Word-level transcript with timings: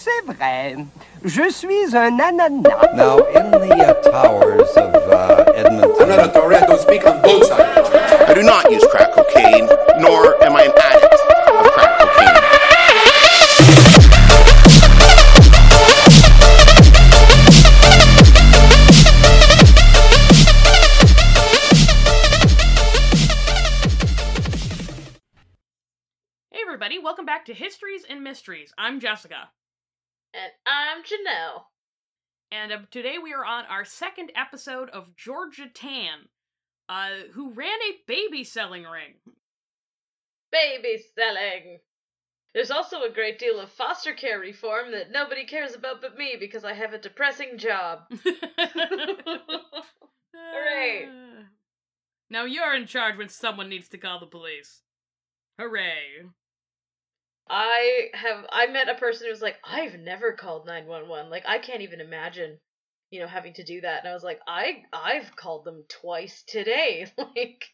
c'est 0.00 0.24
vrai. 0.24 0.76
Je 1.24 1.50
suis 1.50 1.94
un 1.94 2.18
ananas. 2.18 2.94
Now, 2.94 3.18
in 3.18 3.50
the 3.50 3.74
uh, 3.74 3.92
towers 4.02 4.70
of 4.76 4.94
uh, 4.94 5.52
Edmonton. 5.54 5.92
I'm 6.00 6.08
not 6.08 6.24
a 6.24 6.40
Toretto. 6.40 6.78
Speak 6.78 7.06
on 7.06 7.20
both 7.20 7.46
sides. 7.46 7.90
I 8.26 8.32
do 8.34 8.42
not 8.42 8.70
use 8.70 8.86
crack 8.90 9.12
cocaine, 9.12 9.66
nor 9.98 10.42
am 10.42 10.56
I 10.56 10.64
an 10.64 10.72
addict 10.76 11.12
of 11.14 11.72
crack 11.72 11.98
cocaine. 12.00 12.36
Hey 26.50 26.60
everybody, 26.64 26.98
welcome 26.98 27.26
back 27.26 27.44
to 27.46 27.52
Histories 27.52 28.04
and 28.08 28.22
Mysteries. 28.24 28.72
I'm 28.78 29.00
Jessica, 29.00 29.50
And 30.32 30.52
I'm 30.66 31.02
Janelle. 31.02 31.64
and 32.52 32.72
uh, 32.72 32.78
today 32.90 33.16
we 33.22 33.32
are 33.32 33.44
on 33.44 33.64
our 33.66 33.84
second 33.84 34.30
episode 34.36 34.88
of 34.90 35.16
Georgia 35.16 35.66
Tann, 35.72 36.28
uh, 36.88 37.26
who 37.32 37.52
ran 37.52 37.78
a 37.88 37.98
baby 38.06 38.44
selling 38.44 38.84
ring. 38.84 39.14
Baby 40.52 41.02
selling. 41.16 41.80
There's 42.54 42.70
also 42.70 43.02
a 43.02 43.12
great 43.12 43.38
deal 43.38 43.60
of 43.60 43.70
foster 43.70 44.12
care 44.12 44.38
reform 44.38 44.92
that 44.92 45.10
nobody 45.12 45.44
cares 45.44 45.74
about 45.74 46.00
but 46.00 46.16
me 46.16 46.36
because 46.38 46.64
I 46.64 46.74
have 46.74 46.92
a 46.92 46.98
depressing 46.98 47.58
job. 47.58 48.00
Hooray. 50.34 51.08
Now 52.28 52.44
you're 52.44 52.74
in 52.74 52.86
charge 52.86 53.16
when 53.16 53.28
someone 53.28 53.68
needs 53.68 53.88
to 53.88 53.98
call 53.98 54.18
the 54.20 54.26
police. 54.26 54.82
Hooray. 55.58 56.24
I 57.50 58.10
have 58.14 58.46
I 58.52 58.68
met 58.68 58.88
a 58.88 58.94
person 58.94 59.26
who 59.26 59.32
was 59.32 59.42
like, 59.42 59.58
I've 59.64 59.98
never 59.98 60.32
called 60.32 60.66
911. 60.66 61.30
Like 61.30 61.44
I 61.46 61.58
can't 61.58 61.82
even 61.82 62.00
imagine, 62.00 62.58
you 63.10 63.20
know, 63.20 63.26
having 63.26 63.54
to 63.54 63.64
do 63.64 63.80
that. 63.80 64.00
And 64.00 64.08
I 64.08 64.14
was 64.14 64.22
like, 64.22 64.40
I 64.46 64.84
I've 64.92 65.34
called 65.34 65.64
them 65.64 65.84
twice 65.88 66.44
today. 66.46 67.08
like 67.18 67.64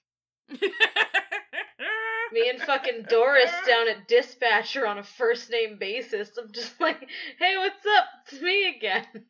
me 2.32 2.48
and 2.48 2.60
fucking 2.60 3.04
Doris 3.08 3.52
down 3.66 3.88
at 3.88 4.08
dispatcher 4.08 4.86
on 4.86 4.98
a 4.98 5.02
first 5.02 5.50
name 5.50 5.76
basis. 5.78 6.30
I'm 6.38 6.52
just 6.52 6.72
like, 6.80 7.06
hey, 7.38 7.56
what's 7.58 7.84
up? 7.98 8.06
It's 8.32 8.40
me 8.40 8.74
again. 8.76 9.04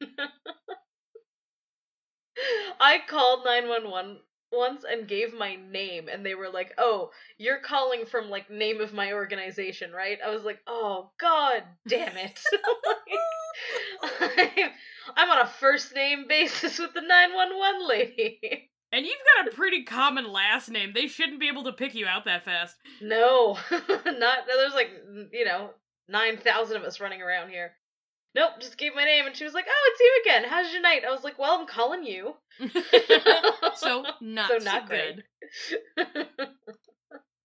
I 2.81 2.99
called 3.09 3.45
911 3.45 4.19
once 4.53 4.85
and 4.89 5.09
gave 5.09 5.35
my 5.35 5.57
name, 5.57 6.09
and 6.09 6.25
they 6.25 6.35
were 6.35 6.49
like, 6.49 6.73
oh, 6.79 7.11
you're 7.39 7.61
calling 7.61 8.07
from 8.07 8.31
like 8.31 8.51
name 8.51 8.81
of 8.81 8.93
my 8.95 9.13
organization, 9.13 9.93
right? 9.93 10.19
I 10.25 10.31
was 10.31 10.45
like, 10.45 10.61
oh, 10.67 11.11
god 11.19 11.63
damn 11.89 12.17
it. 12.17 12.41
Like, 14.11 14.53
I'm, 14.59 14.71
I'm 15.17 15.31
on 15.31 15.47
a 15.47 15.47
first 15.49 15.95
name 15.95 16.27
basis 16.29 16.79
with 16.79 16.93
the 16.93 17.01
911 17.01 17.89
lady. 17.89 18.71
and 18.93 19.07
you've 19.07 19.15
got 19.37 19.53
a 19.53 19.57
pretty 19.57 19.85
common 19.85 20.31
last 20.31 20.69
name. 20.71 20.93
They 20.95 21.07
shouldn't 21.07 21.41
be 21.41 21.49
able 21.49 21.65
to 21.65 21.73
pick 21.73 21.95
you 21.95 22.07
out 22.07 22.27
that 22.27 22.45
fast. 22.45 22.77
No, 23.01 23.59
not 23.71 24.39
there's 24.47 24.75
like 24.75 24.91
you 25.33 25.45
know 25.45 25.71
nine 26.09 26.37
thousand 26.37 26.77
of 26.77 26.85
us 26.85 27.01
running 27.01 27.23
around 27.23 27.49
here. 27.51 27.73
Nope, 28.37 28.61
just 28.61 28.77
gave 28.77 28.95
my 28.95 29.05
name, 29.05 29.27
and 29.27 29.35
she 29.35 29.45
was 29.45 29.55
like, 29.55 29.65
"Oh, 29.67 29.91
it's 29.91 30.01
you 30.01 30.23
again. 30.23 30.45
How's 30.51 30.71
your 30.71 30.83
night?" 30.83 31.05
I 31.07 31.11
was 31.11 31.25
like, 31.25 31.39
"Well, 31.39 31.59
I'm 31.59 31.67
calling 31.67 32.05
you." 32.05 32.35
so 33.77 34.05
not 34.21 34.51
so 34.51 34.59
so 34.59 34.65
not 34.65 34.89
good. 34.91 35.25
great. 35.97 36.49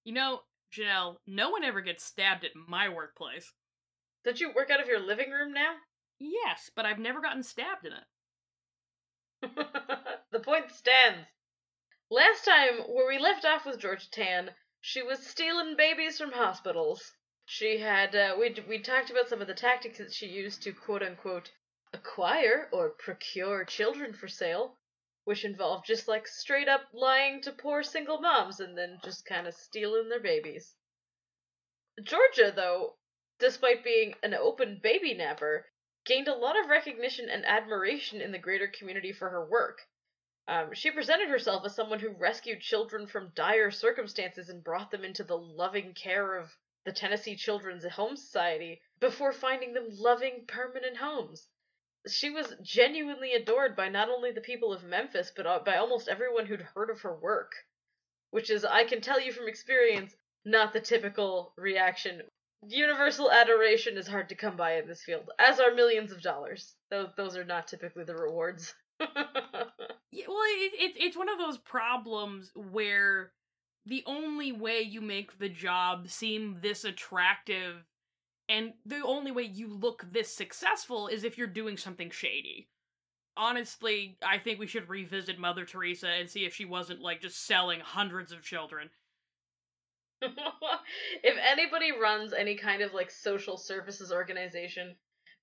You 0.04 0.14
know, 0.14 0.42
Janelle, 0.74 1.16
no 1.26 1.50
one 1.52 1.64
ever 1.64 1.80
gets 1.80 2.04
stabbed 2.04 2.44
at 2.44 2.52
my 2.56 2.90
workplace. 2.90 3.54
Did 4.26 4.42
you 4.42 4.52
work 4.54 4.70
out 4.70 4.82
of 4.82 4.88
your 4.88 5.00
living 5.00 5.32
room 5.32 5.54
now? 5.54 5.76
Yes, 6.20 6.70
but 6.76 6.86
I've 6.86 7.00
never 7.00 7.22
gotten 7.22 7.44
stabbed 7.44 7.86
in 7.86 7.94
it. 7.94 8.04
the 10.32 10.40
point 10.42 10.72
stands. 10.72 11.26
Last 12.10 12.44
time, 12.44 12.80
where 12.90 13.08
we 13.08 13.18
left 13.18 13.46
off 13.46 13.66
with 13.66 13.80
Georgia 13.80 14.10
Tann, 14.12 14.52
she 14.82 15.02
was 15.02 15.26
stealing 15.26 15.78
babies 15.78 16.18
from 16.18 16.34
hospitals. 16.34 17.14
She 17.54 17.80
had, 17.80 18.16
uh, 18.16 18.38
we 18.40 18.56
we 18.66 18.80
talked 18.80 19.10
about 19.10 19.28
some 19.28 19.42
of 19.42 19.48
the 19.48 19.54
tactics 19.54 19.98
that 19.98 20.14
she 20.14 20.26
used 20.26 20.64
to 20.64 20.72
quote 20.72 21.04
unquote 21.04 21.52
acquire 21.92 22.70
or 22.72 22.92
procure 22.92 23.66
children 23.66 24.14
for 24.14 24.30
sale, 24.30 24.80
which 25.26 25.44
involved 25.44 25.86
just 25.86 26.08
like 26.08 26.30
straight 26.30 26.70
up 26.70 26.88
lying 26.94 27.42
to 27.42 27.52
poor 27.52 27.84
single 27.84 28.22
moms 28.22 28.62
and 28.62 28.78
then 28.78 29.02
just 29.04 29.26
kind 29.26 29.48
of 29.48 29.54
stealing 29.54 30.08
their 30.08 30.22
babies. 30.22 30.78
Georgia, 32.02 32.54
though, 32.56 32.96
despite 33.38 33.84
being 33.84 34.16
an 34.24 34.34
open 34.34 34.80
baby 34.82 35.14
napper, 35.14 35.70
gained 36.06 36.30
a 36.30 36.34
lot 36.34 36.58
of 36.58 36.70
recognition 36.70 37.30
and 37.30 37.46
admiration 37.46 38.22
in 38.22 38.32
the 38.32 38.40
greater 38.40 38.70
community 38.70 39.12
for 39.12 39.30
her 39.30 39.46
work. 39.46 39.82
Um, 40.48 40.74
she 40.74 40.90
presented 40.90 41.28
herself 41.28 41.66
as 41.66 41.76
someone 41.76 42.00
who 42.00 42.12
rescued 42.12 42.62
children 42.62 43.08
from 43.08 43.34
dire 43.36 43.72
circumstances 43.72 44.48
and 44.48 44.64
brought 44.64 44.90
them 44.90 45.04
into 45.04 45.26
the 45.26 45.38
loving 45.38 45.94
care 45.94 46.38
of 46.38 46.58
the 46.86 46.92
Tennessee 46.92 47.36
Children's 47.36 47.86
Home 47.86 48.16
Society 48.16 48.82
before 49.00 49.32
finding 49.32 49.74
them 49.74 49.88
loving 49.90 50.46
permanent 50.48 50.98
homes. 50.98 51.48
She 52.08 52.30
was 52.30 52.56
genuinely 52.62 53.34
adored 53.34 53.76
by 53.76 53.90
not 53.90 54.10
only 54.10 54.32
the 54.32 54.42
people 54.42 54.74
of 54.74 54.84
Memphis, 54.84 55.32
but 55.36 55.46
uh, 55.46 55.60
by 55.60 55.78
almost 55.78 56.08
everyone 56.08 56.46
who'd 56.48 56.62
heard 56.62 56.90
of 56.90 57.02
her 57.02 57.16
work. 57.16 57.52
Which 58.32 58.50
is, 58.50 58.66
I 58.66 58.86
can 58.86 59.02
tell 59.02 59.20
you 59.20 59.32
from 59.32 59.48
experience, 59.48 60.16
not 60.46 60.74
the 60.74 60.80
typical 60.80 61.54
reaction. 61.58 62.22
Universal 62.68 63.32
adoration 63.32 63.98
is 63.98 64.08
hard 64.08 64.30
to 64.30 64.36
come 64.36 64.56
by 64.56 64.78
in 64.78 64.88
this 64.88 65.04
field, 65.04 65.30
as 65.38 65.60
are 65.60 65.74
millions 65.74 66.12
of 66.12 66.22
dollars. 66.22 66.76
Those, 66.90 67.10
those 67.18 67.38
are 67.38 67.44
not 67.44 67.68
typically 67.68 68.06
the 68.06 68.16
rewards. 68.16 68.74
Yeah, 70.12 70.26
well, 70.28 70.44
it, 70.44 70.74
it, 70.74 70.94
it's 70.98 71.18
one 71.18 71.30
of 71.30 71.38
those 71.38 71.58
problems 71.58 72.52
where 72.54 73.32
the 73.86 74.04
only 74.06 74.52
way 74.52 74.82
you 74.82 75.02
make 75.02 75.40
the 75.40 75.50
job 75.50 76.10
seem 76.10 76.60
this 76.62 76.84
attractive 76.84 77.84
and 78.48 78.74
the 78.86 79.02
only 79.04 79.32
way 79.32 79.44
you 79.44 79.68
look 79.68 80.06
this 80.12 80.36
successful 80.36 81.08
is 81.08 81.24
if 81.24 81.38
you're 81.38 81.48
doing 81.48 81.78
something 81.78 82.10
shady. 82.10 82.68
Honestly, 83.38 84.18
I 84.22 84.40
think 84.40 84.60
we 84.60 84.68
should 84.68 84.90
revisit 84.90 85.40
Mother 85.40 85.64
Teresa 85.64 86.10
and 86.10 86.30
see 86.30 86.44
if 86.44 86.54
she 86.54 86.66
wasn't 86.66 87.02
like 87.02 87.22
just 87.22 87.46
selling 87.46 87.80
hundreds 87.80 88.34
of 88.34 88.44
children. 88.44 88.90
if 90.22 91.38
anybody 91.50 91.92
runs 91.94 92.34
any 92.34 92.56
kind 92.56 92.82
of 92.82 92.94
like 92.94 93.10
social 93.10 93.58
services 93.58 94.12
organization 94.12 94.96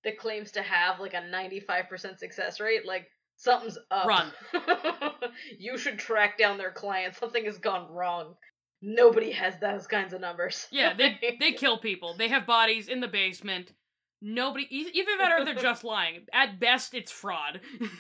that 0.05 0.19
claims 0.19 0.53
to 0.53 0.63
have 0.63 1.01
like 1.01 1.15
a 1.15 1.23
95% 1.23 2.19
success 2.19 2.61
rate, 2.61 2.87
like 2.87 3.09
something's 3.39 3.79
up. 3.91 4.07
Run. 4.07 4.31
you 5.59 5.79
should 5.79 5.99
track 5.99 6.37
down 6.39 6.59
their 6.59 6.71
client. 6.73 7.17
Something 7.17 7.47
has 7.47 7.57
gone 7.59 7.91
wrong. 7.91 8.35
Nobody 8.83 9.33
has 9.33 9.59
those 9.59 9.87
kinds 9.87 10.13
of 10.13 10.21
numbers. 10.21 10.67
Yeah, 10.71 10.95
they 10.95 11.37
they 11.41 11.53
kill 11.53 11.79
people. 11.79 12.15
They 12.17 12.29
have 12.29 12.47
bodies 12.47 12.89
in 12.89 13.01
the 13.01 13.09
basement. 13.09 13.73
Nobody 14.21 14.67
even 14.71 15.17
better, 15.19 15.45
they're 15.45 15.55
just 15.55 15.85
lying. 15.85 16.27
At 16.33 16.59
best, 16.61 16.93
it's 16.95 17.11
fraud. 17.13 17.61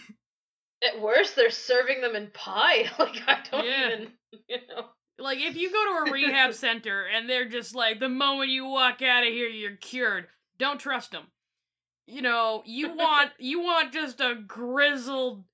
At 0.84 1.00
worst, 1.00 1.34
they're 1.34 1.50
serving 1.50 2.00
them 2.00 2.14
in 2.14 2.30
pie. 2.32 2.90
Like 2.98 3.20
I 3.26 3.38
don't 3.50 3.64
Yeah. 3.66 3.86
even, 3.92 4.08
you 4.48 4.58
know. 4.68 4.86
Like 5.18 5.38
if 5.38 5.56
you 5.56 5.70
go 5.72 6.04
to 6.04 6.10
a 6.10 6.12
rehab 6.12 6.54
center 6.54 7.04
and 7.06 7.28
they're 7.28 7.48
just 7.48 7.74
like 7.74 7.98
the 7.98 8.08
moment 8.08 8.50
you 8.50 8.66
walk 8.66 9.02
out 9.02 9.26
of 9.26 9.32
here 9.32 9.48
you're 9.48 9.76
cured. 9.76 10.26
Don't 10.58 10.78
trust 10.78 11.10
them. 11.12 11.24
You 12.08 12.22
know, 12.22 12.62
you 12.64 12.94
want 12.94 13.32
you 13.38 13.60
want 13.60 13.92
just 13.92 14.18
a 14.18 14.34
grizzled 14.34 15.44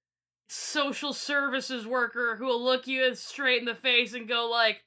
social 0.48 1.12
services 1.12 1.84
worker 1.84 2.36
who 2.36 2.44
will 2.44 2.62
look 2.62 2.86
you 2.86 3.12
straight 3.16 3.58
in 3.58 3.64
the 3.64 3.74
face 3.74 4.14
and 4.14 4.28
go 4.28 4.48
like, 4.48 4.84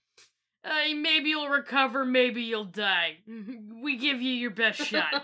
uh, 0.64 0.96
maybe 0.96 1.32
you'll 1.32 1.50
recover, 1.50 2.06
maybe 2.06 2.42
you'll 2.44 2.64
die. 2.64 3.18
We 3.84 3.98
give 3.98 4.22
you 4.22 4.34
your 4.34 4.52
best 4.52 4.80
shot. 4.80 5.14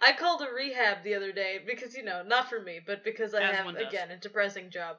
I 0.00 0.12
called 0.18 0.42
a 0.42 0.52
rehab 0.52 1.04
the 1.04 1.14
other 1.14 1.32
day 1.32 1.60
because 1.64 1.94
you 1.94 2.04
know, 2.04 2.22
not 2.26 2.50
for 2.50 2.60
me, 2.60 2.80
but 2.84 3.04
because 3.04 3.32
I 3.32 3.42
As 3.42 3.54
have 3.56 3.76
again 3.76 4.10
a 4.10 4.18
depressing 4.18 4.70
job. 4.70 4.96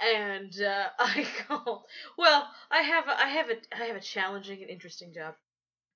And 0.00 0.52
uh, 0.62 0.88
I 0.98 1.26
called. 1.46 1.82
Well, 2.16 2.48
I 2.70 2.78
have 2.78 3.08
a, 3.08 3.20
I 3.20 3.28
have 3.28 3.50
a 3.50 3.56
I 3.78 3.84
have 3.84 3.96
a 3.96 4.00
challenging 4.00 4.62
and 4.62 4.70
interesting 4.70 5.12
job, 5.12 5.34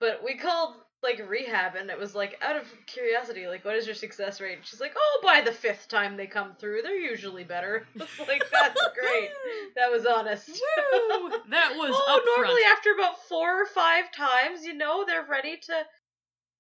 but 0.01 0.23
we 0.23 0.37
called 0.37 0.75
like 1.05 1.23
rehab, 1.29 1.77
and 1.77 1.91
it 1.91 1.99
was 1.99 2.15
like 2.15 2.37
out 2.43 2.57
of 2.57 2.67
curiosity, 2.87 3.47
like 3.47 3.65
what 3.65 3.77
is 3.77 3.87
your 3.87 3.95
success 3.95 4.41
rate? 4.41 4.59
She's 4.65 4.81
like, 4.81 4.95
oh, 4.97 5.21
by 5.23 5.43
the 5.43 5.53
fifth 5.53 5.87
time 5.89 6.17
they 6.17 6.27
come 6.27 6.55
through, 6.59 6.83
they're 6.83 6.99
usually 6.99 7.45
better. 7.45 7.87
Like 8.27 8.45
that's 8.51 8.81
great. 9.01 9.31
That 9.77 9.91
was 9.91 10.07
honest. 10.07 10.49
Woo! 10.49 11.31
That 11.51 11.75
was 11.77 11.95
oh, 11.95 12.21
upfront. 12.21 12.43
normally 12.43 12.63
after 12.73 12.91
about 12.93 13.23
four 13.29 13.63
or 13.63 13.67
five 13.67 14.11
times, 14.13 14.65
you 14.65 14.75
know, 14.75 15.05
they're 15.07 15.27
ready 15.29 15.57
to 15.57 15.83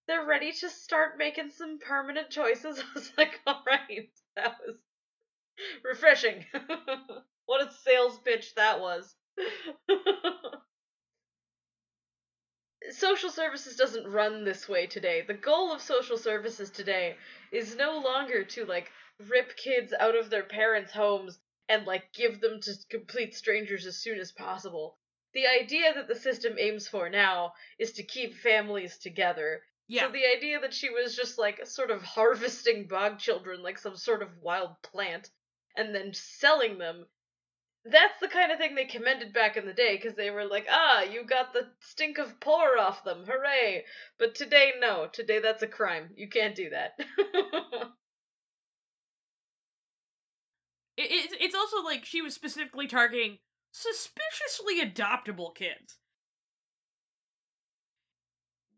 they're 0.06 0.26
ready 0.26 0.52
to 0.52 0.68
start 0.68 1.16
making 1.16 1.50
some 1.50 1.78
permanent 1.78 2.28
choices. 2.30 2.78
I 2.78 2.84
was 2.94 3.12
like, 3.16 3.40
all 3.46 3.62
right, 3.66 4.10
that 4.36 4.56
was 4.66 4.76
refreshing. 5.82 6.44
what 7.46 7.66
a 7.66 7.72
sales 7.84 8.18
pitch 8.24 8.54
that 8.56 8.80
was. 8.80 9.14
Social 12.90 13.30
services 13.30 13.76
doesn't 13.76 14.10
run 14.10 14.44
this 14.44 14.68
way 14.68 14.86
today. 14.86 15.22
The 15.26 15.34
goal 15.34 15.72
of 15.72 15.80
social 15.80 16.18
services 16.18 16.70
today 16.70 17.16
is 17.52 17.76
no 17.76 17.98
longer 17.98 18.44
to 18.44 18.64
like 18.64 18.90
rip 19.28 19.56
kids 19.56 19.92
out 19.98 20.16
of 20.16 20.30
their 20.30 20.42
parents' 20.42 20.92
homes 20.92 21.38
and 21.68 21.86
like 21.86 22.12
give 22.12 22.40
them 22.40 22.60
to 22.60 22.74
complete 22.90 23.34
strangers 23.34 23.86
as 23.86 23.96
soon 23.96 24.18
as 24.18 24.32
possible. 24.32 24.98
The 25.32 25.46
idea 25.46 25.94
that 25.94 26.08
the 26.08 26.14
system 26.14 26.56
aims 26.58 26.86
for 26.86 27.08
now 27.08 27.54
is 27.78 27.92
to 27.92 28.02
keep 28.02 28.36
families 28.36 28.98
together. 28.98 29.62
Yeah. 29.88 30.06
So 30.06 30.12
the 30.12 30.26
idea 30.36 30.60
that 30.60 30.74
she 30.74 30.90
was 30.90 31.16
just 31.16 31.38
like 31.38 31.66
sort 31.66 31.90
of 31.90 32.02
harvesting 32.02 32.86
bog 32.86 33.18
children 33.18 33.62
like 33.62 33.78
some 33.78 33.96
sort 33.96 34.22
of 34.22 34.28
wild 34.40 34.80
plant 34.82 35.30
and 35.76 35.94
then 35.94 36.12
selling 36.14 36.78
them 36.78 37.06
that's 37.84 38.18
the 38.20 38.28
kind 38.28 38.50
of 38.50 38.58
thing 38.58 38.74
they 38.74 38.84
commended 38.86 39.32
back 39.32 39.56
in 39.56 39.66
the 39.66 39.72
day 39.72 39.96
because 39.96 40.16
they 40.16 40.30
were 40.30 40.46
like, 40.46 40.66
ah, 40.70 41.02
you 41.02 41.24
got 41.24 41.52
the 41.52 41.68
stink 41.80 42.18
of 42.18 42.40
poor 42.40 42.78
off 42.78 43.04
them, 43.04 43.24
hooray! 43.26 43.84
But 44.18 44.34
today, 44.34 44.72
no. 44.80 45.08
Today, 45.12 45.40
that's 45.40 45.62
a 45.62 45.66
crime. 45.66 46.10
You 46.16 46.28
can't 46.28 46.54
do 46.54 46.70
that. 46.70 46.98
It, 50.96 51.10
it's 51.10 51.34
it's 51.40 51.54
also 51.56 51.82
like 51.82 52.04
she 52.04 52.22
was 52.22 52.34
specifically 52.34 52.86
targeting 52.86 53.38
suspiciously 53.72 54.80
adoptable 54.80 55.52
kids. 55.52 55.98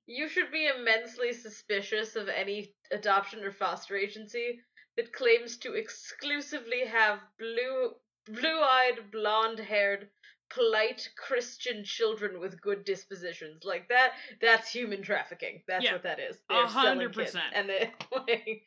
you 0.06 0.29
should 0.29 0.52
be 0.52 0.67
immensely 0.69 1.32
suspicious 1.32 2.14
of 2.14 2.29
any 2.29 2.73
adoption 2.93 3.43
or 3.43 3.50
foster 3.50 3.97
agency 3.97 4.61
that 4.97 5.12
claims 5.12 5.56
to 5.59 5.75
exclusively 5.75 6.85
have 6.87 7.19
blue 7.38 7.93
blue-eyed, 8.26 9.11
blonde-haired, 9.12 10.08
polite 10.49 11.08
Christian 11.17 11.84
children 11.84 12.38
with 12.38 12.61
good 12.61 12.84
dispositions. 12.84 13.64
Like 13.64 13.88
that 13.88 14.12
that's 14.40 14.70
human 14.70 15.02
trafficking. 15.02 15.62
That's 15.67 15.84
Yeah. 15.84 15.94
what 15.94 16.05
that 16.05 16.20
is. 16.20 16.38
A 16.50 16.67
hundred 16.67 17.12
percent. 17.12 17.46
And 17.52 17.69
they 17.69 17.93
like 18.12 18.62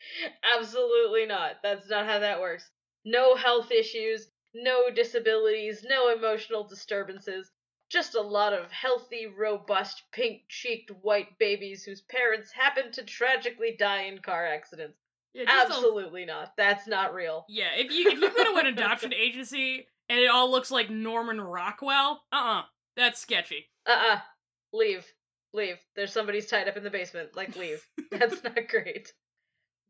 absolutely 0.57 1.25
not. 1.25 1.61
That's 1.63 1.89
not 1.89 2.05
how 2.05 2.19
that 2.19 2.41
works. 2.41 2.69
No 3.05 3.35
health 3.35 3.71
issues, 3.71 4.27
no 4.53 4.89
disabilities, 4.89 5.85
no 5.87 6.09
emotional 6.09 6.63
disturbances. 6.65 7.49
Just 7.89 8.13
a 8.13 8.21
lot 8.21 8.53
of 8.53 8.71
healthy, 8.71 9.25
robust, 9.25 10.03
pink 10.11 10.43
cheeked 10.47 10.91
white 11.01 11.39
babies 11.39 11.83
whose 11.83 12.01
parents 12.01 12.51
happen 12.51 12.91
to 12.91 13.03
tragically 13.03 13.75
die 13.79 14.03
in 14.03 14.19
car 14.19 14.45
accidents. 14.45 14.98
Yeah, 15.33 15.45
Absolutely 15.47 16.25
not. 16.25 16.53
That's 16.57 16.87
not 16.87 17.13
real. 17.13 17.45
yeah, 17.49 17.69
if 17.77 17.91
you 17.91 18.09
if 18.09 18.19
you 18.19 18.29
go 18.35 18.53
to 18.53 18.59
an 18.59 18.65
adoption 18.67 19.13
agency 19.19 19.87
and 20.09 20.19
it 20.19 20.27
all 20.27 20.49
looks 20.49 20.71
like 20.71 20.89
Norman 20.89 21.39
Rockwell, 21.39 22.23
uh 22.31 22.35
uh 22.35 22.61
that's 22.95 23.19
sketchy. 23.19 23.69
Uh 23.87 23.91
uh 24.13 24.19
Leave. 24.73 25.05
Leave. 25.53 25.77
There's 25.95 26.13
somebody's 26.13 26.47
tied 26.47 26.67
up 26.67 26.77
in 26.77 26.83
the 26.83 26.89
basement. 26.89 27.35
Like, 27.35 27.55
leave. 27.55 27.83
That's 28.11 28.43
not 28.43 28.67
great. 28.67 29.11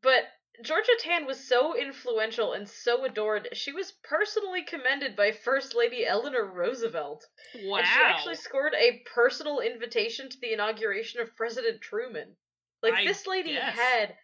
But 0.01 0.23
Georgia 0.63 0.93
Tann 0.99 1.25
was 1.25 1.47
so 1.47 1.75
influential 1.77 2.53
and 2.53 2.67
so 2.67 3.03
adored, 3.03 3.49
she 3.53 3.73
was 3.73 3.91
personally 4.03 4.63
commended 4.63 5.17
by 5.17 5.31
First 5.33 5.75
Lady 5.75 6.05
Eleanor 6.05 6.45
Roosevelt. 6.45 7.25
Wow. 7.65 7.79
And 7.79 7.87
she 7.87 7.99
actually 8.01 8.35
scored 8.35 8.73
a 8.73 9.01
personal 9.13 9.59
invitation 9.59 10.29
to 10.29 10.37
the 10.39 10.53
inauguration 10.53 11.19
of 11.19 11.35
President 11.35 11.81
Truman. 11.81 12.35
Like, 12.81 12.93
I 12.93 13.05
this 13.05 13.27
lady 13.27 13.53
guess. 13.53 13.75
had 13.77 14.15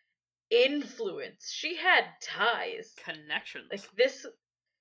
influence. 0.50 1.51
She 1.51 1.75
had 1.77 2.06
ties. 2.21 2.94
Connections. 3.03 3.69
Like 3.71 3.92
this 3.95 4.25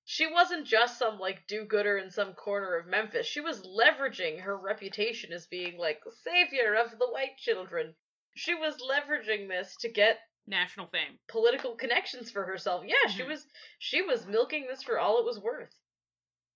she 0.07 0.27
wasn't 0.27 0.67
just 0.67 0.99
some 0.99 1.19
like 1.19 1.47
do-gooder 1.47 1.97
in 1.99 2.11
some 2.11 2.35
corner 2.35 2.77
of 2.77 2.87
Memphis. 2.87 3.27
She 3.27 3.41
was 3.41 3.63
leveraging 3.63 4.41
her 4.41 4.57
reputation 4.57 5.33
as 5.33 5.47
being 5.47 5.79
like 5.79 6.01
savior 6.23 6.75
of 6.75 6.91
the 6.99 7.07
white 7.11 7.39
children. 7.39 7.95
She 8.37 8.55
was 8.55 8.77
leveraging 8.83 9.49
this 9.49 9.75
to 9.81 9.89
get 9.89 10.19
National 10.47 10.87
fame. 10.89 11.19
political 11.29 11.75
connections 11.75 12.31
for 12.31 12.45
herself. 12.45 12.85
Yeah, 12.87 13.09
she 13.09 13.23
Mhm. 13.23 13.29
was 13.29 13.47
she 13.79 14.03
was 14.03 14.27
milking 14.27 14.67
this 14.67 14.83
for 14.83 14.99
all 14.99 15.19
it 15.19 15.25
was 15.25 15.39
worth. 15.39 15.75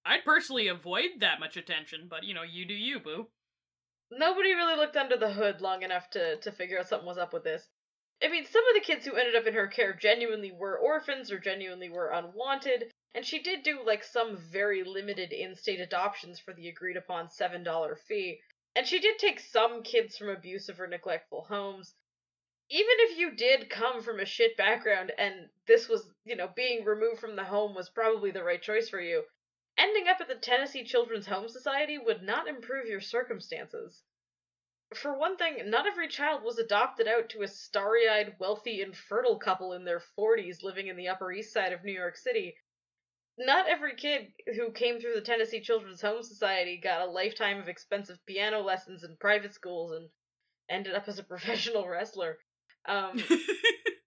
I'd 0.04 0.24
personally 0.24 0.68
avoid 0.68 1.20
that 1.20 1.40
much 1.40 1.56
attention, 1.56 2.08
but 2.08 2.24
you 2.24 2.34
know, 2.34 2.42
you 2.42 2.66
do 2.66 2.74
you, 2.74 3.00
boo. 3.00 3.30
Nobody 4.10 4.52
really 4.54 4.76
looked 4.76 4.96
under 4.96 5.16
the 5.16 5.32
hood 5.32 5.62
long 5.62 5.82
enough 5.82 6.10
to 6.10 6.36
to 6.40 6.52
figure 6.52 6.78
out 6.78 6.88
something 6.88 7.06
was 7.06 7.16
up 7.18 7.32
with 7.32 7.44
this. 7.44 7.66
I 8.20 8.28
mean, 8.28 8.44
some 8.46 8.66
of 8.66 8.74
the 8.74 8.80
kids 8.80 9.06
who 9.06 9.14
ended 9.14 9.36
up 9.36 9.46
in 9.46 9.54
her 9.54 9.68
care 9.68 9.92
genuinely 9.92 10.50
were 10.50 10.76
orphans 10.76 11.30
or 11.30 11.38
genuinely 11.38 11.88
were 11.88 12.10
unwanted, 12.10 12.92
and 13.14 13.24
she 13.24 13.40
did 13.40 13.62
do 13.62 13.80
like 13.84 14.02
some 14.02 14.36
very 14.36 14.82
limited 14.82 15.32
in-state 15.32 15.80
adoptions 15.80 16.40
for 16.40 16.52
the 16.52 16.68
agreed 16.68 16.96
upon 16.96 17.28
$7 17.28 17.98
fee. 18.08 18.40
And 18.74 18.86
she 18.86 18.98
did 18.98 19.18
take 19.18 19.38
some 19.38 19.82
kids 19.82 20.16
from 20.16 20.28
abusive 20.28 20.80
or 20.80 20.88
neglectful 20.88 21.44
homes. 21.44 21.94
Even 22.70 22.94
if 22.98 23.18
you 23.18 23.30
did 23.30 23.70
come 23.70 24.02
from 24.02 24.20
a 24.20 24.24
shit 24.24 24.56
background 24.56 25.12
and 25.16 25.48
this 25.66 25.88
was, 25.88 26.08
you 26.24 26.34
know, 26.36 26.48
being 26.48 26.84
removed 26.84 27.20
from 27.20 27.36
the 27.36 27.44
home 27.44 27.74
was 27.74 27.88
probably 27.88 28.30
the 28.30 28.44
right 28.44 28.60
choice 28.60 28.88
for 28.88 29.00
you, 29.00 29.24
ending 29.76 30.08
up 30.08 30.20
at 30.20 30.28
the 30.28 30.34
Tennessee 30.34 30.84
Children's 30.84 31.26
Home 31.26 31.48
Society 31.48 31.98
would 31.98 32.22
not 32.22 32.48
improve 32.48 32.86
your 32.86 33.00
circumstances. 33.00 34.02
For 34.94 35.16
one 35.16 35.36
thing, 35.36 35.68
not 35.68 35.86
every 35.86 36.08
child 36.08 36.42
was 36.42 36.58
adopted 36.58 37.06
out 37.06 37.28
to 37.30 37.42
a 37.42 37.48
starry 37.48 38.08
eyed, 38.08 38.36
wealthy, 38.38 38.80
infertile 38.80 39.38
couple 39.38 39.74
in 39.74 39.84
their 39.84 40.00
40s 40.18 40.62
living 40.62 40.86
in 40.86 40.96
the 40.96 41.08
Upper 41.08 41.30
East 41.30 41.52
Side 41.52 41.72
of 41.72 41.84
New 41.84 41.92
York 41.92 42.16
City. 42.16 42.56
Not 43.38 43.68
every 43.68 43.94
kid 43.94 44.32
who 44.56 44.72
came 44.72 44.98
through 44.98 45.14
the 45.14 45.20
Tennessee 45.20 45.60
Children's 45.60 46.00
Home 46.00 46.22
Society 46.22 46.80
got 46.82 47.06
a 47.06 47.10
lifetime 47.10 47.58
of 47.58 47.68
expensive 47.68 48.18
piano 48.26 48.60
lessons 48.60 49.04
in 49.04 49.16
private 49.20 49.54
schools 49.54 49.92
and 49.92 50.08
ended 50.68 50.94
up 50.94 51.06
as 51.06 51.18
a 51.18 51.22
professional 51.24 51.86
wrestler. 51.86 52.38
Um, 52.86 53.22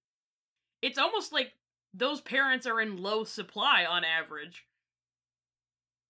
it's 0.81 0.97
almost 0.97 1.31
like 1.31 1.53
those 1.93 2.21
parents 2.21 2.65
are 2.65 2.81
in 2.81 2.97
low 2.97 3.23
supply 3.23 3.85
on 3.85 4.03
average. 4.03 4.65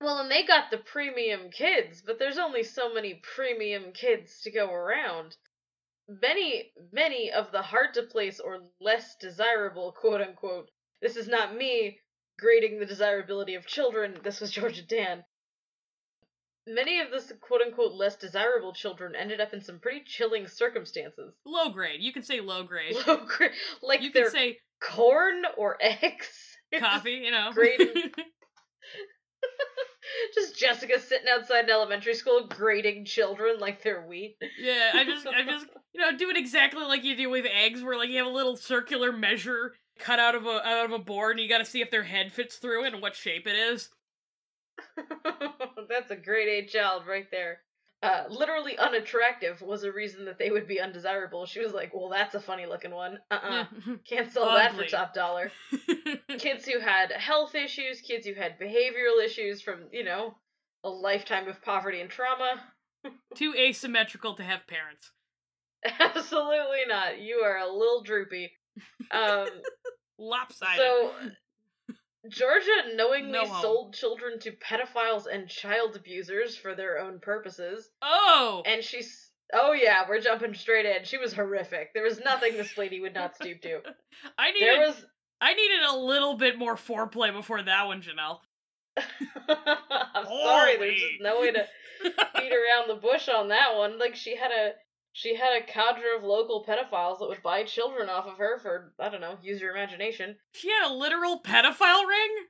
Well, 0.02 0.18
and 0.18 0.32
they 0.32 0.44
got 0.44 0.72
the 0.72 0.80
premium 0.80 1.52
kids, 1.52 2.02
but 2.02 2.18
there's 2.18 2.40
only 2.40 2.64
so 2.64 2.92
many 2.92 3.22
premium 3.36 3.92
kids 3.94 4.42
to 4.42 4.52
go 4.52 4.74
around. 4.74 5.38
Many, 6.08 6.74
many 6.92 7.32
of 7.32 7.52
the 7.52 7.62
hard 7.62 7.94
to 7.94 8.04
place 8.04 8.40
or 8.40 8.62
less 8.80 9.16
desirable, 9.16 9.92
quote 9.92 10.22
unquote, 10.22 10.72
this 11.02 11.16
is 11.16 11.28
not 11.28 11.56
me 11.56 12.00
grading 12.40 12.80
the 12.80 12.86
desirability 12.88 13.54
of 13.54 13.68
children, 13.68 14.18
this 14.24 14.42
was 14.42 14.50
Georgia 14.50 14.86
Tann. 14.86 15.24
Many 16.66 17.00
of 17.00 17.12
the 17.12 17.36
quote 17.36 17.62
unquote 17.62 17.94
less 17.94 18.16
desirable 18.16 18.74
children 18.74 19.16
ended 19.16 19.40
up 19.40 19.54
in 19.54 19.62
some 19.62 19.80
pretty 19.80 20.02
chilling 20.06 20.48
circumstances. 20.48 21.34
Low 21.46 21.70
grade. 21.70 22.02
You 22.02 22.12
can 22.14 22.24
say 22.24 22.40
low 22.40 22.64
grade. 22.64 22.96
Low 23.08 23.26
grade, 23.26 23.52
like 23.84 24.02
you 24.02 24.12
they're 24.12 24.24
can 24.26 24.32
say 24.32 24.58
corn 24.82 25.44
or 25.58 25.78
eggs. 25.82 26.58
coffee, 26.80 27.22
you 27.24 27.32
know. 27.32 27.52
Grading. 27.54 28.12
Just 30.36 30.58
Jessica 30.58 31.00
sitting 31.00 31.28
outside 31.30 31.66
an 31.66 31.72
elementary 31.72 32.14
school 32.14 32.48
grading 32.48 33.06
children 33.06 33.60
like 33.60 33.82
they're 33.84 34.06
wheat. 34.06 34.38
yeah, 34.60 34.92
I 34.94 35.04
just 35.04 35.28
I 35.28 35.44
just 35.44 35.68
you 35.94 36.02
know, 36.02 36.18
do 36.18 36.30
it 36.30 36.38
exactly 36.38 36.84
like 36.84 37.04
you 37.04 37.16
do 37.16 37.30
with 37.30 37.46
eggs 37.46 37.84
where 37.84 37.98
like 37.98 38.10
you 38.10 38.18
have 38.18 38.28
a 38.28 38.30
little 38.30 38.56
circular 38.56 39.12
measure 39.12 39.76
cut 40.00 40.20
out 40.20 40.36
of 40.36 40.46
a 40.46 40.68
out 40.68 40.86
of 40.86 40.92
a 40.92 41.00
board 41.00 41.32
and 41.32 41.44
you 41.44 41.50
gotta 41.50 41.66
see 41.66 41.82
if 41.82 41.92
their 41.92 42.04
head 42.04 42.32
fits 42.32 42.58
through 42.58 42.86
it 42.86 42.94
and 42.94 43.02
what 43.02 43.16
shape 43.16 43.48
it 43.48 43.56
is. 43.56 43.90
That's 45.90 46.12
a 46.12 46.16
grade 46.16 46.66
A 46.66 46.68
child 46.68 47.04
right 47.08 47.30
there. 47.32 47.60
Uh, 48.04 48.24
literally 48.30 48.78
unattractive 48.80 49.62
was 49.62 49.84
a 49.84 49.92
reason 49.92 50.26
that 50.26 50.40
they 50.40 50.50
would 50.50 50.68
be 50.68 50.80
undesirable. 50.80 51.46
She 51.46 51.60
was 51.60 51.72
like, 51.72 51.94
well, 51.94 52.10
that's 52.10 52.34
a 52.34 52.40
funny 52.40 52.66
looking 52.66 52.92
one. 52.92 53.20
Uh-uh. 53.30 53.66
Can't 54.10 54.32
sell 54.32 54.46
that 54.56 54.76
for 54.76 54.86
top 54.86 55.14
dollar. 55.14 55.52
kids 56.40 56.66
who 56.66 56.80
had 56.80 57.12
health 57.12 57.54
issues, 57.54 58.02
kids 58.02 58.26
who 58.26 58.34
had 58.34 58.60
behavioral 58.60 59.24
issues 59.24 59.62
from, 59.62 59.82
you 59.92 60.04
know, 60.04 60.34
a 60.84 60.90
lifetime 60.90 61.48
of 61.48 61.62
poverty 61.62 62.02
and 62.02 62.10
trauma. 62.10 62.64
Too 63.36 63.54
asymmetrical 63.56 64.34
to 64.36 64.44
have 64.44 64.66
parents. 64.66 65.12
Absolutely 66.00 66.86
not. 66.88 67.20
You 67.22 67.38
are 67.38 67.58
a 67.60 67.72
little 67.72 68.02
droopy. 68.02 68.52
Um, 69.12 69.48
Lopsided. 70.18 70.78
so 70.78 71.12
Georgia 72.30 72.96
knowingly 72.96 73.32
No 73.32 73.44
um, 73.44 73.62
sold 73.62 73.94
children 73.94 74.40
to 74.40 74.52
pedophiles 74.52 75.26
and 75.32 75.48
child 75.48 75.96
abusers 75.96 76.56
for 76.56 76.76
their 76.76 77.00
own 77.00 77.20
purposes. 77.20 77.90
oh, 78.02 78.62
And 78.66 78.84
she's 78.84 79.30
oh 79.54 79.74
yeah, 79.74 80.04
we're 80.08 80.22
jumping 80.22 80.54
straight 80.54 80.86
in. 80.86 81.04
She 81.04 81.18
was 81.18 81.34
horrific. 81.34 81.94
There 81.94 82.04
was 82.04 82.20
nothing 82.24 82.58
this 82.58 82.78
lady 82.78 83.00
would 83.00 83.14
not 83.14 83.36
stoop 83.36 83.62
to. 83.62 83.82
I 84.38 84.52
needed 84.52 84.68
There 84.68 84.88
was 84.88 85.06
I 85.42 85.54
needed 85.56 85.82
a 85.90 85.98
little 85.98 86.38
bit 86.38 86.58
more 86.58 86.76
foreplay 86.76 87.34
before 87.34 87.64
that 87.64 87.88
one, 87.88 88.02
Janelle. 88.02 88.40
I'm 88.98 90.26
sorry, 90.26 90.78
there's 90.78 91.00
just 91.00 91.22
no 91.22 91.40
way 91.42 91.52
to 91.52 91.66
beat 92.04 92.14
around 92.54 92.88
the 92.88 93.00
bush 93.02 93.28
on 93.30 93.48
that 93.48 93.76
one. 93.76 93.98
Like 93.98 94.16
she 94.16 94.36
had 94.36 94.52
a 94.52 94.74
she 95.14 95.36
had 95.36 95.62
a 95.62 95.66
cadre 95.66 96.16
of 96.16 96.24
local 96.24 96.64
pedophiles 96.64 97.20
that 97.20 97.28
would 97.28 97.44
buy 97.44 97.64
children 97.64 98.10
off 98.10 98.26
of 98.26 98.38
her 98.38 98.58
for 98.60 98.94
I 98.98 99.10
don't 99.10 99.20
know, 99.20 99.38
use 99.42 99.60
your 99.60 99.72
imagination. 99.72 100.40
She 100.54 100.70
had 100.70 100.90
a 100.90 100.94
literal 100.94 101.42
pedophile 101.42 102.08
ring? 102.08 102.48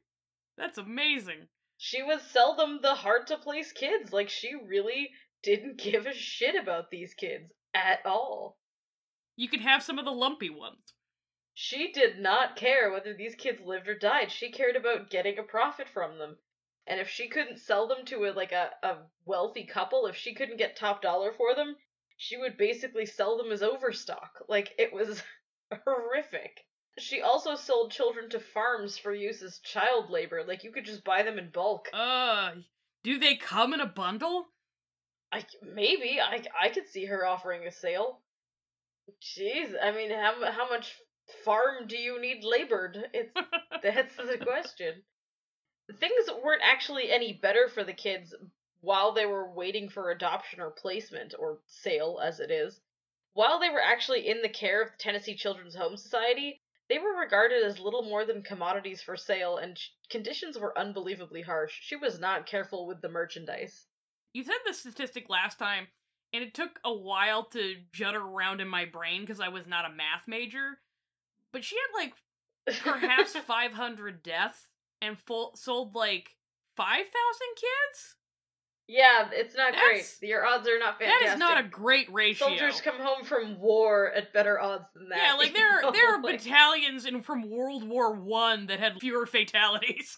That's 0.58 0.78
amazing. 0.78 1.48
She 1.78 2.04
would 2.04 2.22
sell 2.22 2.56
them 2.56 2.80
the 2.82 2.94
hard 2.94 3.26
to 3.28 3.38
place 3.38 3.72
kids. 3.72 4.14
Like 4.14 4.30
she 4.30 4.54
really 4.54 5.10
didn't 5.42 5.78
give 5.82 6.06
a 6.06 6.14
shit 6.14 6.56
about 6.56 6.92
these 6.92 7.16
kids 7.16 7.52
at 7.74 8.06
all. 8.06 8.60
You 9.36 9.50
could 9.50 9.62
have 9.62 9.82
some 9.82 9.98
of 9.98 10.06
the 10.06 10.12
lumpy 10.12 10.52
ones. 10.52 10.94
She 11.54 11.92
did 11.92 12.20
not 12.20 12.56
care 12.56 12.92
whether 12.92 13.14
these 13.14 13.36
kids 13.36 13.60
lived 13.60 13.88
or 13.88 13.98
died. 13.98 14.32
She 14.32 14.52
cared 14.52 14.76
about 14.76 15.10
getting 15.10 15.40
a 15.40 15.44
profit 15.44 15.90
from 15.90 16.20
them. 16.20 16.38
And 16.86 17.00
if 17.00 17.10
she 17.10 17.28
couldn't 17.28 17.58
sell 17.58 17.88
them 17.88 18.06
to 18.06 18.26
a, 18.26 18.32
like 18.32 18.52
a, 18.52 18.72
a 18.84 18.98
wealthy 19.26 19.66
couple, 19.66 20.06
if 20.06 20.16
she 20.16 20.34
couldn't 20.36 20.58
get 20.58 20.76
top 20.76 21.02
dollar 21.02 21.32
for 21.32 21.56
them, 21.56 21.76
she 22.22 22.38
would 22.38 22.56
basically 22.56 23.08
sell 23.08 23.36
them 23.36 23.52
as 23.52 23.64
overstock. 23.64 24.44
Like 24.48 24.76
it 24.78 24.94
was 24.94 25.24
horrific. 25.86 26.64
She 27.00 27.22
also 27.22 27.56
sold 27.56 27.92
children 27.92 28.30
to 28.30 28.40
farms 28.40 28.96
for 28.96 29.12
use 29.12 29.42
as 29.42 29.58
child 29.60 30.12
labor. 30.12 30.44
Like 30.48 30.64
you 30.64 30.72
could 30.72 30.86
just 30.86 31.04
buy 31.04 31.24
them 31.24 31.40
in 31.40 31.50
bulk. 31.50 31.90
Uh, 31.92 32.52
do 33.04 33.18
they 33.18 33.38
come 33.38 33.74
in 33.74 33.80
a 33.80 33.88
bundle? 33.88 34.46
I 35.32 35.44
maybe 35.64 36.20
I 36.22 36.44
I 36.62 36.70
could 36.70 36.88
see 36.88 37.06
her 37.06 37.26
offering 37.26 37.66
a 37.66 37.72
sale. 37.72 38.20
Jeez, 39.20 39.74
I 39.82 39.92
mean, 39.92 40.12
how 40.12 40.52
how 40.52 40.70
much 40.70 40.94
farm 41.44 41.88
do 41.88 41.98
you 41.98 42.22
need 42.22 42.44
labored? 42.44 43.04
It's 43.16 43.34
that's 43.84 44.16
the 44.16 44.38
question. 44.38 45.02
Things 46.00 46.30
weren't 46.44 46.62
actually 46.64 47.10
any 47.10 47.34
better 47.34 47.68
for 47.68 47.84
the 47.84 47.94
kids 47.94 48.36
while 48.82 49.12
they 49.12 49.26
were 49.26 49.52
waiting 49.52 49.90
for 49.90 50.12
adoption 50.12 50.60
or 50.60 50.72
placement 50.72 51.34
or 51.38 51.60
sale 51.68 52.20
as 52.22 52.40
it 52.40 52.52
is. 52.52 52.82
While 53.34 53.60
they 53.60 53.70
were 53.70 53.82
actually 53.82 54.28
in 54.28 54.42
the 54.42 54.50
care 54.50 54.82
of 54.82 54.92
the 54.92 54.98
Tennessee 54.98 55.36
Children's 55.36 55.76
Home 55.76 55.96
Society, 55.96 56.62
they 56.90 56.98
were 57.00 57.16
regarded 57.18 57.64
as 57.64 57.80
little 57.80 58.02
more 58.04 58.26
than 58.26 58.44
commodities 58.44 59.02
for 59.02 59.16
sale 59.16 59.58
and 59.58 59.78
sh- 59.78 59.90
conditions 60.10 60.58
were 60.58 60.78
unbelievably 60.78 61.44
harsh. 61.44 61.80
She 61.82 61.96
was 61.96 62.20
not 62.20 62.46
careful 62.46 62.86
with 62.86 63.02
the 63.02 63.08
merchandise. 63.08 63.86
You 64.34 64.44
said 64.44 64.56
the 64.66 64.74
statistic 64.74 65.30
last 65.30 65.58
time, 65.58 65.88
and 66.34 66.44
it 66.44 66.54
took 66.54 66.80
a 66.84 66.94
while 66.94 67.46
to 67.52 67.76
judder 67.94 68.20
around 68.22 68.60
in 68.60 68.68
my 68.68 68.86
brain 68.86 69.22
because 69.22 69.40
I 69.40 69.48
was 69.50 69.68
not 69.68 69.86
a 69.86 69.94
math 69.94 70.28
major. 70.28 70.80
But 71.54 71.64
she 71.64 71.78
had 71.78 72.04
like 72.04 72.14
perhaps 72.82 73.36
500 73.48 74.24
deaths 74.24 74.68
and 75.02 75.18
full, 75.18 75.56
sold 75.56 75.96
like 75.96 76.36
5,000 76.76 77.06
kids? 77.56 78.16
Yeah, 78.94 79.30
it's 79.32 79.56
not 79.56 79.72
That's- 79.72 80.18
great. 80.20 80.30
Your 80.30 80.46
odds 80.46 80.68
are 80.68 80.78
not 80.78 81.00
fantastic. 81.00 81.28
That 81.28 81.34
is 81.36 81.40
not 81.40 81.58
a 81.64 81.64
great 81.64 82.12
ratio. 82.12 82.48
Soldiers 82.50 82.82
come 82.82 83.00
home 83.00 83.24
from 83.24 83.58
war 83.58 84.12
at 84.12 84.34
better 84.34 84.60
odds 84.60 84.84
than 84.94 85.08
that. 85.08 85.18
yeah, 85.18 85.34
like 85.36 85.48
you 85.50 85.54
there 85.54 85.86
are 85.86 85.92
there 85.94 86.14
are 86.16 86.22
Like, 86.22 86.40
battalions 86.44 87.06
in 87.06 87.22
from 87.22 87.50
World 87.50 87.88
War 87.88 88.14
One 88.14 88.68
that 88.68 88.80
had 88.82 89.00
fewer 89.00 89.26
fatalities. 89.26 90.18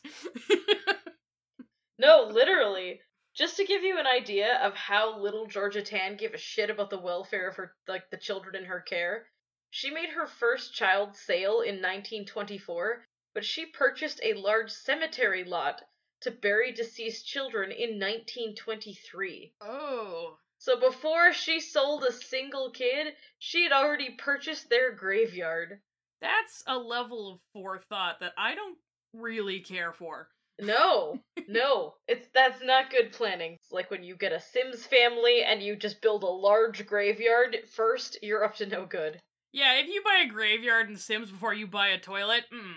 No, 1.99 2.27
literally. 2.31 2.99
Just 3.35 3.57
to 3.57 3.65
give 3.65 3.83
you 3.83 3.99
an 3.99 4.07
idea 4.07 4.59
of 4.63 4.73
how 4.75 5.19
little 5.19 5.45
Georgia 5.45 5.81
Tann 5.83 6.17
gave 6.17 6.33
a 6.33 6.37
shit 6.39 6.69
about 6.69 6.89
the 6.89 6.99
welfare 6.99 7.47
of 7.49 7.55
her 7.55 7.75
like 7.87 8.09
the 8.09 8.17
children 8.17 8.55
in 8.55 8.65
her 8.65 8.79
care, 8.79 9.27
she 9.69 9.91
made 9.91 10.09
her 10.09 10.25
first 10.27 10.73
child 10.73 11.15
sale 11.15 11.61
in 11.61 11.75
1924, 11.75 13.05
but 13.33 13.45
she 13.45 13.67
purchased 13.67 14.19
a 14.23 14.33
large 14.33 14.71
cemetery 14.71 15.43
lot 15.43 15.81
to 16.23 16.31
bury 16.31 16.71
deceased 16.71 17.27
children 17.27 17.71
in 17.71 17.99
1923. 17.99 19.53
oh, 19.61 20.37
So 20.57 20.79
before 20.79 21.33
she 21.33 21.59
sold 21.59 22.03
a 22.03 22.11
single 22.11 22.71
kid, 22.71 23.13
she 23.39 23.63
had 23.63 23.71
already 23.71 24.15
purchased 24.17 24.69
their 24.69 24.91
graveyard. 24.95 25.79
that's 26.21 26.63
a 26.67 26.77
level 26.77 27.33
of 27.33 27.39
forethought 27.53 28.19
that 28.21 28.33
I 28.37 28.55
don't 28.55 28.77
really 29.13 29.59
care 29.59 29.91
for. 29.93 30.29
No, 30.61 31.19
no, 31.47 31.95
it's 32.07 32.27
that's 32.33 32.63
not 32.63 32.91
good 32.91 33.11
planning. 33.11 33.53
It's 33.53 33.71
like 33.71 33.89
when 33.89 34.03
you 34.03 34.15
get 34.15 34.31
a 34.31 34.39
Sims 34.39 34.85
family 34.85 35.43
and 35.43 35.61
you 35.63 35.75
just 35.75 36.01
build 36.01 36.23
a 36.23 36.27
large 36.27 36.85
graveyard 36.85 37.57
first, 37.75 38.19
you're 38.21 38.43
up 38.43 38.55
to 38.57 38.65
no 38.67 38.85
good. 38.85 39.19
Yeah, 39.51 39.73
if 39.79 39.87
you 39.87 40.01
buy 40.03 40.23
a 40.25 40.29
graveyard 40.31 40.89
in 40.89 40.97
Sims 40.97 41.31
before 41.31 41.53
you 41.53 41.67
buy 41.67 41.87
a 41.89 41.99
toilet, 41.99 42.43
mm, 42.53 42.73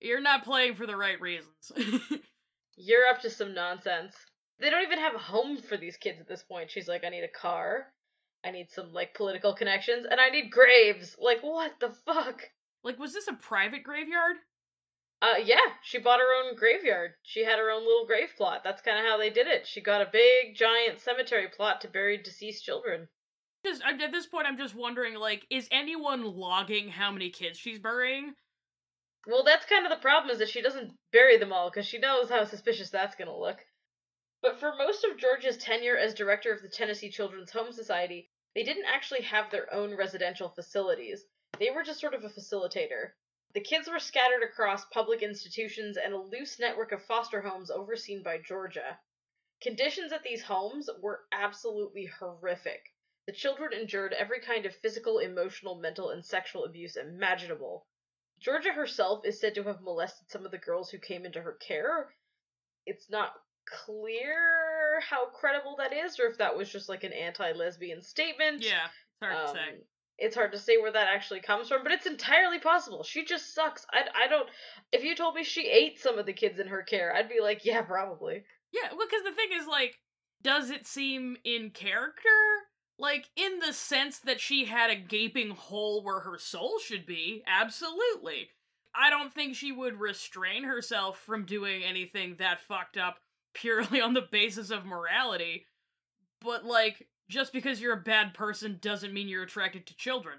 you're 0.00 0.20
not 0.20 0.44
playing 0.44 0.74
for 0.76 0.86
the 0.86 0.96
right 0.96 1.20
reasons. 1.20 1.72
You're 2.76 3.06
up 3.06 3.20
to 3.22 3.30
some 3.30 3.54
nonsense. 3.54 4.14
They 4.60 4.70
don't 4.70 4.82
even 4.82 4.98
have 4.98 5.14
a 5.14 5.18
home 5.18 5.58
for 5.58 5.76
these 5.76 5.96
kids 5.96 6.20
at 6.20 6.28
this 6.28 6.42
point. 6.42 6.70
She's 6.70 6.88
like, 6.88 7.04
I 7.04 7.08
need 7.08 7.24
a 7.24 7.28
car, 7.28 7.92
I 8.44 8.50
need 8.50 8.70
some 8.70 8.92
like 8.92 9.14
political 9.14 9.54
connections, 9.54 10.06
and 10.10 10.20
I 10.20 10.28
need 10.28 10.50
graves. 10.50 11.16
Like, 11.18 11.42
what 11.42 11.72
the 11.80 11.90
fuck? 11.90 12.42
like, 12.84 12.98
was 12.98 13.14
this 13.14 13.26
a 13.28 13.32
private 13.32 13.82
graveyard? 13.82 14.36
Uh, 15.22 15.38
yeah, 15.42 15.56
she 15.82 15.98
bought 15.98 16.20
her 16.20 16.44
own 16.44 16.54
graveyard. 16.54 17.12
She 17.22 17.44
had 17.44 17.58
her 17.58 17.70
own 17.70 17.82
little 17.86 18.06
grave 18.06 18.28
plot. 18.36 18.60
That's 18.62 18.82
kind 18.82 18.98
of 18.98 19.06
how 19.06 19.16
they 19.16 19.30
did 19.30 19.46
it. 19.46 19.66
She 19.66 19.80
got 19.80 20.02
a 20.02 20.10
big, 20.12 20.54
giant 20.54 21.00
cemetery 21.00 21.48
plot 21.48 21.80
to 21.80 21.88
bury 21.88 22.18
deceased 22.18 22.64
children. 22.64 23.08
Just 23.64 23.80
at 23.82 24.12
this 24.12 24.26
point, 24.26 24.46
I'm 24.46 24.58
just 24.58 24.74
wondering, 24.74 25.14
like, 25.14 25.46
is 25.48 25.66
anyone 25.72 26.24
logging 26.24 26.90
how 26.90 27.10
many 27.10 27.30
kids 27.30 27.58
she's 27.58 27.78
burying? 27.78 28.34
Well, 29.26 29.42
that's 29.42 29.64
kind 29.64 29.86
of 29.86 29.90
the 29.90 30.02
problem 30.02 30.30
is 30.30 30.38
that 30.38 30.50
she 30.50 30.60
doesn't 30.60 30.92
bury 31.10 31.38
them 31.38 31.52
all 31.52 31.70
because 31.70 31.86
she 31.86 31.98
knows 31.98 32.28
how 32.28 32.44
suspicious 32.44 32.90
that's 32.90 33.16
going 33.16 33.28
to 33.28 33.36
look. 33.36 33.64
But 34.42 34.60
for 34.60 34.74
most 34.76 35.04
of 35.04 35.16
Georgia's 35.16 35.56
tenure 35.56 35.96
as 35.96 36.12
director 36.12 36.52
of 36.52 36.60
the 36.60 36.68
Tennessee 36.68 37.10
Children's 37.10 37.50
Home 37.52 37.72
Society, 37.72 38.30
they 38.54 38.62
didn't 38.62 38.84
actually 38.84 39.22
have 39.22 39.50
their 39.50 39.72
own 39.72 39.96
residential 39.96 40.50
facilities. 40.50 41.24
They 41.58 41.70
were 41.70 41.82
just 41.82 42.00
sort 42.00 42.12
of 42.12 42.22
a 42.24 42.28
facilitator. 42.28 43.12
The 43.54 43.60
kids 43.60 43.88
were 43.88 43.98
scattered 43.98 44.42
across 44.42 44.84
public 44.86 45.22
institutions 45.22 45.96
and 45.96 46.12
a 46.12 46.18
loose 46.18 46.58
network 46.58 46.92
of 46.92 47.02
foster 47.06 47.40
homes 47.40 47.70
overseen 47.70 48.22
by 48.22 48.38
Georgia. 48.38 48.98
Conditions 49.62 50.12
at 50.12 50.22
these 50.22 50.42
homes 50.42 50.90
were 51.00 51.24
absolutely 51.32 52.04
horrific. 52.04 52.92
The 53.26 53.32
children 53.32 53.72
endured 53.72 54.12
every 54.12 54.40
kind 54.40 54.66
of 54.66 54.76
physical, 54.76 55.18
emotional, 55.20 55.76
mental, 55.76 56.10
and 56.10 56.22
sexual 56.22 56.64
abuse 56.64 56.96
imaginable. 56.96 57.86
Georgia 58.44 58.72
herself 58.72 59.24
is 59.24 59.40
said 59.40 59.54
to 59.54 59.62
have 59.64 59.80
molested 59.80 60.30
some 60.30 60.44
of 60.44 60.50
the 60.50 60.58
girls 60.58 60.90
who 60.90 60.98
came 60.98 61.24
into 61.24 61.40
her 61.40 61.54
care. 61.66 62.10
It's 62.84 63.08
not 63.10 63.32
clear 63.66 65.00
how 65.08 65.26
credible 65.30 65.76
that 65.78 65.94
is, 65.94 66.20
or 66.20 66.26
if 66.26 66.36
that 66.38 66.54
was 66.56 66.70
just 66.70 66.88
like 66.90 67.04
an 67.04 67.12
anti 67.14 67.52
lesbian 67.52 68.02
statement. 68.02 68.62
Yeah, 68.62 68.84
it's 68.86 69.22
hard 69.22 69.34
to 69.34 69.50
Um, 69.50 69.54
say. 69.56 69.80
It's 70.16 70.36
hard 70.36 70.52
to 70.52 70.58
say 70.58 70.76
where 70.76 70.92
that 70.92 71.08
actually 71.08 71.40
comes 71.40 71.68
from, 71.68 71.82
but 71.82 71.90
it's 71.90 72.06
entirely 72.06 72.60
possible. 72.60 73.02
She 73.02 73.24
just 73.24 73.52
sucks. 73.52 73.84
I, 73.90 74.02
I 74.26 74.28
don't. 74.28 74.48
If 74.92 75.02
you 75.02 75.16
told 75.16 75.34
me 75.34 75.42
she 75.42 75.68
ate 75.68 75.98
some 75.98 76.18
of 76.18 76.26
the 76.26 76.32
kids 76.32 76.60
in 76.60 76.68
her 76.68 76.82
care, 76.82 77.12
I'd 77.12 77.28
be 77.28 77.40
like, 77.40 77.64
yeah, 77.64 77.82
probably. 77.82 78.44
Yeah, 78.72 78.90
well, 78.96 79.06
because 79.08 79.24
the 79.24 79.32
thing 79.34 79.58
is, 79.58 79.66
like, 79.66 79.98
does 80.42 80.70
it 80.70 80.86
seem 80.86 81.36
in 81.44 81.70
character? 81.70 82.28
Like, 82.98 83.28
in 83.34 83.58
the 83.58 83.72
sense 83.72 84.20
that 84.20 84.40
she 84.40 84.66
had 84.66 84.90
a 84.90 84.96
gaping 84.96 85.50
hole 85.50 86.02
where 86.02 86.20
her 86.20 86.38
soul 86.38 86.78
should 86.78 87.06
be? 87.06 87.42
Absolutely. 87.46 88.50
I 88.94 89.10
don't 89.10 89.32
think 89.32 89.56
she 89.56 89.72
would 89.72 89.98
restrain 89.98 90.62
herself 90.62 91.18
from 91.18 91.44
doing 91.44 91.82
anything 91.82 92.36
that 92.38 92.60
fucked 92.60 92.96
up 92.96 93.18
purely 93.52 94.00
on 94.02 94.14
the 94.14 94.28
basis 94.30 94.70
of 94.70 94.84
morality. 94.84 95.66
But, 96.40 96.64
like, 96.64 97.08
just 97.28 97.52
because 97.52 97.80
you're 97.80 97.94
a 97.94 98.00
bad 98.00 98.34
person 98.34 98.78
doesn't 98.80 99.12
mean 99.12 99.28
you're 99.28 99.42
attracted 99.42 99.86
to 99.86 99.96
children. 99.96 100.38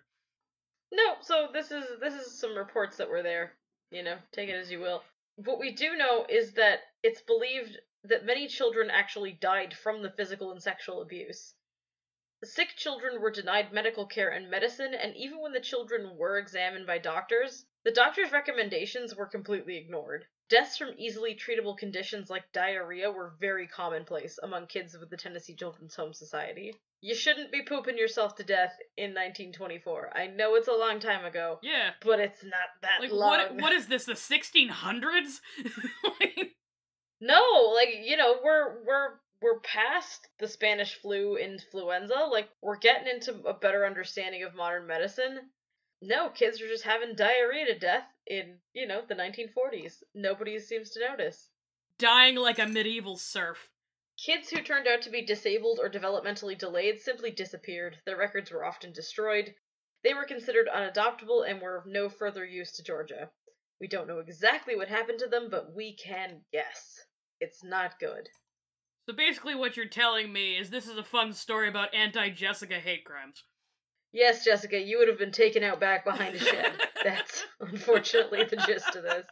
No, 0.93 1.15
so 1.21 1.49
this 1.51 1.71
is 1.71 1.83
this 1.99 2.13
is 2.13 2.39
some 2.39 2.55
reports 2.55 2.95
that 2.97 3.09
were 3.09 3.23
there. 3.23 3.53
You 3.91 4.03
know, 4.03 4.17
take 4.31 4.49
it 4.49 4.53
as 4.53 4.71
you 4.71 4.79
will. 4.79 5.03
What 5.35 5.59
we 5.59 5.73
do 5.73 5.97
know 5.97 6.25
is 6.29 6.53
that 6.53 6.79
it's 7.03 7.21
believed 7.21 7.79
that 8.05 8.25
many 8.25 8.47
children 8.47 8.89
actually 8.89 9.33
died 9.33 9.73
from 9.73 10.01
the 10.01 10.11
physical 10.11 10.51
and 10.51 10.61
sexual 10.61 11.01
abuse. 11.01 11.54
Sick 12.43 12.75
children 12.75 13.21
were 13.21 13.31
denied 13.31 13.71
medical 13.73 14.05
care 14.05 14.29
and 14.29 14.49
medicine, 14.51 14.93
and 14.93 15.15
even 15.15 15.41
when 15.41 15.51
the 15.53 15.59
children 15.59 16.15
were 16.17 16.37
examined 16.37 16.85
by 16.85 16.97
doctors, 16.97 17.65
the 17.83 17.91
doctor's 17.91 18.31
recommendations 18.31 19.15
were 19.15 19.25
completely 19.25 19.77
ignored. 19.77 20.25
Deaths 20.47 20.77
from 20.77 20.93
easily 20.97 21.35
treatable 21.35 21.75
conditions 21.75 22.29
like 22.29 22.51
diarrhea 22.53 23.09
were 23.09 23.33
very 23.39 23.65
commonplace 23.67 24.37
among 24.43 24.67
kids 24.67 24.95
with 24.99 25.09
the 25.09 25.17
Tennessee 25.17 25.55
Children's 25.55 25.95
Home 25.95 26.13
Society. 26.13 26.75
You 27.01 27.15
shouldn't 27.15 27.51
be 27.51 27.63
pooping 27.63 27.97
yourself 27.97 28.35
to 28.35 28.43
death 28.43 28.73
in 28.95 29.11
1924. 29.11 30.11
I 30.15 30.27
know 30.27 30.53
it's 30.55 30.67
a 30.67 30.71
long 30.73 30.99
time 30.99 31.25
ago, 31.25 31.59
Yeah. 31.63 31.91
but 32.03 32.19
it's 32.19 32.43
not 32.43 32.69
that 32.81 33.01
Like, 33.01 33.11
long. 33.11 33.29
what, 33.29 33.55
what 33.61 33.71
is 33.73 33.87
this, 33.87 34.05
the 34.05 34.13
1600s? 34.13 35.39
like, 36.19 36.55
No, 37.19 37.71
like 37.75 37.89
you 38.03 38.17
know, 38.17 38.35
we're 38.43 38.83
we're 38.85 39.07
we're 39.41 39.59
past 39.59 40.27
the 40.39 40.47
Spanish 40.47 40.95
flu 40.95 41.37
influenza. 41.37 42.27
Like 42.31 42.49
we're 42.61 42.77
getting 42.77 43.07
into 43.07 43.33
a 43.47 43.53
better 43.53 43.85
understanding 43.85 44.43
of 44.43 44.55
modern 44.55 44.87
medicine. 44.87 45.51
No, 46.01 46.29
kids 46.29 46.61
are 46.61 46.67
just 46.67 46.83
having 46.83 47.15
diarrhea 47.15 47.65
to 47.65 47.79
death 47.79 48.05
in, 48.27 48.59
you 48.73 48.87
know, 48.87 49.01
the 49.07 49.15
1940s. 49.15 50.03
Nobody 50.13 50.59
seems 50.59 50.91
to 50.91 50.99
notice. 50.99 51.49
dying 51.97 52.35
like 52.35 52.59
a 52.59 52.67
medieval 52.67 53.17
serf. 53.17 53.69
Kids 54.17 54.49
who 54.49 54.61
turned 54.61 54.87
out 54.87 55.01
to 55.03 55.09
be 55.09 55.21
disabled 55.25 55.79
or 55.81 55.89
developmentally 55.89 56.57
delayed 56.57 56.99
simply 57.01 57.31
disappeared. 57.31 57.97
Their 58.05 58.17
records 58.17 58.51
were 58.51 58.63
often 58.65 58.93
destroyed. 58.93 59.53
They 60.03 60.13
were 60.13 60.25
considered 60.25 60.67
unadoptable 60.67 61.49
and 61.49 61.61
were 61.61 61.77
of 61.77 61.85
no 61.85 62.09
further 62.09 62.45
use 62.45 62.71
to 62.73 62.83
Georgia. 62.83 63.31
We 63.79 63.87
don't 63.87 64.07
know 64.07 64.19
exactly 64.19 64.75
what 64.75 64.87
happened 64.87 65.19
to 65.19 65.27
them, 65.27 65.49
but 65.49 65.73
we 65.73 65.95
can 65.95 66.45
guess. 66.53 66.99
It's 67.41 67.63
not 67.63 67.99
good. 67.99 68.29
So 69.07 69.15
basically, 69.15 69.53
what 69.53 69.77
you're 69.77 69.85
telling 69.85 70.33
me 70.33 70.57
is 70.57 70.69
this 70.69 70.87
is 70.87 70.97
a 70.97 71.03
fun 71.03 71.33
story 71.33 71.69
about 71.69 71.93
anti 71.93 72.29
Jessica 72.29 72.75
hate 72.79 73.05
crimes. 73.05 73.43
Yes, 74.11 74.43
Jessica, 74.43 74.79
you 74.79 74.97
would 74.97 75.09
have 75.09 75.19
been 75.19 75.31
taken 75.31 75.63
out 75.63 75.79
back 75.79 76.05
behind 76.05 76.35
a 76.35 76.39
shed. 76.39 76.73
That's 77.03 77.45
unfortunately 77.59 78.45
the 78.45 78.55
gist 78.55 78.95
of 78.95 79.03
this. 79.03 79.25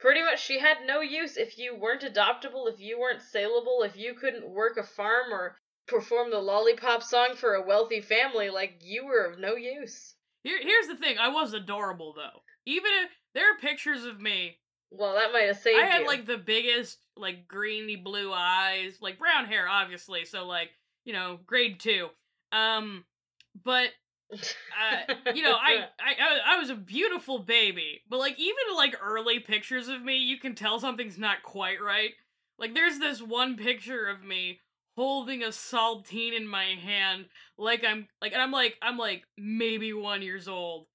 Pretty 0.00 0.22
much, 0.22 0.42
she 0.42 0.58
had 0.58 0.78
no 0.84 1.00
use 1.00 1.36
if 1.36 1.56
you 1.56 1.76
weren't 1.76 2.02
adoptable, 2.02 2.70
if 2.72 2.80
you 2.80 2.98
weren't 2.98 3.22
saleable, 3.22 3.82
if 3.84 3.96
you 3.96 4.14
couldn't 4.14 4.48
work 4.48 4.76
a 4.76 4.82
farm 4.82 5.32
or 5.32 5.56
perform 5.86 6.30
the 6.30 6.38
lollipop 6.38 7.02
song 7.02 7.36
for 7.36 7.54
a 7.54 7.66
wealthy 7.66 8.00
family, 8.00 8.50
like, 8.50 8.80
you 8.82 9.06
were 9.06 9.24
of 9.24 9.38
no 9.38 9.54
use. 9.54 10.14
Here, 10.42 10.58
here's 10.60 10.88
the 10.88 10.96
thing. 10.96 11.18
I 11.18 11.28
was 11.28 11.52
adorable 11.52 12.14
though. 12.14 12.42
Even 12.66 12.90
if 13.04 13.10
there 13.34 13.52
are 13.52 13.58
pictures 13.58 14.04
of 14.04 14.20
me, 14.20 14.58
Well, 14.90 15.14
that 15.14 15.32
might 15.32 15.46
have 15.46 15.58
saved 15.58 15.80
I 15.80 15.86
had 15.86 16.02
you. 16.02 16.06
like 16.08 16.26
the 16.26 16.38
biggest, 16.38 16.98
like 17.16 17.46
greeny 17.46 17.96
blue 17.96 18.32
eyes, 18.32 18.98
like 19.00 19.18
brown 19.18 19.46
hair, 19.46 19.68
obviously. 19.68 20.24
So 20.24 20.46
like, 20.46 20.70
you 21.04 21.12
know, 21.12 21.38
grade 21.46 21.78
two. 21.78 22.08
Um, 22.52 23.04
but 23.64 23.90
uh, 24.32 25.14
you 25.34 25.42
know, 25.42 25.52
I, 25.52 25.86
I 26.00 26.12
I 26.20 26.54
I 26.54 26.58
was 26.58 26.70
a 26.70 26.74
beautiful 26.74 27.38
baby, 27.38 28.00
but 28.08 28.18
like 28.18 28.38
even 28.38 28.76
like 28.76 28.96
early 29.02 29.38
pictures 29.38 29.88
of 29.88 30.02
me, 30.02 30.16
you 30.16 30.38
can 30.38 30.54
tell 30.54 30.80
something's 30.80 31.18
not 31.18 31.42
quite 31.42 31.80
right. 31.82 32.10
Like 32.58 32.74
there's 32.74 32.98
this 32.98 33.22
one 33.22 33.56
picture 33.56 34.08
of 34.08 34.22
me 34.22 34.60
holding 34.96 35.42
a 35.42 35.48
saltine 35.48 36.36
in 36.36 36.46
my 36.46 36.64
hand, 36.64 37.26
like 37.56 37.84
I'm 37.84 38.08
like, 38.20 38.32
and 38.32 38.42
I'm 38.42 38.52
like 38.52 38.76
I'm 38.82 38.98
like 38.98 39.24
maybe 39.38 39.92
one 39.92 40.22
years 40.22 40.48
old, 40.48 40.86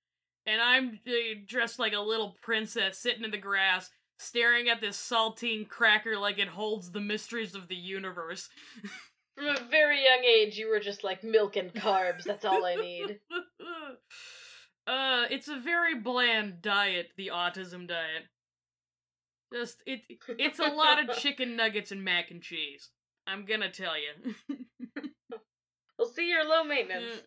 and 0.45 0.61
I'm 0.61 0.99
uh, 1.07 1.11
dressed 1.47 1.79
like 1.79 1.93
a 1.93 1.99
little 1.99 2.35
princess 2.41 2.99
sitting 2.99 3.23
in 3.23 3.31
the 3.31 3.37
grass, 3.37 3.89
staring 4.19 4.69
at 4.69 4.81
this 4.81 4.97
saltine 4.97 5.67
cracker 5.67 6.17
like 6.17 6.39
it 6.39 6.47
holds 6.47 6.91
the 6.91 7.01
mysteries 7.01 7.55
of 7.55 7.67
the 7.67 7.75
universe. 7.75 8.49
From 9.35 9.47
a 9.47 9.59
very 9.69 10.01
young 10.03 10.23
age, 10.23 10.57
you 10.57 10.69
were 10.69 10.79
just 10.79 11.03
like 11.03 11.23
milk 11.23 11.57
and 11.57 11.73
carbs. 11.73 12.23
That's 12.23 12.45
all 12.45 12.65
I 12.65 12.75
need. 12.75 13.19
uh, 14.87 15.25
it's 15.29 15.49
a 15.49 15.59
very 15.59 15.95
bland 15.95 16.61
diet, 16.61 17.09
the 17.17 17.31
autism 17.33 17.85
diet. 17.85 18.23
Just 19.53 19.83
it, 19.85 20.01
it's 20.39 20.59
a 20.59 20.67
lot 20.67 21.03
of 21.03 21.17
chicken 21.21 21.57
nuggets 21.57 21.91
and 21.91 22.03
mac 22.03 22.31
and 22.31 22.41
cheese. 22.41 22.91
I'm 23.27 23.45
gonna 23.45 23.69
tell 23.69 23.95
you. 23.97 24.35
We'll 25.97 26.09
see 26.09 26.29
you're 26.29 26.47
low 26.47 26.63
maintenance. 26.63 27.21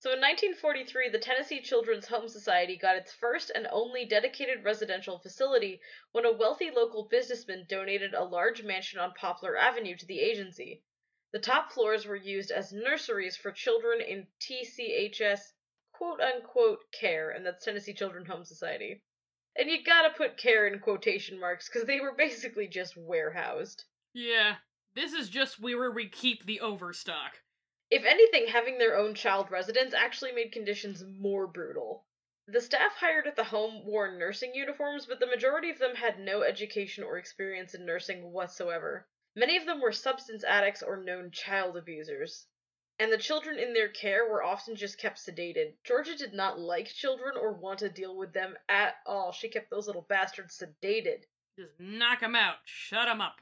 So 0.00 0.12
in 0.14 0.20
1943, 0.20 1.10
the 1.10 1.18
Tennessee 1.18 1.60
Children's 1.60 2.08
Home 2.08 2.26
Society 2.26 2.78
got 2.78 2.96
its 2.96 3.12
first 3.12 3.52
and 3.54 3.66
only 3.70 4.06
dedicated 4.06 4.64
residential 4.64 5.18
facility 5.18 5.78
when 6.12 6.24
a 6.24 6.32
wealthy 6.32 6.70
local 6.70 7.06
businessman 7.10 7.66
donated 7.68 8.14
a 8.14 8.24
large 8.24 8.62
mansion 8.62 8.98
on 8.98 9.12
Poplar 9.12 9.58
Avenue 9.58 9.94
to 9.98 10.06
the 10.06 10.20
agency. 10.20 10.82
The 11.32 11.38
top 11.38 11.70
floors 11.70 12.06
were 12.06 12.16
used 12.16 12.50
as 12.50 12.72
nurseries 12.72 13.36
for 13.36 13.52
children 13.52 14.00
in 14.00 14.26
TCHS 14.40 15.52
quote 15.92 16.22
unquote 16.22 16.90
care, 16.98 17.28
and 17.28 17.44
that's 17.44 17.62
Tennessee 17.62 17.92
Children's 17.92 18.28
Home 18.28 18.46
Society. 18.46 19.02
And 19.54 19.68
you 19.68 19.84
gotta 19.84 20.14
put 20.16 20.38
care 20.38 20.66
in 20.66 20.78
quotation 20.78 21.38
marks 21.38 21.68
because 21.68 21.86
they 21.86 22.00
were 22.00 22.14
basically 22.16 22.68
just 22.68 22.96
warehoused. 22.96 23.84
yeah, 24.14 24.56
this 24.94 25.12
is 25.12 25.28
just 25.28 25.60
where 25.60 25.90
we 25.90 26.08
keep 26.08 26.46
the 26.46 26.60
overstock. 26.60 27.40
If 27.90 28.04
anything, 28.04 28.46
having 28.46 28.78
their 28.78 28.96
own 28.96 29.14
child 29.14 29.50
residence 29.50 29.94
actually 29.94 30.30
made 30.30 30.52
conditions 30.52 31.02
more 31.04 31.48
brutal. 31.48 32.06
The 32.46 32.60
staff 32.60 32.94
hired 32.94 33.26
at 33.26 33.36
the 33.36 33.44
home 33.44 33.84
wore 33.84 34.10
nursing 34.10 34.54
uniforms, 34.54 35.06
but 35.06 35.18
the 35.18 35.26
majority 35.26 35.70
of 35.70 35.78
them 35.78 35.96
had 35.96 36.18
no 36.18 36.42
education 36.42 37.02
or 37.02 37.18
experience 37.18 37.74
in 37.74 37.84
nursing 37.84 38.32
whatsoever. 38.32 39.08
Many 39.34 39.56
of 39.56 39.66
them 39.66 39.80
were 39.80 39.92
substance 39.92 40.44
addicts 40.44 40.82
or 40.82 40.96
known 40.96 41.30
child 41.30 41.76
abusers. 41.76 42.46
And 42.98 43.12
the 43.12 43.18
children 43.18 43.58
in 43.58 43.72
their 43.72 43.88
care 43.88 44.28
were 44.28 44.42
often 44.42 44.76
just 44.76 44.98
kept 44.98 45.18
sedated. 45.18 45.74
Georgia 45.84 46.16
did 46.16 46.34
not 46.34 46.60
like 46.60 46.88
children 46.88 47.36
or 47.36 47.52
want 47.52 47.78
to 47.80 47.88
deal 47.88 48.16
with 48.16 48.32
them 48.32 48.58
at 48.68 48.96
all. 49.06 49.32
She 49.32 49.48
kept 49.48 49.70
those 49.70 49.86
little 49.86 50.02
bastards 50.02 50.58
sedated. 50.58 51.24
Just 51.58 51.78
knock 51.78 52.22
'em 52.22 52.34
out, 52.36 52.58
shut 52.64 53.08
'em 53.08 53.20
up. 53.20 53.40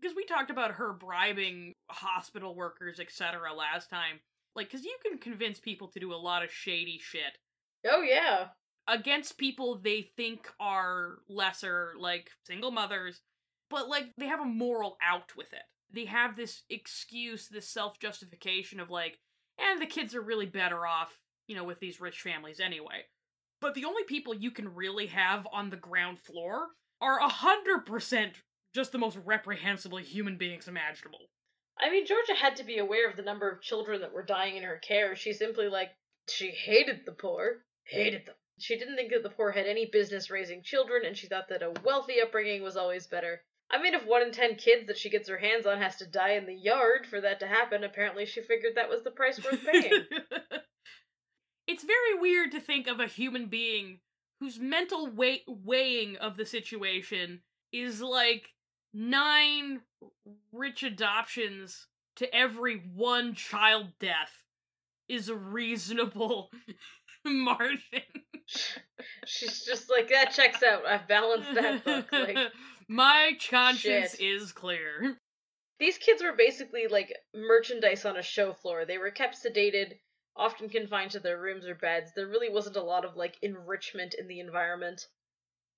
Because 0.00 0.16
we 0.16 0.24
talked 0.24 0.50
about 0.50 0.72
her 0.72 0.92
bribing 0.92 1.74
hospital 1.90 2.54
workers, 2.54 2.98
etc. 3.00 3.52
last 3.52 3.90
time. 3.90 4.20
Like, 4.56 4.70
because 4.70 4.84
you 4.84 4.96
can 5.04 5.18
convince 5.18 5.60
people 5.60 5.88
to 5.88 6.00
do 6.00 6.12
a 6.12 6.16
lot 6.16 6.42
of 6.42 6.50
shady 6.50 6.98
shit 6.98 7.38
Oh, 7.88 8.02
yeah. 8.02 8.48
against 8.88 9.38
people 9.38 9.76
they 9.78 10.10
think 10.16 10.48
are 10.58 11.18
lesser, 11.28 11.92
like 11.98 12.30
single 12.44 12.70
mothers, 12.70 13.20
but 13.68 13.88
like 13.88 14.06
they 14.18 14.26
have 14.26 14.40
a 14.40 14.44
moral 14.44 14.96
out 15.02 15.36
with 15.36 15.52
it. 15.52 15.62
They 15.92 16.04
have 16.06 16.36
this 16.36 16.62
excuse, 16.70 17.48
this 17.48 17.68
self 17.68 17.98
justification 18.00 18.80
of 18.80 18.90
like, 18.90 19.18
and 19.58 19.80
the 19.80 19.86
kids 19.86 20.14
are 20.14 20.22
really 20.22 20.46
better 20.46 20.86
off, 20.86 21.18
you 21.46 21.54
know, 21.54 21.64
with 21.64 21.78
these 21.80 22.00
rich 22.00 22.20
families 22.20 22.60
anyway. 22.60 23.04
But 23.60 23.74
the 23.74 23.84
only 23.84 24.04
people 24.04 24.34
you 24.34 24.50
can 24.50 24.74
really 24.74 25.06
have 25.08 25.46
on 25.52 25.70
the 25.70 25.76
ground 25.76 26.18
floor 26.18 26.68
are 27.00 27.18
a 27.20 27.28
hundred 27.28 27.86
percent 27.86 28.42
just 28.74 28.92
the 28.92 28.98
most 28.98 29.18
reprehensible 29.24 29.98
human 29.98 30.36
beings 30.36 30.68
imaginable. 30.68 31.30
I 31.78 31.90
mean, 31.90 32.06
Georgia 32.06 32.34
had 32.34 32.56
to 32.56 32.64
be 32.64 32.78
aware 32.78 33.08
of 33.08 33.16
the 33.16 33.22
number 33.22 33.50
of 33.50 33.62
children 33.62 34.00
that 34.00 34.12
were 34.12 34.22
dying 34.22 34.56
in 34.56 34.62
her 34.62 34.76
care. 34.76 35.16
She 35.16 35.32
simply, 35.32 35.68
like, 35.68 35.90
she 36.28 36.50
hated 36.50 37.00
the 37.06 37.12
poor. 37.12 37.64
Hated 37.84 38.26
them. 38.26 38.34
She 38.58 38.78
didn't 38.78 38.96
think 38.96 39.10
that 39.12 39.22
the 39.22 39.30
poor 39.30 39.50
had 39.50 39.66
any 39.66 39.86
business 39.86 40.30
raising 40.30 40.62
children, 40.62 41.04
and 41.06 41.16
she 41.16 41.26
thought 41.26 41.48
that 41.48 41.62
a 41.62 41.72
wealthy 41.82 42.20
upbringing 42.20 42.62
was 42.62 42.76
always 42.76 43.06
better. 43.06 43.40
I 43.70 43.80
mean, 43.80 43.94
if 43.94 44.04
one 44.04 44.22
in 44.22 44.32
ten 44.32 44.56
kids 44.56 44.86
that 44.86 44.98
she 44.98 45.08
gets 45.08 45.28
her 45.28 45.38
hands 45.38 45.64
on 45.64 45.78
has 45.78 45.96
to 45.96 46.06
die 46.06 46.32
in 46.32 46.44
the 46.44 46.54
yard 46.54 47.06
for 47.06 47.20
that 47.20 47.40
to 47.40 47.46
happen, 47.46 47.84
apparently 47.84 48.26
she 48.26 48.42
figured 48.42 48.74
that 48.74 48.90
was 48.90 49.02
the 49.02 49.10
price 49.10 49.42
worth 49.42 49.64
paying. 49.64 50.04
it's 51.66 51.84
very 51.84 52.18
weird 52.18 52.52
to 52.52 52.60
think 52.60 52.86
of 52.86 53.00
a 53.00 53.06
human 53.06 53.46
being 53.46 54.00
whose 54.40 54.58
mental 54.58 55.06
weight 55.06 55.44
weighing 55.46 56.16
of 56.16 56.36
the 56.36 56.46
situation 56.46 57.40
is 57.72 58.02
like 58.02 58.50
nine 58.92 59.80
rich 60.52 60.82
adoptions 60.82 61.86
to 62.16 62.34
every 62.34 62.76
one 62.94 63.34
child 63.34 63.88
death 63.98 64.44
is 65.08 65.28
a 65.28 65.34
reasonable 65.34 66.50
margin. 67.24 68.02
She's 69.26 69.64
just 69.64 69.90
like, 69.90 70.08
that 70.08 70.32
checks 70.32 70.62
out. 70.62 70.86
I've 70.86 71.08
balanced 71.08 71.54
that 71.54 71.84
book. 71.84 72.12
Like, 72.12 72.36
My 72.88 73.32
conscience 73.48 74.16
shit. 74.16 74.20
is 74.20 74.52
clear. 74.52 75.16
These 75.78 75.98
kids 75.98 76.22
were 76.22 76.34
basically 76.36 76.86
like 76.88 77.14
merchandise 77.34 78.04
on 78.04 78.16
a 78.16 78.22
show 78.22 78.52
floor. 78.52 78.84
They 78.84 78.98
were 78.98 79.10
kept 79.10 79.36
sedated, 79.42 79.94
often 80.36 80.68
confined 80.68 81.12
to 81.12 81.20
their 81.20 81.40
rooms 81.40 81.66
or 81.66 81.74
beds. 81.74 82.10
There 82.14 82.26
really 82.26 82.50
wasn't 82.50 82.76
a 82.76 82.82
lot 82.82 83.04
of 83.04 83.16
like 83.16 83.38
enrichment 83.42 84.14
in 84.14 84.26
the 84.26 84.40
environment. 84.40 85.06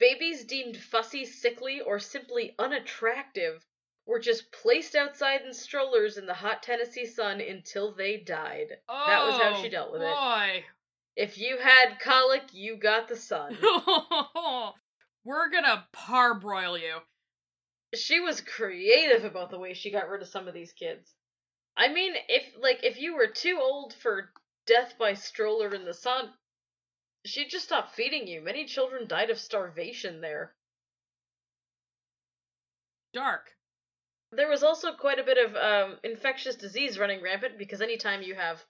Babies 0.02 0.42
deemed 0.42 0.76
fussy, 0.76 1.24
sickly, 1.24 1.80
or 1.80 2.00
simply 2.00 2.56
unattractive 2.58 3.64
were 4.04 4.18
just 4.18 4.50
placed 4.50 4.96
outside 4.96 5.42
in 5.42 5.54
strollers 5.54 6.18
in 6.18 6.26
the 6.26 6.34
hot 6.34 6.60
Tennessee 6.60 7.06
sun 7.06 7.40
until 7.40 7.94
they 7.94 8.16
died. 8.16 8.78
Oh, 8.88 9.04
That 9.06 9.24
was 9.24 9.40
how 9.40 9.62
she 9.62 9.68
dealt 9.68 9.92
with 9.92 10.02
it. 10.02 10.12
Oh, 10.12 10.12
boy. 10.12 10.64
If 11.14 11.38
you 11.38 11.56
had 11.56 12.00
colic, 12.00 12.42
you 12.52 12.78
got 12.78 13.06
the 13.06 13.14
sun. 13.14 13.56
We're 15.24 15.50
gonna 15.50 15.86
parbroil 15.92 16.80
you. 16.80 16.96
she 17.94 18.18
was 18.18 18.40
creative 18.40 19.24
about 19.24 19.50
the 19.50 19.58
way 19.60 19.72
she 19.72 19.92
got 19.92 20.08
rid 20.08 20.20
of 20.20 20.26
some 20.26 20.48
of 20.48 20.54
these 20.54 20.72
kids. 20.72 21.14
I 21.76 21.86
mean, 21.86 22.14
if 22.28 22.56
like 22.60 22.82
if 22.82 22.98
you 23.00 23.14
were 23.14 23.28
too 23.28 23.60
old 23.60 23.94
for 23.94 24.32
death 24.66 24.94
by 24.98 25.14
stroller 25.14 25.72
in 25.72 25.84
the 25.84 25.94
sun, 25.94 26.32
she'd 27.24 27.50
just 27.50 27.66
stopped 27.66 27.94
feeding 27.94 28.26
you. 28.26 28.40
Many 28.40 28.64
children 28.64 29.06
died 29.06 29.30
of 29.30 29.38
starvation 29.38 30.20
there. 30.20 30.54
Dark. 33.12 33.50
There 34.32 34.48
was 34.48 34.62
also 34.62 34.94
quite 34.94 35.18
a 35.18 35.24
bit 35.24 35.38
of 35.38 35.54
um, 35.56 35.98
infectious 36.02 36.56
disease 36.56 36.98
running 36.98 37.22
rampant 37.22 37.58
because 37.58 37.82
anytime 37.82 38.22
you 38.22 38.34
have 38.34 38.64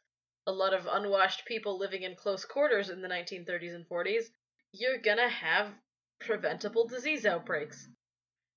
a 0.46 0.52
lot 0.52 0.74
of 0.74 0.88
unwashed 0.90 1.44
people 1.44 1.78
living 1.78 2.02
in 2.02 2.16
close 2.16 2.44
quarters 2.44 2.90
in 2.90 3.00
the 3.00 3.08
1930s 3.08 3.74
and 3.74 3.88
40s, 3.88 4.24
you're 4.72 4.98
gonna 4.98 5.28
have 5.28 5.72
preventable 6.20 6.88
disease 6.88 7.24
outbreaks. 7.24 7.88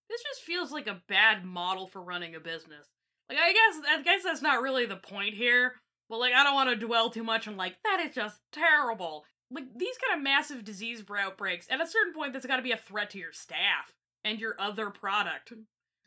This 0.09 0.23
just 0.23 0.41
feels 0.41 0.71
like 0.71 0.87
a 0.87 1.01
bad 1.07 1.45
model 1.45 1.87
for 1.87 2.01
running 2.01 2.35
a 2.35 2.39
business. 2.39 2.87
Like 3.29 3.37
I 3.39 3.53
guess 3.53 3.81
I 3.87 4.01
guess 4.01 4.23
that's 4.23 4.41
not 4.41 4.61
really 4.61 4.85
the 4.85 4.97
point 4.97 5.35
here, 5.35 5.73
but 6.09 6.19
like 6.19 6.33
I 6.33 6.43
don't 6.43 6.53
want 6.53 6.69
to 6.69 6.85
dwell 6.85 7.09
too 7.09 7.23
much 7.23 7.47
on 7.47 7.57
like 7.57 7.75
that 7.83 7.99
is 7.99 8.15
just 8.15 8.39
terrible. 8.51 9.25
Like 9.51 9.65
these 9.77 9.97
kind 9.97 10.17
of 10.17 10.23
massive 10.23 10.63
disease 10.63 11.03
outbreaks, 11.17 11.67
at 11.69 11.81
a 11.81 11.87
certain 11.87 12.13
point 12.13 12.33
that's 12.33 12.45
got 12.45 12.57
to 12.57 12.63
be 12.63 12.71
a 12.71 12.77
threat 12.77 13.11
to 13.11 13.19
your 13.19 13.31
staff 13.31 13.93
and 14.23 14.39
your 14.39 14.55
other 14.59 14.89
product. 14.89 15.53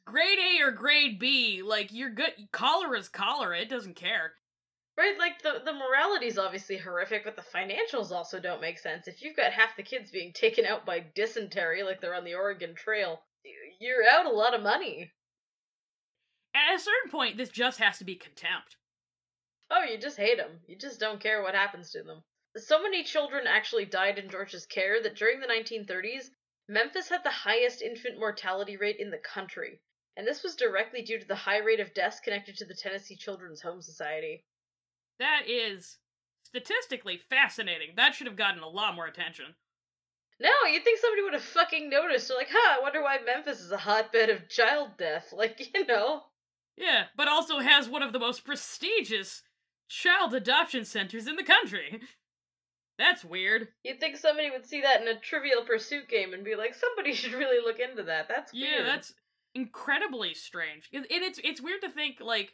Grade 0.04 0.38
A 0.38 0.62
or 0.62 0.70
grade 0.72 1.18
B, 1.18 1.62
like 1.62 1.92
you're 1.92 2.10
good. 2.10 2.32
Cholera's 2.52 3.08
cholera. 3.08 3.60
It 3.60 3.68
doesn't 3.68 3.96
care. 3.96 4.32
Right, 4.96 5.16
like 5.16 5.42
the 5.42 5.62
the 5.64 5.72
morality's 5.72 6.38
obviously 6.38 6.76
horrific, 6.76 7.22
but 7.24 7.36
the 7.36 7.42
financials 7.42 8.10
also 8.10 8.40
don't 8.40 8.60
make 8.60 8.78
sense. 8.80 9.06
If 9.06 9.22
you've 9.22 9.36
got 9.36 9.52
half 9.52 9.76
the 9.76 9.84
kids 9.84 10.10
being 10.10 10.32
taken 10.32 10.64
out 10.64 10.84
by 10.84 11.04
dysentery, 11.14 11.84
like 11.84 12.00
they're 12.00 12.14
on 12.16 12.24
the 12.24 12.34
Oregon 12.34 12.74
Trail, 12.74 13.20
you're 13.80 14.02
out 14.10 14.26
a 14.26 14.30
lot 14.30 14.54
of 14.54 14.62
money. 14.62 15.12
at 16.54 16.74
a 16.74 16.78
certain 16.80 17.10
point, 17.10 17.36
this 17.36 17.50
just 17.50 17.78
has 17.78 17.98
to 17.98 18.04
be 18.04 18.16
contempt. 18.16 18.76
Oh, 19.70 19.82
you 19.84 19.98
just 19.98 20.16
hate 20.16 20.38
them. 20.38 20.60
You 20.66 20.76
just 20.76 20.98
don't 20.98 21.20
care 21.20 21.42
what 21.42 21.54
happens 21.54 21.90
to 21.92 22.02
them. 22.02 22.22
So 22.56 22.82
many 22.82 23.04
children 23.04 23.46
actually 23.46 23.84
died 23.84 24.18
in 24.18 24.30
George's 24.30 24.66
care 24.66 25.02
that 25.02 25.16
during 25.16 25.40
the 25.40 25.46
1930s, 25.46 26.30
Memphis 26.68 27.08
had 27.08 27.22
the 27.24 27.30
highest 27.30 27.82
infant 27.82 28.18
mortality 28.18 28.76
rate 28.76 28.96
in 28.98 29.10
the 29.10 29.18
country. 29.18 29.80
And 30.16 30.26
this 30.26 30.42
was 30.42 30.56
directly 30.56 31.02
due 31.02 31.18
to 31.18 31.26
the 31.26 31.34
high 31.34 31.58
rate 31.58 31.80
of 31.80 31.94
deaths 31.94 32.20
connected 32.20 32.56
to 32.56 32.64
the 32.64 32.74
Tennessee 32.74 33.16
Children's 33.16 33.62
Home 33.62 33.80
Society. 33.80 34.44
That 35.18 35.42
is 35.48 35.98
statistically 36.42 37.18
fascinating. 37.30 37.90
That 37.96 38.14
should 38.14 38.26
have 38.26 38.36
gotten 38.36 38.62
a 38.62 38.68
lot 38.68 38.94
more 38.94 39.06
attention. 39.06 39.54
No, 40.40 40.50
you'd 40.70 40.84
think 40.84 41.00
somebody 41.00 41.22
would 41.22 41.34
have 41.34 41.42
fucking 41.42 41.90
noticed. 41.90 42.28
They're 42.28 42.36
like, 42.36 42.50
huh, 42.50 42.78
I 42.78 42.82
wonder 42.82 43.02
why 43.02 43.18
Memphis 43.24 43.60
is 43.60 43.72
a 43.72 43.78
hotbed 43.78 44.30
of 44.30 44.48
child 44.48 44.96
death. 44.98 45.32
Like, 45.36 45.72
you 45.74 45.86
know. 45.86 46.24
Yeah, 46.76 47.04
but 47.16 47.28
also 47.28 47.58
has 47.58 47.88
one 47.88 48.02
of 48.02 48.12
the 48.12 48.18
most 48.18 48.44
prestigious 48.44 49.42
child 49.88 50.34
adoption 50.34 50.84
centers 50.84 51.26
in 51.26 51.36
the 51.36 51.42
country. 51.42 52.00
That's 52.98 53.24
weird. 53.24 53.68
You'd 53.84 54.00
think 54.00 54.16
somebody 54.16 54.50
would 54.50 54.66
see 54.66 54.80
that 54.82 55.00
in 55.00 55.08
a 55.08 55.18
Trivial 55.20 55.62
Pursuit 55.64 56.08
game 56.08 56.34
and 56.34 56.44
be 56.44 56.56
like, 56.56 56.74
somebody 56.74 57.14
should 57.14 57.32
really 57.32 57.64
look 57.64 57.78
into 57.78 58.02
that. 58.04 58.28
That's 58.28 58.52
Yeah, 58.52 58.78
weird. 58.78 58.86
that's 58.88 59.14
incredibly 59.54 60.34
strange. 60.34 60.88
And 60.92 61.06
it's 61.08 61.40
it's 61.42 61.60
weird 61.60 61.80
to 61.82 61.90
think 61.90 62.16
like 62.20 62.52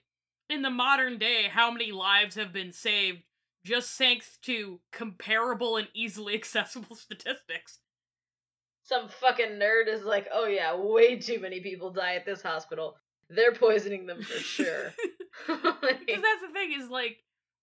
in 0.50 0.62
the 0.62 0.70
modern 0.70 1.18
day 1.18 1.48
how 1.50 1.70
many 1.70 1.92
lives 1.92 2.34
have 2.36 2.52
been 2.52 2.72
saved 2.72 3.22
just 3.64 3.96
thanks 3.96 4.36
to 4.42 4.78
comparable 4.92 5.76
and 5.78 5.88
easily 5.94 6.34
accessible 6.42 6.94
statistics. 6.94 7.78
Some 8.82 9.08
fucking 9.08 9.52
nerd 9.58 9.88
is 9.88 10.02
like, 10.04 10.28
oh 10.30 10.46
yeah, 10.46 10.76
way 10.76 11.16
too 11.16 11.40
many 11.40 11.60
people 11.60 11.90
die 11.90 12.16
at 12.16 12.26
this 12.26 12.42
hospital. 12.42 12.96
They're 13.30 13.54
poisoning 13.54 14.04
them 14.06 14.22
for 14.22 14.38
sure. 14.38 14.92
Like, 15.48 16.06
Because 16.06 16.22
that's 16.22 16.42
the 16.42 16.52
thing 16.52 16.72
is 16.80 16.88
like 16.90 17.16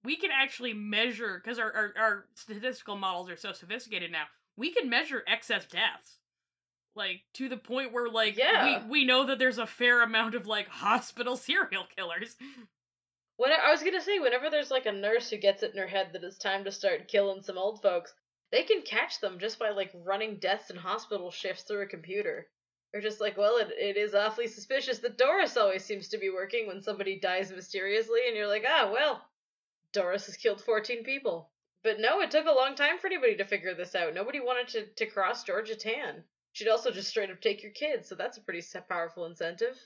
we 0.04 0.16
can 0.16 0.32
actually 0.32 0.74
measure 0.74 1.40
because 1.44 1.60
our, 1.60 1.72
our 1.74 1.94
our 2.00 2.26
statistical 2.34 2.96
models 2.96 3.30
are 3.30 3.38
so 3.38 3.52
sophisticated 3.54 4.12
now. 4.12 4.24
We 4.58 4.72
can 4.72 4.90
measure 4.90 5.24
excess 5.28 5.66
deaths, 5.66 6.18
like 6.96 7.22
to 7.36 7.50
the 7.50 7.58
point 7.58 7.94
where 7.94 8.10
like 8.10 8.38
Yeah. 8.38 8.84
we 8.84 8.90
we 8.90 9.06
know 9.06 9.26
that 9.28 9.40
there's 9.40 9.58
a 9.60 9.68
fair 9.68 10.02
amount 10.04 10.36
of 10.36 10.48
like 10.48 10.68
hospital 10.70 11.38
serial 11.38 11.86
killers. 11.96 12.36
When 13.38 13.52
I 13.52 13.72
was 13.72 13.82
gonna 13.84 14.02
say, 14.02 14.20
whenever 14.20 14.50
there's 14.50 14.72
like 14.72 14.86
a 14.86 14.92
nurse 14.92 15.30
who 15.30 15.38
gets 15.38 15.64
it 15.64 15.72
in 15.74 15.80
her 15.80 15.88
head 15.88 16.10
that 16.14 16.24
it's 16.24 16.38
time 16.38 16.64
to 16.66 16.72
start 16.72 17.08
killing 17.08 17.42
some 17.42 17.58
old 17.58 17.82
folks, 17.82 18.14
they 18.52 18.64
can 18.64 18.82
catch 18.84 19.20
them 19.20 19.40
just 19.40 19.58
by 19.58 19.70
like 19.70 19.92
running 20.06 20.38
deaths 20.38 20.70
and 20.70 20.78
hospital 20.80 21.32
shifts 21.32 21.64
through 21.64 21.82
a 21.82 21.88
computer. 21.88 22.48
They're 22.92 23.02
just 23.02 23.22
like, 23.22 23.38
well, 23.38 23.58
it, 23.58 23.70
it 23.80 23.96
is 23.98 24.14
awfully 24.14 24.48
suspicious 24.48 25.00
that 25.00 25.18
Doris 25.18 25.56
always 25.56 25.84
seems 25.86 26.10
to 26.10 26.18
be 26.18 26.30
working 26.30 26.68
when 26.68 26.82
somebody 26.82 27.18
dies 27.20 27.50
mysteriously, 27.50 28.20
and 28.28 28.36
you're 28.36 28.48
like, 28.48 28.66
ah, 28.68 28.90
well, 28.92 29.22
Doris 29.94 30.26
has 30.26 30.38
killed 30.38 30.62
14 30.62 31.04
people. 31.04 31.52
But 31.84 32.00
no, 32.00 32.22
it 32.22 32.32
took 32.32 32.46
a 32.46 32.52
long 32.52 32.76
time 32.76 33.00
for 33.00 33.08
anybody 33.08 33.36
to 33.38 33.46
figure 33.46 33.74
this 33.74 33.96
out. 33.96 34.14
Nobody 34.14 34.40
wanted 34.40 34.68
to, 34.70 34.86
to 34.86 35.06
cross 35.06 35.44
Georgia 35.44 35.76
Tann. 35.76 36.24
She'd 36.54 36.68
also 36.68 36.92
just 36.92 37.10
straight 37.10 37.32
up 37.32 37.42
take 37.42 37.64
your 37.64 37.72
kids, 37.72 38.08
so 38.08 38.16
that's 38.16 38.38
a 38.38 38.42
pretty 38.42 38.62
powerful 38.88 39.26
incentive. 39.26 39.78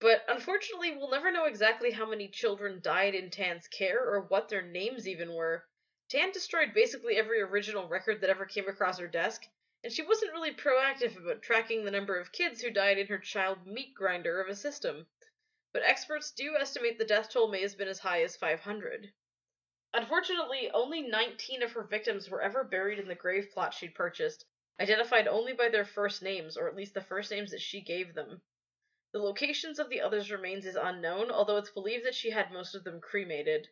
But 0.00 0.24
unfortunately, 0.28 0.96
we'll 0.96 1.10
never 1.10 1.32
know 1.32 1.46
exactly 1.46 1.90
how 1.90 2.06
many 2.06 2.28
children 2.28 2.80
died 2.80 3.14
in 3.14 3.30
Tann's 3.30 3.66
care 3.66 4.00
or 4.00 4.20
what 4.20 4.48
their 4.48 4.62
names 4.62 5.08
even 5.08 5.34
were. 5.34 5.66
Tann 6.08 6.30
destroyed 6.30 6.72
basically 6.74 7.16
every 7.16 7.40
original 7.40 7.88
record 7.88 8.20
that 8.20 8.30
ever 8.30 8.44
came 8.44 8.68
across 8.68 8.98
her 8.98 9.08
desk, 9.08 9.42
and 9.82 9.92
she 9.92 10.02
wasn't 10.02 10.32
really 10.32 10.54
proactive 10.54 11.16
about 11.16 11.42
tracking 11.42 11.84
the 11.84 11.90
number 11.90 12.18
of 12.18 12.32
kids 12.32 12.60
who 12.60 12.70
died 12.70 12.98
in 12.98 13.06
her 13.08 13.18
child 13.18 13.66
meat 13.66 13.94
grinder 13.94 14.40
of 14.40 14.48
a 14.48 14.54
system. 14.54 15.06
But 15.78 15.86
experts 15.86 16.32
do 16.32 16.56
estimate 16.56 16.98
the 16.98 17.04
death 17.04 17.30
toll 17.30 17.46
may 17.46 17.62
have 17.62 17.78
been 17.78 17.86
as 17.86 18.00
high 18.00 18.24
as 18.24 18.34
500. 18.36 19.12
Unfortunately, 19.94 20.68
only 20.72 21.02
19 21.02 21.62
of 21.62 21.70
her 21.70 21.84
victims 21.84 22.28
were 22.28 22.42
ever 22.42 22.64
buried 22.64 22.98
in 22.98 23.06
the 23.06 23.14
grave 23.14 23.52
plot 23.52 23.72
she'd 23.72 23.94
purchased, 23.94 24.44
identified 24.80 25.28
only 25.28 25.52
by 25.52 25.68
their 25.68 25.84
first 25.84 26.20
names, 26.20 26.56
or 26.56 26.66
at 26.66 26.74
least 26.74 26.94
the 26.94 27.00
first 27.00 27.30
names 27.30 27.52
that 27.52 27.60
she 27.60 27.80
gave 27.80 28.12
them. 28.12 28.42
The 29.12 29.20
locations 29.20 29.78
of 29.78 29.88
the 29.88 30.00
others' 30.00 30.32
remains 30.32 30.66
is 30.66 30.74
unknown, 30.74 31.30
although 31.30 31.58
it's 31.58 31.70
believed 31.70 32.04
that 32.06 32.16
she 32.16 32.30
had 32.30 32.50
most 32.50 32.74
of 32.74 32.82
them 32.82 33.00
cremated. 33.00 33.68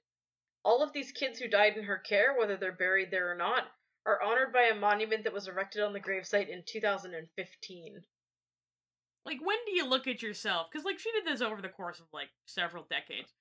All 0.63 0.85
of 0.85 0.93
these 0.93 1.11
kids 1.11 1.41
who 1.41 1.49
died 1.49 1.77
in 1.77 1.83
her 1.83 1.99
care, 1.99 2.35
whether 2.35 2.57
they're 2.57 2.71
buried 2.71 3.11
there 3.11 3.33
or 3.33 3.35
not, 3.35 3.69
are 4.05 4.23
honored 4.23 4.53
by 4.53 4.67
a 4.69 4.77
monument 4.77 5.25
that 5.25 5.33
was 5.33 5.49
erected 5.49 5.83
on 5.83 5.93
the 5.93 5.99
gravesite 5.99 6.49
in 6.51 6.63
2015. 6.63 8.07
Like 9.27 9.41
when 9.43 9.57
do 9.67 9.73
you 9.73 9.87
look 9.89 10.07
at 10.07 10.23
yourself? 10.23 10.69
Because 10.71 10.85
like 10.85 10.99
she 10.99 11.11
did 11.13 11.27
this 11.27 11.43
over 11.43 11.61
the 11.61 11.69
course 11.69 11.99
of 11.99 12.07
like 12.13 12.29
several 12.47 12.87
decades. 12.89 13.33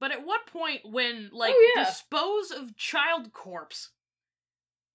But 0.00 0.12
at 0.12 0.24
what 0.24 0.46
point 0.46 0.80
when 0.84 1.30
oh, 1.32 1.36
like 1.36 1.54
Oh, 1.54 1.72
yeah. 1.76 1.84
dispose 1.84 2.50
of 2.50 2.76
child 2.76 3.32
corpse 3.32 3.90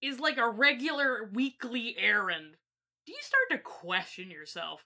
is 0.02 0.18
like 0.18 0.38
a 0.38 0.48
regular 0.48 1.28
weekly 1.32 1.94
errand, 1.98 2.56
do 3.06 3.12
you 3.12 3.18
start 3.20 3.50
to 3.50 3.58
question 3.58 4.30
yourself? 4.30 4.84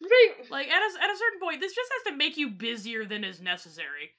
Right. 0.00 0.50
Like 0.50 0.68
at 0.68 0.82
a, 0.82 1.02
at 1.02 1.10
a 1.10 1.16
certain 1.16 1.40
point, 1.40 1.60
this 1.60 1.74
just 1.74 1.90
has 2.04 2.12
to 2.12 2.16
make 2.16 2.36
you 2.36 2.50
busier 2.50 3.04
than 3.04 3.24
is 3.24 3.40
necessary. 3.40 4.12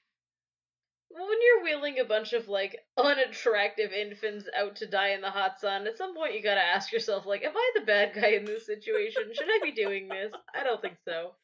When 1.10 1.38
you're 1.42 1.62
wheeling 1.62 2.00
a 2.00 2.04
bunch 2.04 2.32
of 2.32 2.48
like 2.48 2.76
unattractive 2.96 3.92
infants 3.92 4.48
out 4.56 4.76
to 4.76 4.86
die 4.86 5.10
in 5.10 5.20
the 5.20 5.30
hot 5.30 5.60
sun, 5.60 5.86
at 5.86 5.96
some 5.96 6.14
point 6.14 6.34
you 6.34 6.42
gotta 6.42 6.60
ask 6.60 6.92
yourself, 6.92 7.24
like, 7.26 7.42
am 7.44 7.56
I 7.56 7.70
the 7.76 7.86
bad 7.86 8.14
guy 8.14 8.30
in 8.30 8.44
this 8.44 8.66
situation? 8.66 9.22
Should 9.32 9.48
I 9.48 9.60
be 9.62 9.72
doing 9.72 10.08
this? 10.08 10.32
I 10.54 10.64
don't 10.64 10.80
think 10.80 10.96
so. 11.04 11.34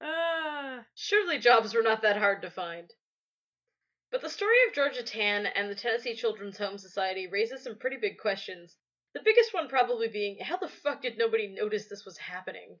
Uh, 0.00 0.82
Surely 0.94 1.38
jobs 1.38 1.74
were 1.74 1.82
not 1.82 2.02
that 2.02 2.16
hard 2.16 2.42
to 2.42 2.50
find. 2.50 2.90
But 4.10 4.22
the 4.22 4.30
story 4.30 4.56
of 4.68 4.74
Georgia 4.74 5.02
Tann 5.02 5.46
and 5.46 5.70
the 5.70 5.74
Tennessee 5.74 6.14
Children's 6.16 6.58
Home 6.58 6.78
Society 6.78 7.28
raises 7.28 7.62
some 7.62 7.78
pretty 7.78 7.96
big 7.96 8.18
questions. 8.18 8.76
The 9.14 9.22
biggest 9.24 9.52
one 9.54 9.68
probably 9.68 10.08
being, 10.08 10.38
how 10.40 10.56
the 10.56 10.68
fuck 10.68 11.02
did 11.02 11.18
nobody 11.18 11.48
notice 11.48 11.88
this 11.88 12.04
was 12.04 12.16
happening? 12.18 12.78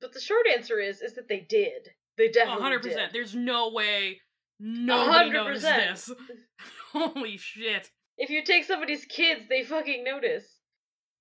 But 0.00 0.12
the 0.12 0.20
short 0.20 0.46
answer 0.46 0.78
is, 0.78 1.00
is 1.00 1.14
that 1.14 1.28
they 1.28 1.40
did. 1.40 1.88
They 2.18 2.28
definitely 2.28 2.62
hundred 2.62 2.82
did. 2.82 2.92
percent. 2.92 3.12
There's 3.12 3.34
no 3.34 3.70
way 3.70 4.20
nobody 4.58 5.30
noticed 5.30 5.64
100%. 5.64 5.88
this. 5.90 6.10
Holy 6.92 7.36
shit! 7.36 7.90
If 8.18 8.30
you 8.30 8.42
take 8.44 8.64
somebody's 8.64 9.04
kids, 9.04 9.42
they 9.48 9.62
fucking 9.62 10.04
notice. 10.04 10.44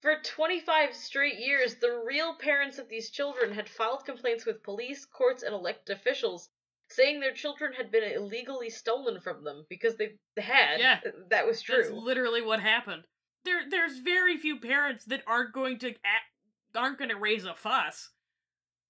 For 0.02 0.22
25 0.24 0.94
straight 0.94 1.40
years, 1.40 1.76
the 1.76 2.04
real 2.06 2.36
parents 2.36 2.78
of 2.78 2.90
these 2.90 3.10
children 3.10 3.52
had 3.52 3.68
filed 3.68 4.06
complaints 4.06 4.46
with 4.46 4.62
police, 4.62 5.04
courts, 5.06 5.42
and 5.42 5.54
elected 5.54 5.98
officials, 5.98 6.50
saying 6.90 7.20
their 7.20 7.34
children 7.34 7.74
had 7.74 7.92
been 7.92 8.04
illegally 8.04 8.70
stolen 8.70 9.20
from 9.20 9.44
them 9.44 9.66
because 9.70 9.98
they 9.98 10.12
had. 10.38 10.80
Yeah. 10.80 11.00
that 11.32 11.48
was 11.48 11.62
true. 11.62 11.78
That's 11.78 11.90
literally 11.90 12.44
what 12.44 12.60
happened. 12.60 13.04
There, 13.46 13.64
there's 13.70 13.98
very 13.98 14.38
few 14.38 14.60
parents 14.60 15.06
that 15.06 15.24
aren't 15.26 15.54
going 15.54 15.80
to 15.80 15.90
act, 15.90 16.30
aren't 16.76 17.00
going 17.00 17.10
to 17.10 17.18
raise 17.18 17.46
a 17.46 17.56
fuss. 17.56 18.12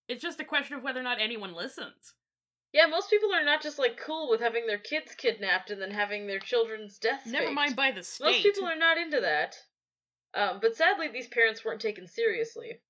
It's 0.08 0.21
just 0.21 0.39
a 0.39 0.45
question 0.45 0.77
of 0.77 0.84
whether 0.84 0.99
or 0.99 1.03
not 1.03 1.21
anyone 1.21 1.53
listens. 1.55 2.13
Yeah, 2.75 2.88
most 2.88 3.09
people 3.09 3.33
are 3.33 3.45
not 3.45 3.61
just 3.61 3.79
like 3.79 3.95
cool 3.95 4.29
with 4.29 4.41
having 4.41 4.67
their 4.67 4.77
kids 4.77 5.15
kidnapped 5.15 5.71
and 5.71 5.81
then 5.81 5.91
having 5.91 6.27
their 6.27 6.39
children's 6.39 6.99
deaths. 6.99 7.25
Never 7.25 7.45
faked. 7.45 7.55
mind 7.55 7.75
by 7.77 7.91
the 7.91 8.03
state. 8.03 8.25
Most 8.25 8.43
people 8.43 8.65
are 8.67 8.75
not 8.75 8.97
into 8.97 9.21
that. 9.21 9.55
Um, 10.33 10.59
but 10.61 10.75
sadly, 10.75 11.07
these 11.07 11.29
parents 11.29 11.63
weren't 11.63 11.79
taken 11.79 12.05
seriously. 12.05 12.81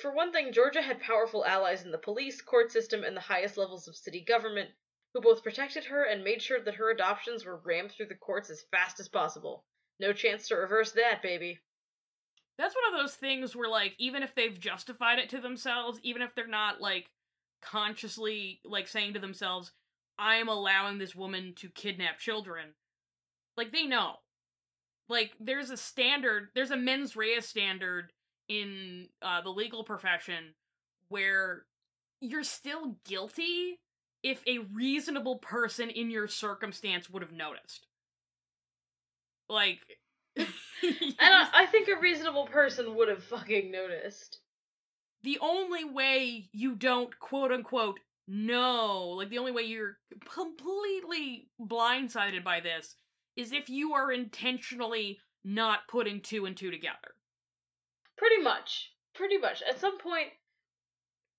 For 0.00 0.14
one 0.14 0.30
thing, 0.30 0.52
Georgia 0.52 0.80
had 0.80 1.00
powerful 1.00 1.44
allies 1.44 1.82
in 1.82 1.90
the 1.90 1.98
police, 1.98 2.40
court 2.40 2.70
system, 2.70 3.02
and 3.02 3.16
the 3.16 3.20
highest 3.20 3.56
levels 3.56 3.88
of 3.88 3.96
city 3.96 4.20
government, 4.20 4.70
who 5.12 5.20
both 5.20 5.42
protected 5.42 5.86
her 5.86 6.04
and 6.04 6.22
made 6.22 6.40
sure 6.40 6.60
that 6.62 6.76
her 6.76 6.92
adoptions 6.92 7.44
were 7.44 7.60
rammed 7.64 7.90
through 7.90 8.06
the 8.06 8.14
courts 8.14 8.48
as 8.48 8.64
fast 8.70 9.00
as 9.00 9.08
possible. 9.08 9.64
No 9.98 10.12
chance 10.12 10.46
to 10.48 10.54
reverse 10.54 10.92
that, 10.92 11.20
baby. 11.20 11.58
That's 12.58 12.76
one 12.76 12.94
of 12.94 13.00
those 13.00 13.16
things 13.16 13.56
where, 13.56 13.68
like, 13.68 13.96
even 13.98 14.22
if 14.22 14.36
they've 14.36 14.60
justified 14.60 15.18
it 15.18 15.30
to 15.30 15.40
themselves, 15.40 15.98
even 16.04 16.22
if 16.22 16.32
they're 16.36 16.46
not 16.46 16.80
like 16.80 17.10
consciously 17.66 18.60
like 18.64 18.88
saying 18.88 19.14
to 19.14 19.20
themselves, 19.20 19.72
"I 20.18 20.36
am 20.36 20.48
allowing 20.48 20.98
this 20.98 21.14
woman 21.14 21.54
to 21.56 21.70
kidnap 21.70 22.18
children," 22.18 22.74
like 23.56 23.72
they 23.72 23.86
know. 23.86 24.16
Like, 25.08 25.34
there's 25.40 25.70
a 25.70 25.76
standard. 25.76 26.50
There's 26.54 26.70
a 26.72 26.76
mens 26.76 27.16
rea 27.16 27.40
standard 27.40 28.12
in 28.48 29.08
uh, 29.22 29.40
the 29.42 29.50
legal 29.50 29.84
profession 29.84 30.54
where 31.08 31.66
you're 32.20 32.44
still 32.44 32.96
guilty 33.04 33.80
if 34.22 34.42
a 34.46 34.58
reasonable 34.58 35.38
person 35.38 35.90
in 35.90 36.10
your 36.10 36.28
circumstance 36.28 37.08
would 37.10 37.22
have 37.22 37.32
noticed. 37.32 37.86
Like, 39.48 39.80
I, 40.38 40.46
I 41.54 41.66
think 41.66 41.88
a 41.88 42.00
reasonable 42.00 42.46
person 42.46 42.94
would 42.96 43.08
have 43.08 43.22
fucking 43.24 43.70
noticed. 43.70 44.40
The 45.26 45.38
only 45.40 45.84
way 45.84 46.48
you 46.52 46.76
don't 46.76 47.18
quote 47.18 47.50
unquote 47.50 47.98
know, 48.28 49.08
like 49.16 49.28
the 49.28 49.38
only 49.38 49.52
way 49.52 49.62
you're 49.62 49.98
completely 50.32 51.48
blindsided 51.60 52.44
by 52.44 52.60
this 52.60 52.94
is 53.36 53.52
if 53.52 53.68
you 53.68 53.94
are 53.94 54.12
intentionally 54.12 55.18
not 55.44 55.80
putting 55.88 56.20
two 56.20 56.46
and 56.46 56.56
two 56.56 56.70
together. 56.70 57.14
Pretty 58.16 58.40
much. 58.40 58.92
Pretty 59.14 59.36
much. 59.36 59.62
At 59.62 59.80
some 59.80 59.98
point, 59.98 60.28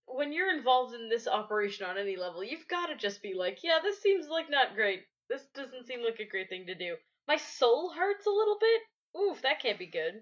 when 0.06 0.32
you're 0.32 0.56
involved 0.56 0.94
in 0.94 1.10
this 1.10 1.28
operation 1.28 1.86
on 1.86 1.98
any 1.98 2.16
level, 2.16 2.44
you've 2.44 2.68
got 2.68 2.88
to 2.88 2.96
just 2.96 3.22
be 3.22 3.34
like, 3.34 3.60
yeah, 3.64 3.80
this 3.82 4.02
seems 4.02 4.28
like 4.28 4.50
not 4.50 4.76
great. 4.76 5.04
This 5.30 5.46
doesn't 5.54 5.88
seem 5.88 6.04
like 6.04 6.20
a 6.20 6.30
great 6.30 6.50
thing 6.50 6.66
to 6.68 6.76
do. 6.76 6.96
My 7.28 7.38
soul 7.38 7.92
hurts 7.92 8.26
a 8.26 8.32
little 8.32 8.58
bit. 8.60 8.82
Oof, 9.22 9.42
that 9.42 9.62
can't 9.62 9.80
be 9.80 9.88
good. 9.88 10.22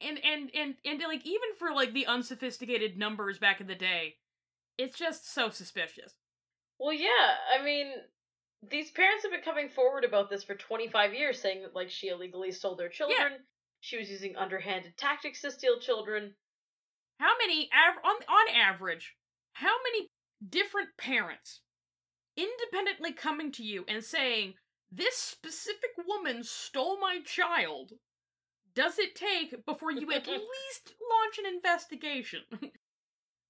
And 0.00 0.18
and 0.24 0.50
and 0.54 0.74
and 0.84 1.00
like 1.02 1.24
even 1.24 1.48
for 1.58 1.72
like 1.72 1.92
the 1.92 2.06
unsophisticated 2.06 2.96
numbers 2.98 3.38
back 3.38 3.60
in 3.60 3.66
the 3.66 3.74
day 3.74 4.16
it's 4.78 4.98
just 4.98 5.32
so 5.32 5.48
suspicious 5.48 6.14
Well, 6.78 6.92
yeah, 6.92 7.34
I 7.58 7.64
mean, 7.64 7.92
these 8.70 8.90
parents 8.90 9.22
have 9.24 9.32
been 9.32 9.40
coming 9.40 9.70
forward 9.70 10.04
about 10.04 10.28
this 10.28 10.44
for 10.44 10.54
25 10.54 11.14
years, 11.14 11.40
saying 11.40 11.62
that, 11.62 11.74
like, 11.74 11.88
she 11.88 12.08
illegally 12.08 12.52
stole 12.52 12.76
their 12.76 12.90
children. 12.90 13.38
She 13.80 13.96
was 13.96 14.10
using 14.10 14.36
underhanded 14.36 14.96
tactics 14.98 15.40
to 15.42 15.50
steal 15.50 15.78
children. 15.80 16.34
how 17.18 17.32
many 17.38 17.70
av- 17.72 18.04
on 18.04 18.16
on 18.28 18.54
average 18.54 19.14
how 19.54 19.74
many 19.84 20.08
different 20.46 20.90
parents 20.98 21.60
independently 22.36 23.12
coming 23.12 23.50
to 23.52 23.62
you 23.64 23.84
and 23.88 24.04
saying 24.04 24.54
this 24.92 25.16
specific 25.16 25.90
woman 26.06 26.44
stole 26.44 26.98
my 27.00 27.20
child 27.24 27.92
does 28.76 28.98
it 28.98 29.16
take 29.16 29.64
before 29.66 29.90
you 29.90 30.12
at 30.12 30.26
least 30.28 30.94
launch 31.10 31.38
an 31.38 31.46
investigation 31.46 32.42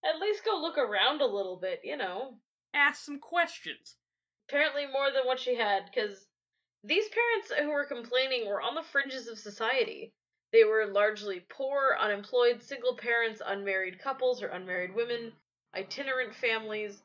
At 0.04 0.20
least 0.20 0.44
go 0.44 0.56
look 0.56 0.78
around 0.78 1.20
a 1.20 1.26
little 1.26 1.56
bit, 1.56 1.80
you 1.82 1.96
know. 1.96 2.38
ask 2.72 3.04
some 3.04 3.18
questions 3.18 3.96
Apparently, 4.48 4.86
more 4.86 5.10
than 5.10 5.26
what 5.26 5.40
she 5.40 5.56
had, 5.56 5.86
because 5.86 6.28
these 6.84 7.08
parents 7.08 7.50
who 7.58 7.70
were 7.70 7.84
complaining 7.84 8.46
were 8.46 8.62
on 8.62 8.76
the 8.76 8.82
fringes 8.84 9.26
of 9.26 9.40
society. 9.40 10.14
They 10.52 10.62
were 10.62 10.86
largely 10.86 11.40
poor, 11.40 11.96
unemployed, 11.98 12.62
single 12.62 12.96
parents, 12.96 13.42
unmarried 13.44 13.98
couples 13.98 14.40
or 14.40 14.46
unmarried 14.46 14.94
women, 14.94 15.32
itinerant 15.74 16.36
families. 16.36 17.02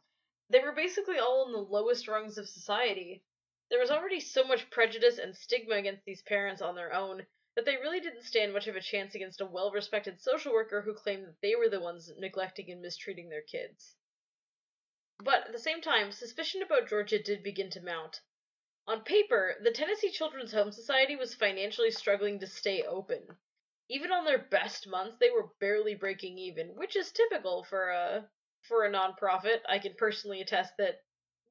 They 0.51 0.59
were 0.59 0.71
basically 0.73 1.17
all 1.17 1.47
in 1.47 1.53
the 1.53 1.57
lowest 1.57 2.07
rungs 2.07 2.37
of 2.37 2.47
society. 2.47 3.23
There 3.71 3.79
was 3.79 3.89
already 3.89 4.19
so 4.19 4.43
much 4.43 4.69
prejudice 4.69 5.17
and 5.17 5.35
stigma 5.35 5.75
against 5.75 6.05
these 6.05 6.21
parents 6.21 6.61
on 6.61 6.75
their 6.75 6.93
own 6.93 7.25
that 7.55 7.65
they 7.65 7.77
really 7.77 7.99
didn't 7.99 8.23
stand 8.23 8.53
much 8.53 8.67
of 8.67 8.75
a 8.75 8.81
chance 8.81 9.15
against 9.15 9.41
a 9.41 9.45
well 9.45 9.71
respected 9.71 10.21
social 10.21 10.53
worker 10.53 10.81
who 10.81 10.93
claimed 10.93 11.25
that 11.25 11.41
they 11.41 11.55
were 11.55 11.69
the 11.69 11.79
ones 11.79 12.11
neglecting 12.17 12.71
and 12.71 12.81
mistreating 12.81 13.29
their 13.29 13.41
kids. 13.41 13.95
But 15.23 15.47
at 15.47 15.51
the 15.51 15.59
same 15.59 15.81
time, 15.81 16.11
suspicion 16.11 16.61
about 16.63 16.87
Georgia 16.87 17.21
did 17.21 17.43
begin 17.43 17.69
to 17.71 17.81
mount. 17.81 18.21
On 18.87 19.03
paper, 19.03 19.55
the 19.61 19.71
Tennessee 19.71 20.09
Children's 20.09 20.51
Home 20.53 20.71
Society 20.71 21.15
was 21.15 21.35
financially 21.35 21.91
struggling 21.91 22.39
to 22.39 22.47
stay 22.47 22.81
open. 22.81 23.37
Even 23.87 24.11
on 24.11 24.25
their 24.25 24.39
best 24.39 24.87
months, 24.87 25.17
they 25.17 25.29
were 25.29 25.53
barely 25.59 25.93
breaking 25.93 26.37
even, 26.39 26.75
which 26.75 26.95
is 26.95 27.11
typical 27.11 27.63
for 27.63 27.89
a 27.89 28.29
for 28.63 28.85
a 28.85 28.91
nonprofit. 28.91 29.61
I 29.67 29.79
can 29.79 29.93
personally 29.93 30.41
attest 30.41 30.77
that 30.77 31.03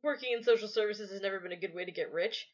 working 0.02 0.32
in 0.32 0.42
social 0.42 0.68
services 0.68 1.10
has 1.10 1.20
never 1.20 1.38
been 1.38 1.52
a 1.52 1.56
good 1.56 1.74
way 1.74 1.84
to 1.84 1.92
get 1.92 2.12
rich. 2.12 2.50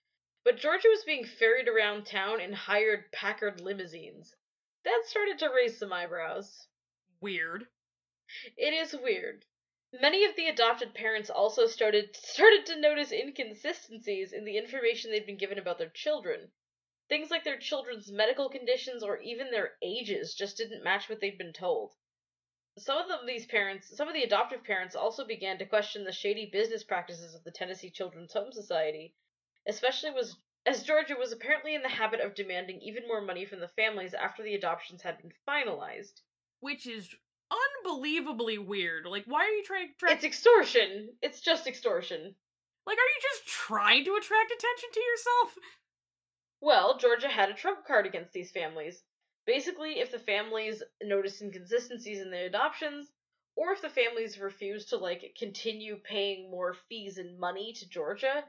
But 0.46 0.58
Georgia 0.58 0.88
was 0.88 1.02
being 1.02 1.24
ferried 1.24 1.66
around 1.66 2.06
town 2.06 2.40
in 2.40 2.52
hired 2.52 3.10
Packard 3.10 3.60
limousines. 3.60 4.36
That 4.84 5.02
started 5.04 5.40
to 5.40 5.48
raise 5.48 5.76
some 5.76 5.92
eyebrows. 5.92 6.68
weird 7.20 7.66
It 8.56 8.72
is 8.72 8.94
weird. 8.94 9.44
Many 9.92 10.24
of 10.24 10.36
the 10.36 10.46
adopted 10.46 10.94
parents 10.94 11.30
also 11.30 11.66
started 11.66 12.14
started 12.14 12.64
to 12.66 12.80
notice 12.80 13.10
inconsistencies 13.10 14.32
in 14.32 14.44
the 14.44 14.56
information 14.56 15.10
they'd 15.10 15.26
been 15.26 15.36
given 15.36 15.58
about 15.58 15.78
their 15.78 15.88
children. 15.88 16.52
Things 17.08 17.28
like 17.28 17.42
their 17.42 17.58
children's 17.58 18.12
medical 18.12 18.48
conditions 18.48 19.02
or 19.02 19.18
even 19.18 19.50
their 19.50 19.76
ages 19.82 20.32
just 20.32 20.58
didn't 20.58 20.84
match 20.84 21.08
what 21.08 21.18
they'd 21.18 21.38
been 21.38 21.54
told. 21.54 21.96
Some 22.78 22.98
of 22.98 23.08
them, 23.08 23.26
these 23.26 23.46
parents, 23.46 23.96
some 23.96 24.06
of 24.06 24.14
the 24.14 24.22
adoptive 24.22 24.62
parents 24.62 24.94
also 24.94 25.24
began 25.24 25.58
to 25.58 25.66
question 25.66 26.04
the 26.04 26.12
shady 26.12 26.46
business 26.46 26.84
practices 26.84 27.34
of 27.34 27.42
the 27.42 27.50
Tennessee 27.50 27.90
Children's 27.90 28.32
Home 28.34 28.52
Society, 28.52 29.12
especially 29.68 30.10
was 30.10 30.36
as 30.66 30.82
Georgia 30.82 31.14
was 31.16 31.32
apparently 31.32 31.74
in 31.74 31.82
the 31.82 31.88
habit 31.88 32.20
of 32.20 32.34
demanding 32.34 32.80
even 32.80 33.06
more 33.06 33.20
money 33.20 33.44
from 33.44 33.60
the 33.60 33.68
families 33.68 34.14
after 34.14 34.42
the 34.42 34.54
adoptions 34.54 35.02
had 35.02 35.18
been 35.18 35.32
finalized. 35.48 36.20
which 36.60 36.86
is 36.86 37.14
unbelievably 37.50 38.58
weird 38.58 39.06
like 39.06 39.24
why 39.26 39.44
are 39.44 39.54
you 39.54 39.62
trying 39.64 39.86
to 39.88 39.92
attract 39.94 40.16
It's 40.16 40.24
extortion. 40.24 41.10
It's 41.22 41.40
just 41.40 41.66
extortion. 41.66 42.34
like 42.86 42.98
are 42.98 43.12
you 43.14 43.20
just 43.22 43.46
trying 43.46 44.04
to 44.04 44.14
attract 44.16 44.50
attention 44.50 44.88
to 44.92 45.00
yourself 45.00 45.58
Well, 46.60 46.98
Georgia 46.98 47.28
had 47.28 47.50
a 47.50 47.54
trump 47.54 47.86
card 47.86 48.06
against 48.06 48.32
these 48.32 48.50
families. 48.50 49.02
Basically, 49.46 50.00
if 50.00 50.10
the 50.10 50.18
families 50.18 50.82
noticed 51.02 51.40
inconsistencies 51.42 52.20
in 52.20 52.30
their 52.30 52.46
adoptions, 52.46 53.12
or 53.54 53.72
if 53.72 53.80
the 53.80 53.88
families 53.88 54.38
refused 54.38 54.88
to 54.88 54.96
like 54.96 55.36
continue 55.38 55.96
paying 55.96 56.50
more 56.50 56.74
fees 56.88 57.18
and 57.18 57.38
money 57.38 57.72
to 57.74 57.88
Georgia, 57.88 58.44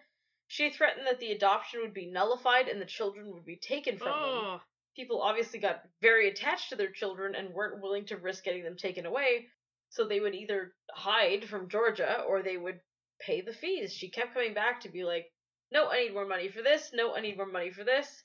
she 0.48 0.70
threatened 0.70 1.06
that 1.06 1.20
the 1.20 1.32
adoption 1.32 1.82
would 1.82 1.94
be 1.94 2.10
nullified 2.10 2.68
and 2.68 2.82
the 2.82 2.86
children 2.86 3.34
would 3.34 3.46
be 3.46 3.58
taken 3.58 3.98
from 3.98 4.08
them. 4.08 4.18
oh 4.20 4.62
People 4.96 5.22
obviously 5.22 5.60
got 5.60 5.84
very 6.02 6.28
attached 6.28 6.70
to 6.70 6.76
their 6.76 6.92
children 6.92 7.36
and 7.36 7.54
weren't 7.54 7.82
willing 7.82 8.06
to 8.06 8.18
risk 8.18 8.44
getting 8.46 8.64
them 8.64 8.78
taken 8.78 9.06
away, 9.06 9.48
so 9.90 10.06
they 10.08 10.20
would 10.20 10.34
either 10.34 10.74
hide 10.92 11.46
from 11.48 11.70
Georgia 11.70 12.24
or 12.28 12.42
they 12.42 12.58
would 12.58 12.80
pay 13.20 13.42
the 13.42 13.54
fees. 13.54 13.94
She 13.94 14.10
kept 14.10 14.34
coming 14.34 14.56
back 14.56 14.82
to 14.82 14.90
be 14.90 15.04
like, 15.04 15.26
no, 15.72 15.90
I 15.90 16.06
need 16.06 16.14
more 16.14 16.26
money 16.26 16.50
for 16.50 16.64
this. 16.64 16.92
No, 16.94 17.14
I 17.14 17.22
need 17.22 17.38
more 17.38 17.46
money 17.46 17.72
for 17.72 17.84
this. 17.84 18.24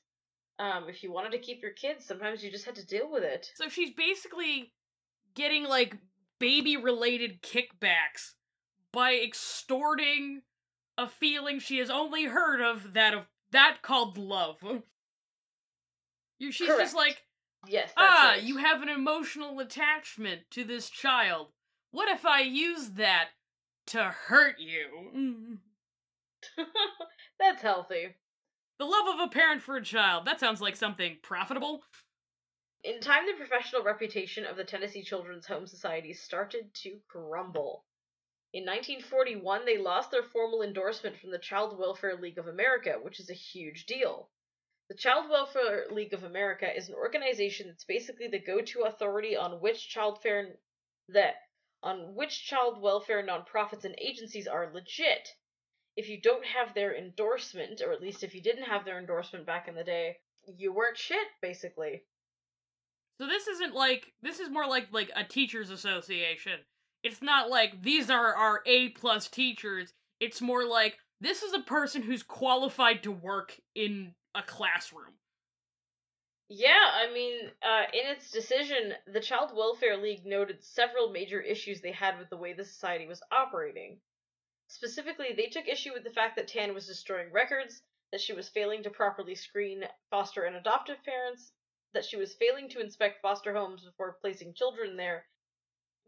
Um, 0.59 0.89
if 0.89 1.03
you 1.03 1.13
wanted 1.13 1.33
to 1.33 1.39
keep 1.39 1.61
your 1.61 1.73
kids, 1.73 2.07
sometimes 2.07 2.43
you 2.43 2.51
just 2.51 2.65
had 2.65 2.77
to 2.77 2.87
deal 2.87 3.11
with 3.11 3.25
it. 3.25 3.51
So 3.57 3.69
she's 3.69 3.91
basically 3.91 4.73
getting 5.35 5.65
like 5.65 5.97
baby 6.39 6.77
related 6.77 7.43
kickbacks 7.43 8.35
by 8.93 9.15
extorting 9.15 10.43
a 11.03 11.09
feeling 11.09 11.59
she 11.59 11.79
has 11.79 11.91
only 11.91 12.25
heard 12.25 12.61
of 12.61 12.95
that 12.95 13.13
of 13.13 13.25
that 13.51 13.79
called 13.83 14.17
love. 14.17 14.57
You 16.39 16.51
she's 16.53 16.69
Correct. 16.69 16.83
just 16.83 16.97
like, 16.97 17.23
Yes, 17.69 17.93
that's 17.97 18.13
ah, 18.19 18.31
right. 18.31 18.43
you 18.43 18.57
have 18.57 18.83
an 18.83 18.89
emotional 18.89 19.61
attachment 19.61 20.43
to 20.51 20.65
this 20.65 20.91
child. 20.91 21.49
What 21.91 22.09
if 22.09 22.25
I 22.27 22.41
use 22.41 22.91
that 22.91 23.29
to 23.89 24.03
hurt 24.05 24.59
you? 24.59 25.59
that's 27.39 27.63
healthy. 27.63 28.17
The 28.79 28.85
love 28.85 29.15
of 29.15 29.21
a 29.21 29.29
parent 29.31 29.63
for 29.63 29.77
a 29.77 29.83
child. 29.85 30.27
That 30.27 30.41
sounds 30.41 30.61
like 30.61 30.75
something 30.75 31.19
profitable. 31.23 31.83
In 32.83 33.01
time, 33.01 33.27
the 33.27 33.35
professional 33.35 33.85
reputation 33.85 34.45
of 34.45 34.57
the 34.57 34.65
Tennessee 34.65 35.05
Children's 35.05 35.47
Home 35.47 35.69
Society 35.69 36.15
started 36.15 36.75
to 36.83 36.99
crumble. 37.07 37.85
In 38.53 38.65
1941, 38.65 39.65
they 39.65 39.79
lost 39.79 40.11
their 40.11 40.23
formal 40.23 40.63
endorsement 40.63 41.17
from 41.17 41.31
the 41.31 41.39
Child 41.39 41.79
Welfare 41.79 42.17
League 42.17 42.37
of 42.37 42.49
America, 42.49 42.99
which 43.01 43.19
is 43.19 43.31
a 43.31 43.35
huge 43.35 43.87
deal. 43.87 44.29
The 44.89 44.95
Child 44.95 45.31
Welfare 45.31 45.87
League 45.91 46.13
of 46.13 46.23
America 46.23 46.67
is 46.71 46.89
an 46.89 46.95
organization 46.95 47.69
that's 47.69 47.85
basically 47.85 48.29
the 48.29 48.39
go-to 48.39 48.83
authority 48.83 49.35
on 49.37 49.63
which 49.63 49.89
child 49.89 50.21
fair 50.21 50.59
that 51.09 51.37
on 51.83 52.15
which 52.15 52.45
child 52.45 52.81
welfare 52.81 53.27
nonprofits 53.27 53.85
and 53.85 53.95
agencies 53.99 54.47
are 54.47 54.71
legit. 54.73 55.31
If 55.97 56.11
you 56.11 56.21
don't 56.21 56.45
have 56.45 56.75
their 56.75 56.95
endorsement, 56.95 57.81
or 57.81 57.93
at 57.93 58.03
least 58.03 58.23
if 58.23 58.35
you 58.35 58.43
didn't 58.43 58.65
have 58.65 58.85
their 58.85 58.99
endorsement 58.99 59.47
back 59.47 59.67
in 59.67 59.75
the 59.75 59.83
day, 59.83 60.19
you 60.47 60.75
weren't 60.75 60.99
shit, 60.99 61.27
basically. 61.41 62.05
So 63.19 63.27
this 63.27 63.47
isn't 63.47 63.75
like 63.75 64.13
this 64.21 64.41
is 64.41 64.51
more 64.51 64.67
like 64.67 64.89
like 64.93 65.11
a 65.17 65.25
teachers 65.25 65.71
association. 65.71 66.61
It's 67.03 67.23
not 67.23 67.51
like 67.51 67.83
these 67.83 68.11
are 68.11 68.35
our 68.35 68.63
A 68.67 68.91
plus 68.91 69.29
teachers. 69.29 69.93
It's 70.21 70.41
more 70.41 70.65
like 70.65 70.99
this 71.21 71.43
is 71.43 71.53
a 71.53 71.61
person 71.61 72.03
who's 72.03 72.23
qualified 72.23 73.03
to 73.03 73.13
work 73.13 73.59
in 73.75 74.15
a 74.35 74.43
classroom. 74.43 75.15
Yeah, 76.49 76.91
I 76.95 77.13
mean, 77.13 77.51
uh, 77.63 77.85
in 77.95 78.07
its 78.11 78.31
decision, 78.31 78.93
the 79.07 79.21
Child 79.21 79.53
Welfare 79.57 79.97
League 79.97 80.27
noted 80.27 80.63
several 80.63 81.11
major 81.11 81.41
issues 81.41 81.81
they 81.81 81.93
had 81.93 82.19
with 82.19 82.29
the 82.29 82.37
way 82.37 82.53
the 82.53 82.65
society 82.65 83.07
was 83.07 83.23
operating. 83.33 83.99
Specifically, 84.69 85.33
they 85.35 85.47
took 85.47 85.67
issue 85.67 85.93
with 85.93 86.05
the 86.05 86.11
fact 86.11 86.37
that 86.37 86.49
Tann 86.49 86.75
was 86.75 86.87
destroying 86.87 87.33
records, 87.33 87.83
that 88.11 88.21
she 88.21 88.33
was 88.33 88.49
failing 88.49 88.83
to 88.83 88.91
properly 88.91 89.35
screen 89.35 89.85
foster 90.11 90.45
and 90.45 90.57
adoptive 90.57 91.03
parents, 91.05 91.53
that 91.95 92.05
she 92.05 92.17
was 92.17 92.35
failing 92.35 92.69
to 92.69 92.81
inspect 92.81 93.23
foster 93.23 93.55
homes 93.55 93.85
before 93.85 94.19
placing 94.21 94.55
children 94.55 94.97
there, 94.97 95.25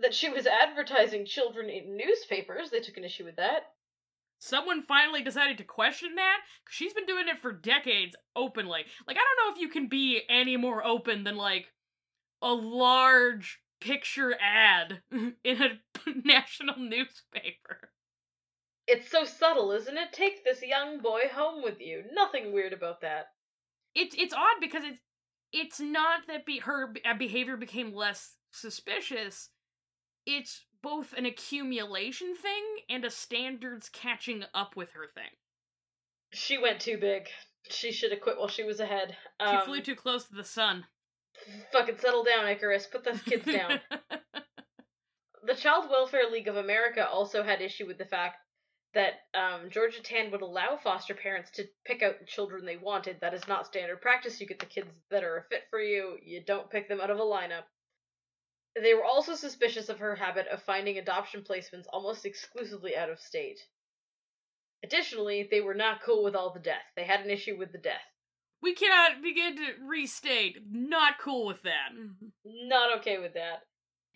that 0.00 0.14
she 0.14 0.28
was 0.28 0.46
advertising 0.46 1.24
children 1.26 1.70
in 1.70 1.96
newspapers. 1.96 2.70
They 2.70 2.80
took 2.80 2.96
an 2.96 3.04
issue 3.04 3.24
with 3.24 3.36
that. 3.36 3.64
Someone 4.38 4.82
finally 4.82 5.22
decided 5.22 5.58
to 5.58 5.64
question 5.64 6.16
that. 6.16 6.38
She's 6.68 6.92
been 6.92 7.06
doing 7.06 7.28
it 7.28 7.40
for 7.40 7.52
decades 7.52 8.14
openly. 8.36 8.84
Like 9.06 9.16
I 9.16 9.20
don't 9.20 9.46
know 9.48 9.54
if 9.54 9.60
you 9.60 9.68
can 9.68 9.88
be 9.88 10.22
any 10.28 10.56
more 10.56 10.84
open 10.84 11.24
than 11.24 11.36
like 11.36 11.66
a 12.42 12.52
large 12.52 13.60
picture 13.80 14.34
ad 14.40 15.02
in 15.12 15.34
a 15.62 15.80
national 16.24 16.78
newspaper. 16.78 17.90
It's 18.86 19.10
so 19.10 19.24
subtle, 19.24 19.72
isn't 19.72 19.96
it? 19.98 20.12
Take 20.12 20.44
this 20.44 20.62
young 20.62 21.00
boy 21.00 21.28
home 21.32 21.62
with 21.62 21.80
you. 21.80 22.04
Nothing 22.12 22.52
weird 22.52 22.72
about 22.72 23.00
that. 23.02 23.26
it's 23.94 24.14
it's 24.18 24.34
odd 24.34 24.60
because 24.60 24.84
it's 24.84 25.00
it's 25.52 25.80
not 25.80 26.26
that 26.28 26.46
be 26.46 26.58
her 26.60 26.92
uh, 27.04 27.14
behavior 27.14 27.56
became 27.56 27.92
less 27.94 28.36
suspicious. 28.52 29.50
It's 30.26 30.64
both 30.82 31.12
an 31.14 31.26
accumulation 31.26 32.34
thing 32.34 32.64
and 32.88 33.04
a 33.04 33.10
standards 33.10 33.88
catching 33.88 34.44
up 34.52 34.76
with 34.76 34.92
her 34.92 35.06
thing. 35.06 35.30
She 36.32 36.58
went 36.58 36.80
too 36.80 36.98
big. 36.98 37.28
She 37.70 37.92
should 37.92 38.10
have 38.12 38.20
quit 38.20 38.38
while 38.38 38.48
she 38.48 38.64
was 38.64 38.80
ahead. 38.80 39.16
She 39.40 39.46
Um, 39.46 39.64
flew 39.64 39.80
too 39.80 39.94
close 39.94 40.24
to 40.24 40.34
the 40.34 40.44
sun. 40.44 40.86
Fucking 41.72 41.98
settle 41.98 42.24
down, 42.24 42.46
Icarus. 42.46 42.86
Put 42.86 43.04
those 43.04 43.22
kids 43.22 43.44
down. 43.44 43.80
the 45.46 45.54
Child 45.54 45.90
Welfare 45.90 46.30
League 46.30 46.48
of 46.48 46.56
America 46.56 47.06
also 47.08 47.42
had 47.42 47.60
issue 47.60 47.86
with 47.86 47.98
the 47.98 48.04
fact 48.04 48.36
that 48.94 49.14
um, 49.34 49.70
Georgia 49.70 50.02
Tann 50.02 50.30
would 50.30 50.42
allow 50.42 50.76
foster 50.76 51.14
parents 51.14 51.50
to 51.52 51.64
pick 51.84 52.02
out 52.02 52.20
the 52.20 52.26
children 52.26 52.64
they 52.64 52.76
wanted. 52.76 53.20
That 53.20 53.34
is 53.34 53.48
not 53.48 53.66
standard 53.66 54.00
practice. 54.00 54.40
You 54.40 54.46
get 54.46 54.60
the 54.60 54.66
kids 54.66 54.88
that 55.10 55.24
are 55.24 55.38
a 55.38 55.42
fit 55.44 55.62
for 55.70 55.80
you. 55.80 56.16
You 56.22 56.42
don't 56.44 56.70
pick 56.70 56.88
them 56.88 57.00
out 57.00 57.10
of 57.10 57.18
a 57.18 57.22
lineup. 57.22 57.64
They 58.80 58.94
were 58.94 59.04
also 59.04 59.34
suspicious 59.36 59.88
of 59.88 59.98
her 60.00 60.16
habit 60.16 60.48
of 60.48 60.62
finding 60.62 60.98
adoption 60.98 61.42
placements 61.42 61.86
almost 61.92 62.26
exclusively 62.26 62.96
out 62.96 63.10
of 63.10 63.20
state. 63.20 63.60
Additionally, 64.82 65.48
they 65.50 65.60
were 65.60 65.74
not 65.74 66.02
cool 66.02 66.24
with 66.24 66.34
all 66.34 66.50
the 66.52 66.60
death. 66.60 66.84
They 66.96 67.04
had 67.04 67.20
an 67.20 67.30
issue 67.30 67.56
with 67.56 67.72
the 67.72 67.78
death. 67.78 68.02
we 68.60 68.74
cannot 68.74 69.22
begin 69.22 69.56
to 69.56 69.72
restate. 69.86 70.58
Not 70.70 71.18
cool 71.18 71.46
with 71.46 71.62
that. 71.62 71.90
Not 72.44 72.98
okay 72.98 73.18
with 73.18 73.34
that. 73.34 73.62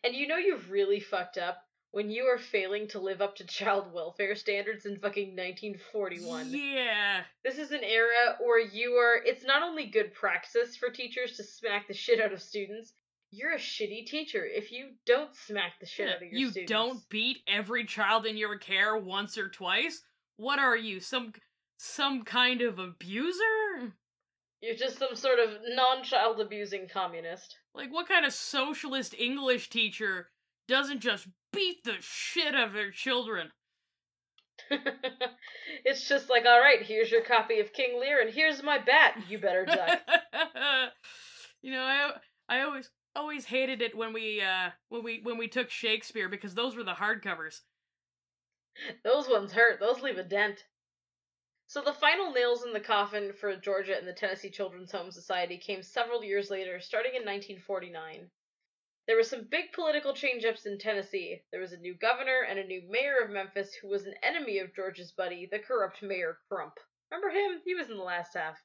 And 0.04 0.14
you 0.14 0.26
know 0.26 0.36
you've 0.36 0.70
really 0.70 1.00
fucked 1.00 1.38
up 1.38 1.58
when 1.90 2.10
you 2.10 2.24
are 2.24 2.38
failing 2.38 2.86
to 2.88 2.98
live 3.00 3.22
up 3.22 3.36
to 3.36 3.46
child 3.46 3.92
welfare 3.92 4.34
standards 4.34 4.84
in 4.86 4.96
fucking 4.96 5.36
1941. 5.36 6.50
Yeah. 6.50 7.22
This 7.44 7.58
is 7.58 7.72
an 7.72 7.82
era 7.82 8.36
where 8.40 8.60
you 8.60 8.92
are. 8.92 9.16
It's 9.24 9.44
not 9.44 9.62
only 9.62 9.86
good 9.86 10.12
practice 10.14 10.76
for 10.76 10.90
teachers 10.90 11.36
to 11.36 11.44
smack 11.44 11.88
the 11.88 11.94
shit 11.94 12.20
out 12.20 12.32
of 12.32 12.42
students, 12.42 12.92
you're 13.30 13.52
a 13.52 13.58
shitty 13.58 14.06
teacher 14.06 14.44
if 14.44 14.72
you 14.72 14.90
don't 15.06 15.34
smack 15.34 15.72
the 15.80 15.86
shit 15.86 16.06
Yeah, 16.08 16.14
out 16.14 16.22
of 16.22 16.28
your 16.28 16.40
you 16.40 16.50
students. 16.50 16.70
don't 16.70 17.08
beat 17.10 17.38
every 17.46 17.84
child 17.84 18.26
in 18.26 18.36
your 18.36 18.56
care 18.58 18.96
once 18.96 19.36
or 19.36 19.48
twice. 19.48 20.02
What 20.36 20.58
are 20.58 20.76
you, 20.76 21.00
some 21.00 21.32
some 21.78 22.22
kind 22.22 22.60
of 22.62 22.78
abuser? 22.78 23.92
You're 24.60 24.74
just 24.76 24.98
some 24.98 25.14
sort 25.14 25.38
of 25.38 25.50
non 25.68 26.02
child 26.02 26.40
abusing 26.40 26.88
communist. 26.88 27.56
Like 27.74 27.92
what 27.92 28.08
kind 28.08 28.24
of 28.26 28.32
socialist 28.32 29.14
English 29.18 29.68
teacher 29.70 30.28
doesn't 30.66 31.00
just 31.00 31.26
beat 31.52 31.84
the 31.84 31.96
shit 32.00 32.54
out 32.54 32.68
of 32.68 32.72
their 32.72 32.90
children? 32.90 33.50
it's 35.84 36.08
just 36.08 36.28
like, 36.28 36.44
alright, 36.44 36.82
here's 36.82 37.10
your 37.10 37.22
copy 37.22 37.60
of 37.60 37.72
King 37.72 38.00
Lear, 38.00 38.20
and 38.20 38.30
here's 38.32 38.62
my 38.62 38.78
bat. 38.78 39.16
You 39.28 39.38
better 39.38 39.64
duck. 39.64 40.00
you 41.62 41.72
know, 41.72 41.82
I 41.82 42.10
I 42.48 42.62
always 42.62 42.90
always 43.16 43.46
hated 43.46 43.82
it 43.82 43.96
when 43.96 44.12
we 44.12 44.40
uh 44.40 44.70
when 44.88 45.02
we 45.02 45.20
when 45.22 45.38
we 45.38 45.48
took 45.48 45.70
Shakespeare 45.70 46.28
because 46.28 46.54
those 46.54 46.76
were 46.76 46.84
the 46.84 46.94
hardcovers. 46.94 47.60
Those 49.02 49.28
ones 49.28 49.52
hurt. 49.52 49.80
Those 49.80 50.00
leave 50.00 50.18
a 50.18 50.22
dent. 50.22 50.64
So 51.66 51.82
the 51.82 51.92
final 51.92 52.32
nails 52.32 52.64
in 52.64 52.72
the 52.72 52.80
coffin 52.80 53.32
for 53.32 53.54
Georgia 53.56 53.98
and 53.98 54.06
the 54.08 54.12
Tennessee 54.12 54.50
Children's 54.50 54.92
Home 54.92 55.10
Society 55.10 55.58
came 55.58 55.82
several 55.82 56.24
years 56.24 56.48
later, 56.48 56.80
starting 56.80 57.12
in 57.12 57.26
1949. 57.26 58.30
There 59.06 59.16
were 59.16 59.22
some 59.22 59.48
big 59.50 59.72
political 59.72 60.14
change-ups 60.14 60.64
in 60.66 60.78
Tennessee. 60.78 61.42
There 61.50 61.60
was 61.60 61.72
a 61.72 61.78
new 61.78 61.94
governor 61.94 62.46
and 62.48 62.58
a 62.58 62.64
new 62.64 62.82
mayor 62.88 63.18
of 63.22 63.30
Memphis 63.30 63.74
who 63.74 63.88
was 63.88 64.06
an 64.06 64.14
enemy 64.22 64.58
of 64.60 64.74
Georgia's 64.74 65.12
buddy, 65.12 65.46
the 65.50 65.58
corrupt 65.58 66.02
Mayor 66.02 66.38
Crump. 66.48 66.74
Remember 67.10 67.30
him? 67.30 67.60
He 67.64 67.74
was 67.74 67.90
in 67.90 67.96
the 67.96 68.02
last 68.02 68.34
half. 68.34 68.62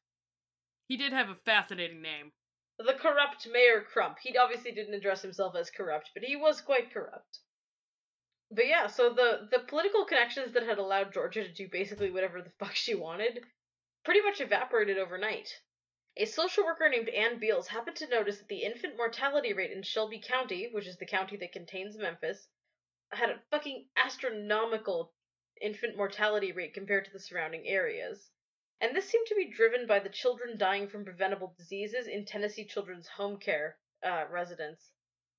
He 0.87 0.97
did 0.97 1.13
have 1.13 1.29
a 1.29 1.35
fascinating 1.35 2.01
name. 2.01 2.33
The 2.77 2.95
corrupt 2.95 3.47
Mayor 3.47 3.81
Crump. 3.81 4.19
He 4.19 4.35
obviously 4.37 4.71
didn't 4.71 4.95
address 4.95 5.21
himself 5.21 5.55
as 5.55 5.69
corrupt, 5.69 6.11
but 6.13 6.23
he 6.23 6.35
was 6.35 6.59
quite 6.59 6.91
corrupt. 6.91 7.39
But 8.49 8.67
yeah, 8.67 8.87
so 8.87 9.13
the 9.13 9.47
the 9.51 9.59
political 9.59 10.05
connections 10.05 10.53
that 10.53 10.63
had 10.63 10.77
allowed 10.77 11.13
Georgia 11.13 11.43
to 11.43 11.51
do 11.53 11.67
basically 11.67 12.11
whatever 12.11 12.41
the 12.41 12.51
fuck 12.51 12.75
she 12.75 12.95
wanted 12.95 13.45
pretty 14.03 14.21
much 14.21 14.41
evaporated 14.41 14.97
overnight. 14.97 15.61
A 16.17 16.25
social 16.25 16.63
worker 16.65 16.89
named 16.89 17.09
Ann 17.09 17.39
Beals 17.39 17.67
happened 17.67 17.97
to 17.97 18.07
notice 18.07 18.37
that 18.39 18.47
the 18.47 18.63
infant 18.63 18.97
mortality 18.97 19.53
rate 19.53 19.71
in 19.71 19.81
Shelby 19.81 20.19
County, 20.19 20.69
which 20.71 20.85
is 20.85 20.97
the 20.97 21.05
county 21.05 21.37
that 21.37 21.51
contains 21.51 21.97
Memphis, 21.97 22.47
had 23.11 23.29
a 23.29 23.41
fucking 23.49 23.89
astronomical 23.95 25.13
infant 25.61 25.95
mortality 25.95 26.51
rate 26.51 26.73
compared 26.73 27.05
to 27.05 27.11
the 27.11 27.19
surrounding 27.19 27.67
areas. 27.67 28.29
And 28.83 28.93
this 28.93 29.07
seemed 29.09 29.27
to 29.27 29.35
be 29.35 29.49
driven 29.49 29.87
by 29.87 29.99
the 29.99 30.09
children 30.09 30.57
dying 30.57 30.89
from 30.89 31.05
preventable 31.05 31.53
diseases 31.57 32.05
in 32.05 32.25
Tennessee 32.25 32.65
Children's 32.65 33.07
Home 33.07 33.37
Care 33.37 33.77
uh, 34.05 34.25
residents. 34.29 34.91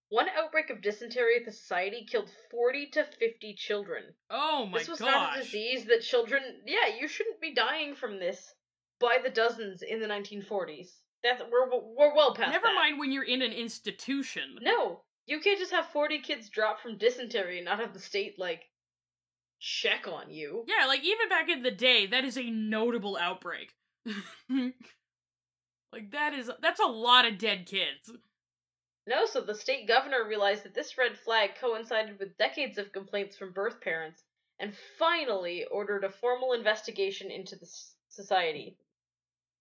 One 0.09 0.29
outbreak 0.31 0.71
of 0.71 0.81
dysentery 0.81 1.37
at 1.37 1.45
the 1.45 1.53
society 1.53 2.07
killed 2.11 2.31
40 2.51 2.87
to 2.93 3.05
50 3.05 3.55
children. 3.57 4.15
Oh 4.31 4.65
my 4.65 4.73
god. 4.73 4.81
this 4.81 4.89
was 4.89 5.01
gosh. 5.01 5.11
not 5.13 5.37
a 5.37 5.43
disease 5.43 5.85
that 5.85 6.01
children. 6.01 6.43
Yeah, 6.65 6.97
you 6.99 7.07
shouldn't 7.07 7.39
be 7.43 7.53
dying 7.53 7.95
from 7.95 8.19
this 8.19 8.55
by 8.99 9.19
the 9.23 9.29
dozens 9.29 9.83
in 9.83 10.01
the 10.01 10.07
1940s. 10.07 10.89
That's 11.23 11.43
we're 11.43 11.69
we're 11.69 12.15
well 12.15 12.35
past 12.35 12.51
Never 12.51 12.69
that. 12.69 12.75
mind 12.75 12.99
when 12.99 13.13
you're 13.13 13.25
in 13.25 13.43
an 13.43 13.53
institution. 13.53 14.57
No, 14.63 15.03
you 15.27 15.41
can't 15.41 15.59
just 15.59 15.73
have 15.73 15.89
40 15.89 16.21
kids 16.21 16.49
drop 16.49 16.81
from 16.81 16.97
dysentery 16.97 17.59
and 17.59 17.67
not 17.67 17.79
have 17.79 17.93
the 17.93 18.01
state 18.01 18.39
like 18.39 18.63
check 19.65 20.07
on 20.07 20.31
you. 20.31 20.65
Yeah, 20.69 20.87
like 20.87 21.03
even 21.03 21.31
back 21.31 21.49
in 21.49 21.63
the 21.63 21.71
day, 21.71 22.07
that 22.07 22.25
is 22.25 22.37
a 22.37 22.51
notable 22.51 23.17
outbreak. 23.17 23.73
like 25.91 26.11
that 26.13 26.35
is 26.35 26.51
that's 26.61 26.81
a 26.81 26.87
lot 26.87 27.25
of 27.25 27.39
dead 27.39 27.65
kids. 27.65 28.13
No, 29.07 29.25
so 29.25 29.41
the 29.41 29.55
state 29.55 29.89
governor 29.89 30.27
realized 30.29 30.65
that 30.65 30.75
this 30.75 30.99
red 30.99 31.17
flag 31.19 31.57
coincided 31.61 32.19
with 32.19 32.37
decades 32.37 32.77
of 32.77 32.93
complaints 32.93 33.37
from 33.37 33.53
birth 33.53 33.81
parents 33.81 34.23
and 34.59 34.77
finally 34.99 35.65
ordered 35.65 36.05
a 36.05 36.11
formal 36.11 36.53
investigation 36.53 37.31
into 37.31 37.57
the 37.57 37.65
s- 37.65 37.95
society. 38.09 38.77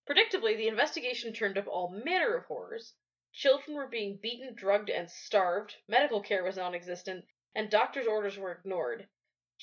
Predictably, 0.10 0.58
the 0.58 0.68
investigation 0.68 1.34
turned 1.34 1.58
up 1.58 1.68
all 1.68 1.90
manner 1.90 2.36
of 2.36 2.46
horrors. 2.46 2.94
Children 3.34 3.78
were 3.78 3.88
being 3.88 4.20
beaten, 4.22 4.54
drugged, 4.54 4.90
and 4.90 5.10
starved, 5.10 5.76
medical 5.88 6.22
care 6.22 6.44
was 6.44 6.58
non 6.58 6.76
existent, 6.76 7.26
and 7.56 7.70
doctors' 7.70 8.08
orders 8.08 8.38
were 8.38 8.52
ignored. 8.52 9.08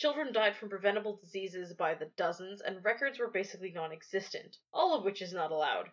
Children 0.00 0.32
died 0.32 0.56
from 0.56 0.70
preventable 0.70 1.20
diseases 1.22 1.74
by 1.74 1.92
the 1.92 2.06
dozens, 2.16 2.62
and 2.62 2.82
records 2.82 3.18
were 3.18 3.28
basically 3.28 3.70
non 3.70 3.92
existent, 3.92 4.56
all 4.72 4.96
of 4.96 5.04
which 5.04 5.20
is 5.20 5.34
not 5.34 5.52
allowed. 5.52 5.90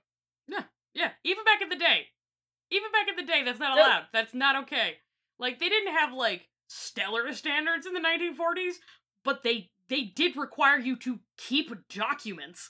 Yeah, 0.48 0.63
yeah. 0.93 1.12
Even 1.26 1.43
back 1.43 1.62
in 1.62 1.67
the 1.67 1.76
day, 1.76 2.08
even 2.72 2.89
back 2.93 3.10
in 3.10 3.17
the 3.17 3.30
day, 3.30 3.43
that's 3.43 3.60
not 3.60 3.76
No. 3.76 3.82
allowed. 3.82 4.06
That's 4.13 4.34
not 4.34 4.63
okay. 4.63 5.00
Like 5.38 5.60
they 5.60 5.67
didn't 5.67 5.93
have 5.93 6.13
like 6.13 6.48
stellar 6.67 7.34
standards 7.34 7.86
in 7.86 7.93
the 7.93 8.00
1940s, 8.00 8.76
but 9.26 9.43
they 9.43 9.72
they 9.89 10.04
did 10.04 10.38
require 10.38 10.80
you 10.80 10.96
to 11.00 11.20
keep 11.36 11.70
documents. 11.89 12.70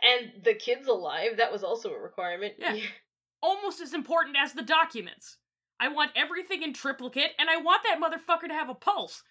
And 0.00 0.44
the 0.44 0.54
kids 0.54 0.86
alive, 0.86 1.38
that 1.38 1.50
was 1.50 1.64
also 1.64 1.92
a 1.92 1.98
requirement. 1.98 2.54
Yeah. 2.58 2.76
almost 3.42 3.80
as 3.80 3.92
important 3.92 4.36
as 4.40 4.52
the 4.52 4.62
documents. 4.62 5.38
I 5.80 5.88
want 5.88 6.12
everything 6.14 6.62
in 6.62 6.74
triplicate, 6.74 7.32
and 7.40 7.50
I 7.50 7.56
want 7.56 7.82
that 7.82 7.98
motherfucker 8.00 8.46
to 8.46 8.54
have 8.54 8.68
a 8.68 8.74
pulse. 8.74 9.24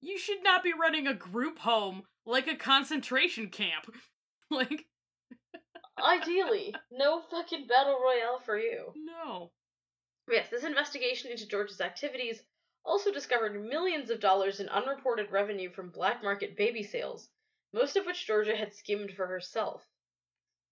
You 0.00 0.18
should 0.18 0.42
not 0.42 0.62
be 0.62 0.72
running 0.72 1.06
a 1.06 1.14
group 1.14 1.58
home 1.58 2.04
like 2.24 2.46
a 2.46 2.56
concentration 2.56 3.48
camp. 3.48 3.92
like, 4.50 4.86
Ideally, 6.00 6.74
no 6.92 7.22
fucking 7.30 7.66
battle 7.66 7.98
royale 8.02 8.38
for 8.38 8.58
you. 8.58 8.92
no. 8.94 9.50
Yes, 10.30 10.48
this 10.50 10.62
investigation 10.62 11.30
into 11.30 11.48
George's 11.48 11.80
activities 11.80 12.42
also 12.84 13.10
discovered 13.10 13.60
millions 13.60 14.10
of 14.10 14.20
dollars 14.20 14.60
in 14.60 14.68
unreported 14.68 15.32
revenue 15.32 15.70
from 15.70 15.90
black 15.90 16.22
market 16.22 16.56
baby 16.56 16.82
sales, 16.82 17.28
most 17.72 17.96
of 17.96 18.06
which 18.06 18.26
Georgia 18.26 18.56
had 18.56 18.74
skimmed 18.74 19.12
for 19.16 19.26
herself. 19.26 19.84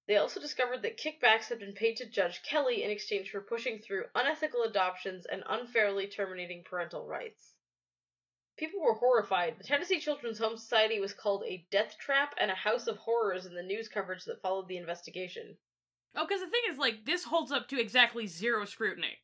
They 0.06 0.16
also 0.16 0.40
discovered 0.40 0.82
that 0.82 0.98
kickbacks 0.98 1.48
had 1.48 1.58
been 1.58 1.74
paid 1.74 1.96
to 1.96 2.06
Judge 2.06 2.42
Kelly 2.44 2.84
in 2.84 2.90
exchange 2.90 3.30
for 3.30 3.40
pushing 3.40 3.80
through 3.80 4.04
unethical 4.14 4.62
adoptions 4.62 5.26
and 5.26 5.42
unfairly 5.46 6.06
terminating 6.06 6.62
parental 6.62 7.04
rights. 7.04 7.55
People 8.56 8.80
were 8.80 8.94
horrified. 8.94 9.56
The 9.58 9.64
Tennessee 9.64 10.00
Children's 10.00 10.38
Home 10.38 10.56
Society 10.56 10.98
was 10.98 11.12
called 11.12 11.44
a 11.44 11.66
death 11.70 11.96
trap 11.98 12.34
and 12.40 12.50
a 12.50 12.54
house 12.54 12.86
of 12.86 12.96
horrors 12.96 13.44
in 13.44 13.54
the 13.54 13.62
news 13.62 13.88
coverage 13.88 14.24
that 14.24 14.40
followed 14.40 14.68
the 14.68 14.78
investigation. 14.78 15.56
Oh, 16.14 16.26
because 16.26 16.40
the 16.40 16.48
thing 16.48 16.62
is, 16.70 16.78
like, 16.78 17.04
this 17.04 17.24
holds 17.24 17.52
up 17.52 17.68
to 17.68 17.80
exactly 17.80 18.26
zero 18.26 18.64
scrutiny. 18.64 19.18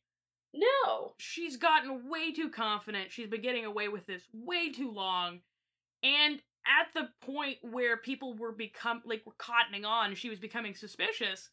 No! 0.53 1.15
She's 1.17 1.57
gotten 1.57 2.09
way 2.09 2.31
too 2.31 2.49
confident. 2.49 3.11
She's 3.11 3.27
been 3.27 3.41
getting 3.41 3.65
away 3.65 3.87
with 3.87 4.05
this 4.05 4.21
way 4.31 4.71
too 4.71 4.91
long. 4.91 5.39
And 6.03 6.39
at 6.67 6.93
the 6.93 7.09
point 7.25 7.57
where 7.61 7.97
people 7.97 8.35
were 8.35 8.51
become 8.51 9.01
like 9.05 9.23
were 9.25 9.33
cottoning 9.33 9.85
on, 9.85 10.13
she 10.13 10.29
was 10.29 10.39
becoming 10.39 10.75
suspicious. 10.75 11.49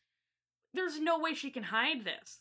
There's 0.75 1.01
no 1.01 1.19
way 1.19 1.35
she 1.35 1.51
can 1.51 1.63
hide 1.63 2.05
this. 2.05 2.41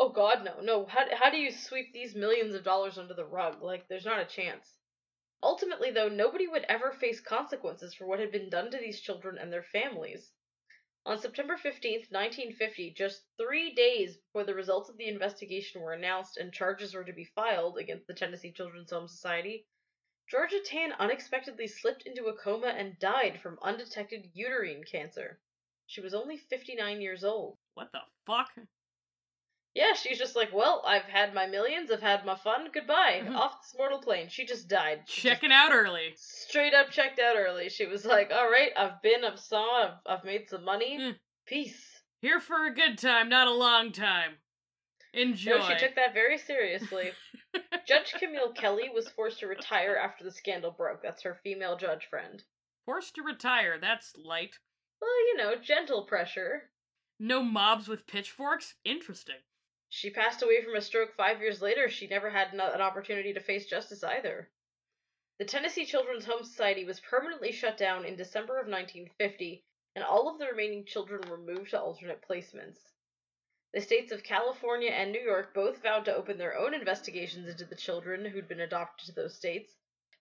Oh 0.00 0.10
god, 0.10 0.44
no. 0.44 0.60
No, 0.60 0.86
how, 0.86 1.06
how 1.12 1.28
do 1.28 1.38
you 1.38 1.50
sweep 1.50 1.92
these 1.92 2.14
millions 2.14 2.54
of 2.54 2.62
dollars 2.62 2.98
under 2.98 3.14
the 3.14 3.24
rug? 3.24 3.60
Like, 3.60 3.88
there's 3.88 4.04
not 4.04 4.20
a 4.20 4.24
chance. 4.24 4.78
Ultimately, 5.42 5.90
though, 5.90 6.08
nobody 6.08 6.46
would 6.46 6.64
ever 6.68 6.92
face 6.92 7.20
consequences 7.20 7.94
for 7.94 8.06
what 8.06 8.20
had 8.20 8.30
been 8.30 8.48
done 8.48 8.70
to 8.70 8.78
these 8.78 9.00
children 9.00 9.38
and 9.38 9.52
their 9.52 9.64
families. 9.64 10.30
On 11.04 11.18
September 11.18 11.56
15th, 11.56 12.12
1950, 12.12 12.92
just 12.92 13.24
three 13.36 13.74
days 13.74 14.16
before 14.16 14.44
the 14.44 14.54
results 14.54 14.88
of 14.88 14.96
the 14.98 15.08
investigation 15.08 15.80
were 15.80 15.94
announced 15.94 16.36
and 16.36 16.52
charges 16.52 16.94
were 16.94 17.04
to 17.04 17.12
be 17.12 17.24
filed 17.34 17.76
against 17.76 18.06
the 18.06 18.14
Tennessee 18.14 18.52
Children's 18.52 18.92
Home 18.92 19.08
Society, 19.08 19.66
Georgia 20.28 20.60
Tann 20.60 20.92
unexpectedly 20.92 21.66
slipped 21.66 22.02
into 22.02 22.26
a 22.26 22.36
coma 22.36 22.68
and 22.68 22.98
died 23.00 23.40
from 23.40 23.58
undetected 23.62 24.30
uterine 24.32 24.84
cancer. 24.84 25.40
She 25.86 26.00
was 26.00 26.14
only 26.14 26.36
59 26.36 27.00
years 27.00 27.24
old. 27.24 27.58
What 27.74 27.90
the 27.90 28.02
fuck? 28.26 28.50
Yeah, 29.78 29.94
she's 29.94 30.18
just 30.18 30.34
like, 30.34 30.52
well, 30.52 30.82
I've 30.84 31.04
had 31.04 31.32
my 31.32 31.46
millions, 31.46 31.92
I've 31.92 32.02
had 32.02 32.26
my 32.26 32.34
fun, 32.34 32.66
goodbye. 32.74 33.22
Off 33.32 33.62
this 33.62 33.76
mortal 33.78 34.00
plane. 34.00 34.26
She 34.28 34.44
just 34.44 34.68
died. 34.68 35.02
She 35.06 35.28
Checking 35.28 35.52
out 35.52 35.70
early. 35.72 36.14
straight 36.16 36.74
up 36.74 36.90
checked 36.90 37.20
out 37.20 37.36
early. 37.36 37.68
She 37.68 37.86
was 37.86 38.04
like, 38.04 38.32
all 38.34 38.50
right, 38.50 38.72
I've 38.76 39.00
been, 39.02 39.24
I've 39.24 39.38
saw, 39.38 39.84
I've, 39.84 40.18
I've 40.18 40.24
made 40.24 40.48
some 40.48 40.64
money. 40.64 40.98
Mm. 40.98 41.14
Peace. 41.46 41.80
Here 42.20 42.40
for 42.40 42.66
a 42.66 42.74
good 42.74 42.98
time, 42.98 43.28
not 43.28 43.46
a 43.46 43.54
long 43.54 43.92
time. 43.92 44.32
Enjoy. 45.14 45.58
No, 45.58 45.68
she 45.68 45.78
took 45.78 45.94
that 45.94 46.12
very 46.12 46.38
seriously. 46.38 47.12
Judge 47.86 48.14
Camille 48.18 48.54
Kelly 48.54 48.90
was 48.92 49.08
forced 49.10 49.38
to 49.40 49.46
retire 49.46 49.94
after 49.94 50.24
the 50.24 50.32
scandal 50.32 50.72
broke. 50.72 51.04
That's 51.04 51.22
her 51.22 51.38
female 51.44 51.76
judge 51.76 52.08
friend. 52.10 52.42
Forced 52.84 53.14
to 53.14 53.22
retire, 53.22 53.78
that's 53.80 54.12
light. 54.16 54.58
Well, 55.00 55.26
you 55.28 55.36
know, 55.36 55.54
gentle 55.62 56.02
pressure. 56.02 56.62
No 57.20 57.44
mobs 57.44 57.86
with 57.86 58.08
pitchforks? 58.08 58.74
Interesting. 58.84 59.36
She 59.90 60.10
passed 60.10 60.42
away 60.42 60.62
from 60.62 60.76
a 60.76 60.82
stroke 60.82 61.14
five 61.14 61.40
years 61.40 61.62
later. 61.62 61.88
She 61.88 62.06
never 62.06 62.28
had 62.28 62.52
an 62.52 62.60
opportunity 62.60 63.32
to 63.32 63.40
face 63.40 63.66
justice 63.66 64.04
either. 64.04 64.50
The 65.38 65.46
Tennessee 65.46 65.86
Children's 65.86 66.26
Home 66.26 66.44
Society 66.44 66.84
was 66.84 67.00
permanently 67.00 67.52
shut 67.52 67.78
down 67.78 68.04
in 68.04 68.14
December 68.16 68.58
of 68.58 68.66
1950, 68.66 69.64
and 69.94 70.04
all 70.04 70.28
of 70.28 70.38
the 70.38 70.46
remaining 70.46 70.84
children 70.84 71.28
were 71.30 71.38
moved 71.38 71.70
to 71.70 71.80
alternate 71.80 72.20
placements. 72.20 72.78
The 73.72 73.80
states 73.80 74.12
of 74.12 74.22
California 74.22 74.90
and 74.90 75.10
New 75.10 75.20
York 75.20 75.54
both 75.54 75.82
vowed 75.82 76.04
to 76.04 76.14
open 76.14 76.36
their 76.38 76.58
own 76.58 76.74
investigations 76.74 77.48
into 77.48 77.64
the 77.64 77.74
children 77.74 78.26
who'd 78.26 78.48
been 78.48 78.60
adopted 78.60 79.06
to 79.06 79.14
those 79.14 79.36
states, 79.36 79.74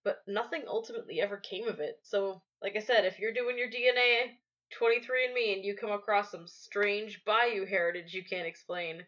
but 0.04 0.26
nothing 0.28 0.66
ultimately 0.68 1.20
ever 1.20 1.38
came 1.38 1.68
of 1.68 1.82
it. 1.82 2.00
So, 2.04 2.42
like 2.62 2.76
I 2.78 2.80
said, 2.80 3.04
if 3.04 3.20
you're 3.20 3.34
doing 3.34 3.58
your 3.58 3.70
DNA 3.70 4.38
23andMe 4.80 5.56
and 5.56 5.66
you 5.66 5.76
come 5.76 5.92
across 5.92 6.32
some 6.32 6.48
strange 6.48 7.26
bayou 7.26 7.66
heritage 7.66 8.14
you 8.14 8.24
can't 8.24 8.48
explain, 8.48 9.06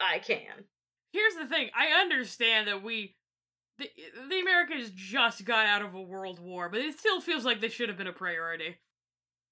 I 0.00 0.18
can. 0.18 0.64
Here's 1.12 1.34
the 1.34 1.46
thing 1.46 1.70
I 1.74 2.00
understand 2.00 2.68
that 2.68 2.82
we. 2.82 3.16
The, 3.78 3.88
the 4.28 4.40
Americans 4.40 4.90
just 4.94 5.44
got 5.44 5.66
out 5.66 5.82
of 5.82 5.94
a 5.94 6.00
world 6.00 6.38
war, 6.38 6.68
but 6.68 6.80
it 6.80 6.98
still 6.98 7.20
feels 7.20 7.44
like 7.44 7.60
this 7.60 7.72
should 7.72 7.88
have 7.88 7.98
been 7.98 8.06
a 8.06 8.12
priority. 8.12 8.76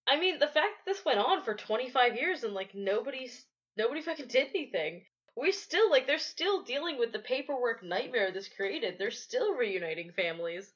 I 0.07 0.19
mean, 0.19 0.39
the 0.39 0.47
fact 0.47 0.85
that 0.85 0.87
this 0.87 1.05
went 1.05 1.19
on 1.19 1.43
for 1.43 1.55
25 1.55 2.17
years 2.17 2.45
and 2.45 2.53
like 2.53 2.75
nobody's 2.75 3.47
nobody 3.77 4.03
fucking 4.03 4.29
did 4.29 4.49
anything. 4.49 5.05
We're 5.37 5.53
still 5.53 5.91
like 5.91 6.07
they're 6.07 6.19
still 6.19 6.63
dealing 6.65 6.99
with 6.99 7.13
the 7.13 7.19
paperwork 7.19 7.83
nightmare 7.83 8.33
this 8.33 8.49
created. 8.49 8.99
They're 8.99 9.11
still 9.11 9.55
reuniting 9.55 10.13
families. 10.13 10.73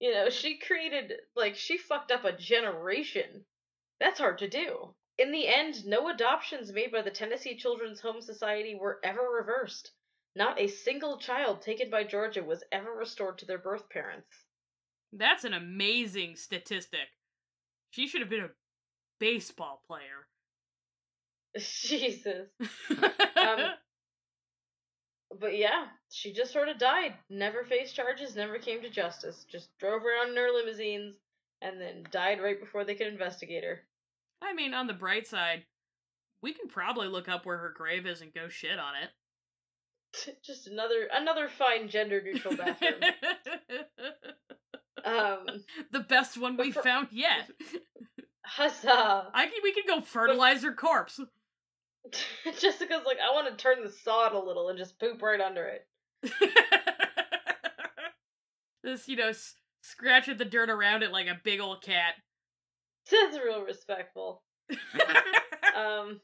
You 0.00 0.12
know, 0.12 0.30
she 0.30 0.58
created 0.58 1.12
like 1.34 1.56
she 1.56 1.76
fucked 1.76 2.12
up 2.12 2.24
a 2.24 2.36
generation. 2.36 3.44
That's 4.00 4.20
hard 4.20 4.38
to 4.38 4.48
do. 4.48 4.94
In 5.18 5.32
the 5.32 5.48
end, 5.48 5.84
no 5.84 6.08
adoptions 6.08 6.72
made 6.72 6.92
by 6.92 7.02
the 7.02 7.10
Tennessee 7.10 7.56
Children's 7.56 8.00
Home 8.00 8.22
Society 8.22 8.74
were 8.74 9.00
ever 9.02 9.22
reversed. 9.22 9.90
Not 10.36 10.60
a 10.60 10.68
single 10.68 11.18
child 11.18 11.60
taken 11.62 11.90
by 11.90 12.04
Georgia 12.04 12.44
was 12.44 12.62
ever 12.70 12.92
restored 12.92 13.38
to 13.38 13.46
their 13.46 13.58
birth 13.58 13.90
parents. 13.90 14.28
That's 15.12 15.44
an 15.44 15.54
amazing 15.54 16.36
statistic. 16.36 17.08
She 17.90 18.06
should 18.06 18.20
have 18.20 18.30
been 18.30 18.44
a 18.44 18.50
baseball 19.18 19.82
player. 19.86 20.28
Jesus. 21.58 22.48
Um, 23.36 23.74
But 25.40 25.56
yeah, 25.56 25.86
she 26.10 26.32
just 26.32 26.52
sort 26.52 26.68
of 26.68 26.78
died. 26.78 27.14
Never 27.30 27.64
faced 27.64 27.94
charges, 27.94 28.34
never 28.34 28.58
came 28.58 28.82
to 28.82 28.90
justice. 28.90 29.44
Just 29.50 29.76
drove 29.78 30.02
around 30.04 30.30
in 30.30 30.36
her 30.36 30.50
limousines 30.52 31.16
and 31.60 31.80
then 31.80 32.06
died 32.10 32.40
right 32.40 32.58
before 32.58 32.84
they 32.84 32.94
could 32.94 33.06
investigate 33.08 33.64
her. 33.64 33.82
I 34.42 34.54
mean, 34.54 34.74
on 34.74 34.86
the 34.86 34.92
bright 34.94 35.26
side, 35.26 35.64
we 36.42 36.52
can 36.52 36.68
probably 36.68 37.08
look 37.08 37.28
up 37.28 37.44
where 37.44 37.58
her 37.58 37.72
grave 37.76 38.06
is 38.06 38.20
and 38.20 38.32
go 38.32 38.48
shit 38.48 38.78
on 38.78 38.94
it. 39.02 40.36
just 40.42 40.66
another 40.66 41.08
another 41.12 41.48
fine 41.48 41.88
gender 41.88 42.22
neutral 42.22 42.56
bathroom. 42.56 42.94
um 45.04 45.46
the 45.92 46.00
best 46.00 46.38
one 46.38 46.56
we 46.56 46.70
for- 46.72 46.82
found 46.82 47.08
yet. 47.10 47.50
huzzah. 48.44 49.30
I 49.34 49.44
can, 49.46 49.54
we 49.62 49.72
can 49.72 49.84
go 49.86 50.00
fertilize 50.00 50.62
her 50.62 50.72
corpse. 50.72 51.20
Jessica's 52.58 53.02
like, 53.04 53.18
I 53.22 53.34
want 53.34 53.48
to 53.50 53.62
turn 53.62 53.82
the 53.84 53.90
sod 53.90 54.32
a 54.32 54.38
little 54.38 54.70
and 54.70 54.78
just 54.78 54.98
poop 54.98 55.20
right 55.20 55.40
under 55.40 55.66
it. 55.66 55.86
Just, 58.86 59.08
you 59.08 59.16
know, 59.16 59.28
s- 59.28 59.56
scratch 59.82 60.28
at 60.30 60.38
the 60.38 60.44
dirt 60.46 60.70
around 60.70 61.02
it 61.02 61.12
like 61.12 61.26
a 61.26 61.38
big 61.42 61.60
old 61.60 61.82
cat. 61.82 62.14
That's 63.32 63.38
real 63.44 63.62
respectful. 63.62 64.42
I- 64.72 65.32
Um 65.76 66.20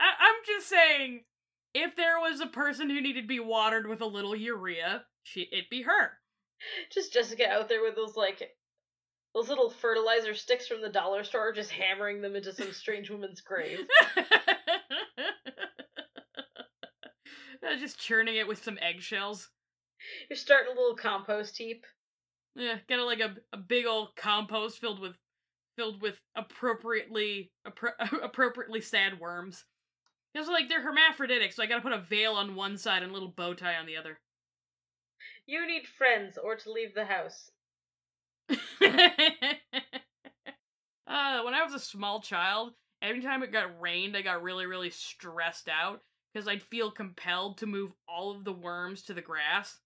I'm 0.00 0.34
just 0.46 0.68
saying, 0.68 1.24
if 1.74 1.96
there 1.96 2.18
was 2.20 2.40
a 2.40 2.46
person 2.46 2.90
who 2.90 3.00
needed 3.00 3.22
to 3.22 3.26
be 3.28 3.40
watered 3.40 3.86
with 3.88 4.00
a 4.00 4.06
little 4.06 4.34
urea, 4.36 5.04
she, 5.22 5.48
it'd 5.52 5.70
be 5.70 5.82
her. 5.82 6.12
just 6.92 7.12
Jessica 7.12 7.48
out 7.48 7.68
there 7.68 7.82
with 7.82 7.94
those 7.96 8.16
like 8.16 8.42
those 9.34 9.48
little 9.48 9.70
fertilizer 9.70 10.34
sticks 10.34 10.66
from 10.68 10.82
the 10.82 10.88
dollar 10.88 11.24
store 11.24 11.52
just 11.52 11.70
hammering 11.70 12.20
them 12.22 12.36
into 12.36 12.52
some 12.52 12.72
strange 12.72 13.10
woman's 13.10 13.40
grave. 13.40 13.80
Uh, 17.66 17.76
just 17.78 17.98
churning 17.98 18.36
it 18.36 18.46
with 18.46 18.62
some 18.62 18.78
eggshells. 18.82 19.48
You're 20.28 20.36
starting 20.36 20.72
a 20.76 20.78
little 20.78 20.96
compost 20.96 21.56
heap. 21.56 21.86
Yeah, 22.54 22.76
kind 22.88 23.00
of 23.00 23.06
like 23.06 23.20
a, 23.20 23.36
a 23.54 23.56
big 23.56 23.86
old 23.86 24.14
compost 24.16 24.80
filled 24.80 25.00
with 25.00 25.14
filled 25.76 26.00
with 26.02 26.20
appropriately 26.36 27.50
appro- 27.66 28.22
appropriately 28.22 28.80
sad 28.80 29.20
worms. 29.20 29.64
Because 30.32 30.48
like 30.48 30.68
they're 30.68 30.82
hermaphroditic, 30.82 31.52
so 31.52 31.62
I 31.62 31.66
gotta 31.66 31.82
put 31.82 31.92
a 31.92 32.00
veil 32.00 32.34
on 32.34 32.56
one 32.56 32.76
side 32.76 33.02
and 33.02 33.10
a 33.10 33.14
little 33.14 33.32
bow 33.36 33.54
tie 33.54 33.76
on 33.76 33.86
the 33.86 33.96
other. 33.96 34.18
You 35.46 35.66
need 35.66 35.86
friends 35.86 36.38
or 36.42 36.56
to 36.56 36.72
leave 36.72 36.94
the 36.94 37.04
house. 37.04 37.50
uh, 38.50 38.56
when 41.06 41.54
I 41.54 41.62
was 41.62 41.74
a 41.74 41.78
small 41.78 42.20
child, 42.20 42.72
every 43.00 43.22
time 43.22 43.42
it 43.42 43.52
got 43.52 43.80
rained, 43.80 44.16
I 44.16 44.22
got 44.22 44.42
really, 44.42 44.66
really 44.66 44.90
stressed 44.90 45.68
out 45.68 46.00
because 46.32 46.48
I'd 46.48 46.62
feel 46.62 46.90
compelled 46.90 47.58
to 47.58 47.66
move 47.66 47.92
all 48.08 48.34
of 48.34 48.44
the 48.44 48.52
worms 48.52 49.02
to 49.02 49.14
the 49.14 49.22
grass. 49.22 49.78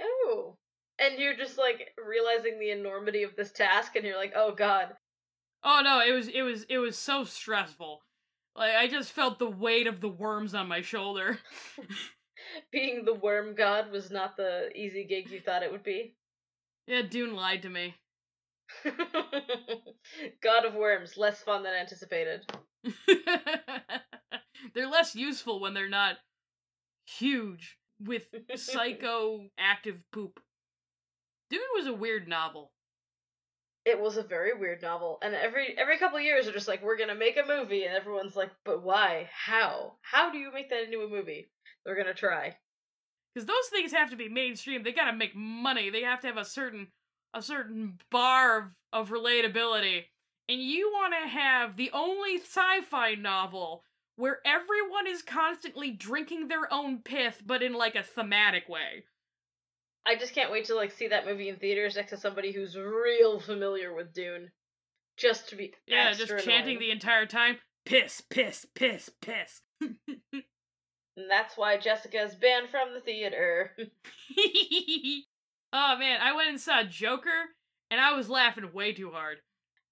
Oh. 0.00 0.56
And 0.98 1.18
you're 1.18 1.36
just 1.36 1.58
like 1.58 1.90
realizing 2.06 2.58
the 2.58 2.70
enormity 2.70 3.22
of 3.24 3.34
this 3.36 3.50
task 3.52 3.96
and 3.96 4.04
you're 4.04 4.16
like, 4.16 4.32
"Oh 4.36 4.54
god." 4.54 4.94
Oh 5.62 5.80
no, 5.82 6.00
it 6.00 6.12
was 6.12 6.28
it 6.28 6.42
was 6.42 6.64
it 6.68 6.78
was 6.78 6.96
so 6.96 7.24
stressful. 7.24 8.02
Like 8.56 8.74
I 8.74 8.86
just 8.86 9.12
felt 9.12 9.38
the 9.38 9.50
weight 9.50 9.86
of 9.86 10.00
the 10.00 10.08
worms 10.08 10.54
on 10.54 10.68
my 10.68 10.80
shoulder. 10.82 11.38
Being 12.72 13.04
the 13.04 13.14
worm 13.14 13.54
god 13.54 13.90
was 13.90 14.10
not 14.10 14.36
the 14.36 14.70
easy 14.76 15.04
gig 15.04 15.30
you 15.30 15.40
thought 15.40 15.62
it 15.62 15.72
would 15.72 15.82
be. 15.82 16.14
yeah, 16.86 17.02
Dune 17.02 17.34
lied 17.34 17.62
to 17.62 17.70
me. 17.70 17.94
god 20.42 20.64
of 20.64 20.74
worms, 20.74 21.16
less 21.16 21.40
fun 21.42 21.62
than 21.62 21.74
anticipated. 21.74 22.46
they're 24.74 24.88
less 24.88 25.14
useful 25.14 25.60
when 25.60 25.74
they're 25.74 25.88
not 25.88 26.16
huge 27.06 27.78
with 28.00 28.24
psychoactive 28.52 30.00
poop. 30.12 30.40
Dune 31.54 31.62
was 31.76 31.86
a 31.86 31.94
weird 31.94 32.26
novel. 32.26 32.72
It 33.84 34.00
was 34.00 34.16
a 34.16 34.24
very 34.24 34.54
weird 34.54 34.82
novel, 34.82 35.20
and 35.22 35.36
every 35.36 35.78
every 35.78 35.98
couple 35.98 36.18
of 36.18 36.24
years 36.24 36.46
they're 36.46 36.52
just 36.52 36.66
like, 36.66 36.82
"We're 36.82 36.96
gonna 36.96 37.14
make 37.14 37.36
a 37.36 37.46
movie," 37.46 37.84
and 37.84 37.94
everyone's 37.94 38.34
like, 38.34 38.50
"But 38.64 38.82
why? 38.82 39.30
How? 39.32 39.98
How 40.02 40.30
do 40.30 40.38
you 40.38 40.50
make 40.50 40.68
that 40.70 40.82
into 40.82 41.02
a 41.02 41.08
movie?" 41.08 41.52
They're 41.84 41.94
gonna 41.94 42.12
try. 42.12 42.58
Because 43.32 43.46
those 43.46 43.68
things 43.68 43.92
have 43.92 44.10
to 44.10 44.16
be 44.16 44.28
mainstream. 44.28 44.82
They 44.82 44.90
gotta 44.90 45.12
make 45.12 45.36
money. 45.36 45.90
They 45.90 46.02
have 46.02 46.18
to 46.22 46.26
have 46.26 46.38
a 46.38 46.44
certain 46.44 46.90
a 47.34 47.40
certain 47.40 48.00
bar 48.10 48.58
of, 48.58 48.64
of 48.92 49.10
relatability. 49.10 50.06
And 50.48 50.60
you 50.60 50.90
wanna 50.92 51.28
have 51.28 51.76
the 51.76 51.92
only 51.92 52.38
sci-fi 52.38 53.14
novel 53.14 53.84
where 54.16 54.40
everyone 54.44 55.06
is 55.06 55.22
constantly 55.22 55.92
drinking 55.92 56.48
their 56.48 56.72
own 56.72 57.02
pith, 57.02 57.42
but 57.46 57.62
in 57.62 57.74
like 57.74 57.94
a 57.94 58.02
thematic 58.02 58.68
way. 58.68 59.04
I 60.06 60.16
just 60.16 60.34
can't 60.34 60.52
wait 60.52 60.66
to 60.66 60.74
like 60.74 60.92
see 60.92 61.08
that 61.08 61.26
movie 61.26 61.48
in 61.48 61.56
theaters 61.56 61.96
next 61.96 62.10
to 62.10 62.16
somebody 62.16 62.52
who's 62.52 62.76
real 62.76 63.40
familiar 63.40 63.94
with 63.94 64.12
Dune, 64.12 64.50
just 65.16 65.48
to 65.50 65.56
be 65.56 65.72
Yeah, 65.86 66.12
just 66.12 66.28
chanting 66.44 66.76
annoying. 66.76 66.78
the 66.78 66.90
entire 66.90 67.26
time. 67.26 67.56
Piss, 67.86 68.20
piss, 68.20 68.66
piss, 68.74 69.10
piss. 69.20 69.62
And 71.16 71.30
that's 71.30 71.56
why 71.56 71.76
Jessica 71.76 72.20
is 72.22 72.34
banned 72.34 72.70
from 72.70 72.92
the 72.92 72.98
theater. 73.00 73.70
oh 75.72 75.96
man, 75.96 76.18
I 76.20 76.34
went 76.34 76.48
and 76.48 76.60
saw 76.60 76.82
Joker, 76.82 77.30
and 77.90 78.00
I 78.00 78.14
was 78.16 78.28
laughing 78.28 78.68
way 78.72 78.92
too 78.92 79.12
hard. 79.12 79.38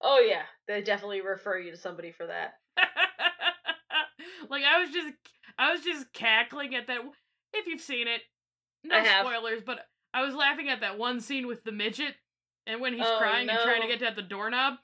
Oh 0.01 0.19
yeah, 0.19 0.43
they 0.67 0.83
definitely 0.83 1.21
refer 1.21 1.59
you 1.59 1.71
to 1.71 1.77
somebody 1.77 2.11
for 2.11 2.27
that. 2.27 2.55
like 4.51 4.65
I 4.65 4.81
was 4.81 4.91
just 4.91 5.15
I 5.57 5.71
was 5.73 5.83
just 5.83 6.13
cackling 6.13 6.75
at 6.75 6.89
that 6.89 6.99
if 7.53 7.69
you've 7.69 7.81
seen 7.81 8.09
it. 8.09 8.23
No 8.83 9.01
spoilers, 9.05 9.63
but 9.65 9.79
I 10.15 10.23
was 10.23 10.35
laughing 10.35 10.69
at 10.69 10.81
that 10.81 10.99
one 10.99 11.21
scene 11.21 11.47
with 11.47 11.65
the 11.65 11.73
midget 11.73 12.15
and 12.67 12.81
when 12.81 12.93
he's 12.95 13.07
Oh, 13.07 13.19
crying 13.19 13.49
and 13.49 13.59
trying 13.63 13.83
to 13.83 13.89
get 13.89 14.03
at 14.03 14.17
the 14.17 14.23
doorknob. 14.23 14.75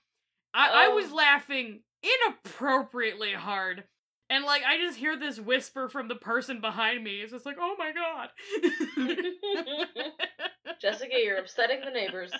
I, 0.54 0.68
I 0.68 0.86
oh. 0.88 0.94
was 0.94 1.12
Oh. 1.12 1.16
laughing 1.16 1.80
inappropriately 2.02 3.32
hard. 3.32 3.84
And 4.30 4.44
like 4.44 4.62
I 4.64 4.78
just 4.78 4.98
hear 4.98 5.16
this 5.18 5.38
whisper 5.40 5.88
from 5.88 6.08
the 6.08 6.14
person 6.14 6.60
behind 6.60 7.02
me. 7.02 7.20
It's 7.20 7.32
just 7.32 7.46
like, 7.46 7.56
oh 7.58 7.76
my 7.78 7.92
god. 7.92 8.28
Jessica, 10.80 11.14
you're 11.16 11.38
upsetting 11.38 11.80
the 11.84 11.90
neighbors. 11.90 12.32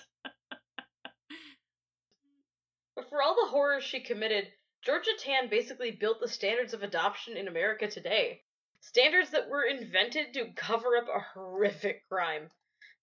But 2.95 3.09
for 3.09 3.23
all 3.23 3.35
the 3.35 3.51
horrors 3.51 3.85
she 3.85 4.01
committed, 4.01 4.49
Georgia 4.85 5.11
Tann 5.19 5.49
basically 5.49 5.91
built 5.93 6.21
the 6.21 6.29
standards 6.29 6.75
of 6.75 6.83
adoption 6.83 7.37
in 7.37 7.49
America 7.49 7.89
today. 7.89 8.43
Standards 8.81 9.31
that 9.31 9.49
were 9.49 9.65
invented 9.65 10.35
to 10.35 10.53
cover 10.57 10.97
up 10.97 11.07
a 11.09 11.21
horrific 11.35 12.09
crime. 12.09 12.49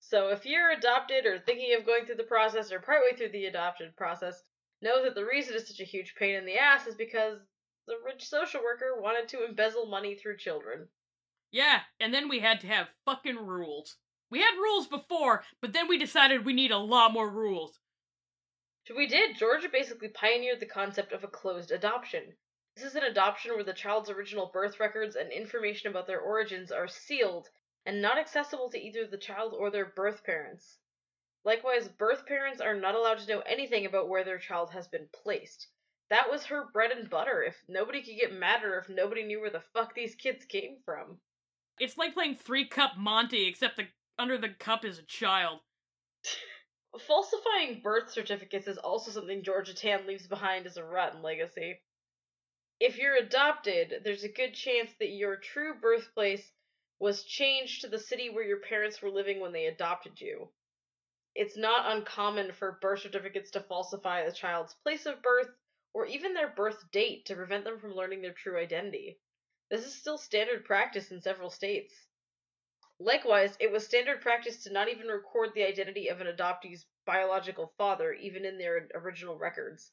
So 0.08 0.30
if 0.30 0.46
you're 0.46 0.70
adopted 0.70 1.26
or 1.26 1.40
thinking 1.40 1.74
of 1.74 1.84
going 1.84 2.06
through 2.06 2.18
the 2.18 2.24
process 2.26 2.72
or 2.72 2.80
partway 2.80 3.18
through 3.18 3.32
the 3.32 3.48
adoption 3.48 3.92
process, 3.98 4.44
know 4.80 5.04
that 5.04 5.16
the 5.16 5.26
reason 5.26 5.56
it's 5.56 5.68
such 5.68 5.80
a 5.80 5.84
huge 5.84 6.14
pain 6.14 6.36
in 6.36 6.46
the 6.46 6.60
ass 6.60 6.86
is 6.86 6.94
because 6.94 7.40
the 7.88 7.98
rich 8.06 8.24
social 8.24 8.62
worker 8.62 9.02
wanted 9.02 9.28
to 9.30 9.44
embezzle 9.44 9.88
money 9.88 10.14
through 10.14 10.38
children. 10.38 10.90
Yeah, 11.50 11.82
and 12.00 12.14
then 12.14 12.30
we 12.30 12.40
had 12.40 12.62
to 12.62 12.68
have 12.68 12.90
fucking 13.04 13.38
rules. 13.38 13.98
We 14.30 14.42
had 14.42 14.60
rules 14.60 14.86
before, 14.86 15.44
but 15.60 15.74
then 15.74 15.88
we 15.88 15.98
decided 15.98 16.46
we 16.46 16.54
need 16.54 16.72
a 16.72 16.78
lot 16.78 17.12
more 17.12 17.32
rules. 17.32 17.80
We 18.96 19.08
did. 19.08 19.38
Georgia 19.38 19.70
basically 19.70 20.10
pioneered 20.10 20.60
the 20.60 20.68
concept 20.68 21.14
of 21.14 21.24
a 21.24 21.28
closed 21.28 21.72
adoption. 21.72 22.38
This 22.76 22.86
is 22.86 22.96
an 22.96 23.06
adoption 23.06 23.56
where 23.56 23.64
the 23.64 23.74
child's 23.74 24.12
original 24.12 24.52
birth 24.54 24.80
records 24.80 25.16
and 25.16 25.32
information 25.32 25.90
about 25.90 26.06
their 26.06 26.20
origins 26.20 26.72
are 26.72 26.88
sealed 26.88 27.50
and 27.86 28.02
not 28.02 28.18
accessible 28.18 28.70
to 28.70 28.80
either 28.80 29.06
the 29.06 29.18
child 29.18 29.54
or 29.54 29.70
their 29.70 29.86
birth 29.86 30.24
parents. 30.24 30.80
Likewise, 31.44 31.88
birth 31.88 32.26
parents 32.26 32.60
are 32.60 32.74
not 32.74 32.96
allowed 32.96 33.20
to 33.20 33.28
know 33.28 33.42
anything 33.42 33.86
about 33.86 34.10
where 34.10 34.24
their 34.24 34.40
child 34.40 34.72
has 34.72 34.88
been 34.88 35.08
placed. 35.14 35.68
That 36.10 36.30
was 36.30 36.46
her 36.46 36.66
bread 36.74 36.92
and 36.92 37.10
butter. 37.10 37.44
If 37.44 37.56
nobody 37.68 38.02
could 38.02 38.16
get 38.16 38.34
mad 38.34 38.58
at 38.58 38.62
her 38.64 38.80
if 38.80 38.90
nobody 38.90 39.24
knew 39.24 39.40
where 39.40 39.50
the 39.50 39.64
fuck 39.74 39.94
these 39.94 40.16
kids 40.16 40.46
came 40.46 40.78
from. 40.84 41.20
It's 41.80 41.98
like 41.98 42.14
playing 42.14 42.38
three 42.38 42.68
cup 42.68 42.98
Monty, 42.98 43.48
except 43.48 43.78
the 43.78 43.88
under 44.18 44.38
the 44.38 44.50
cup 44.50 44.86
is 44.86 44.98
a 44.98 45.04
child. 45.04 45.60
Falsifying 47.08 47.82
birth 47.82 48.12
certificates 48.12 48.68
is 48.68 48.78
also 48.78 49.12
something 49.12 49.44
Georgia 49.44 49.74
Tann 49.74 50.08
leaves 50.08 50.28
behind 50.28 50.66
as 50.66 50.78
a 50.78 50.84
rotten 50.84 51.22
legacy. 51.22 51.82
If 52.80 52.98
you're 52.98 53.16
adopted, 53.16 54.02
there's 54.04 54.24
a 54.24 54.30
good 54.30 54.54
chance 54.54 54.92
that 55.00 55.10
your 55.10 55.36
true 55.36 55.76
birthplace 55.80 56.52
was 57.00 57.24
changed 57.24 57.82
to 57.82 57.88
the 57.88 58.00
city 58.00 58.30
where 58.30 58.44
your 58.44 58.62
parents 58.62 59.02
were 59.02 59.10
living 59.10 59.40
when 59.40 59.52
they 59.52 59.66
adopted 59.66 60.20
you. 60.22 60.50
It's 61.36 61.58
not 61.58 61.96
uncommon 61.96 62.54
for 62.54 62.80
birth 62.82 63.02
certificates 63.02 63.52
to 63.52 63.60
falsify 63.60 64.22
a 64.22 64.32
child's 64.32 64.74
place 64.76 65.06
of 65.06 65.22
birth 65.22 65.50
or 65.94 66.06
even 66.06 66.34
their 66.34 66.50
birth 66.50 66.90
date 66.92 67.26
to 67.26 67.36
prevent 67.36 67.66
them 67.66 67.80
from 67.80 67.94
learning 67.94 68.22
their 68.22 68.34
true 68.34 68.58
identity. 68.58 69.20
This 69.70 69.86
is 69.86 69.94
still 69.94 70.18
standard 70.18 70.64
practice 70.64 71.12
in 71.12 71.22
several 71.22 71.50
states. 71.50 71.94
Likewise, 73.00 73.58
it 73.60 73.72
was 73.72 73.86
standard 73.86 74.22
practice 74.22 74.64
to 74.64 74.72
not 74.72 74.88
even 74.88 75.08
record 75.08 75.54
the 75.54 75.66
identity 75.66 76.08
of 76.08 76.22
an 76.22 76.28
adoptee's 76.28 76.86
biological 77.06 77.74
father, 77.78 78.14
even 78.14 78.46
in 78.46 78.58
their 78.58 78.88
original 78.94 79.38
records. 79.38 79.92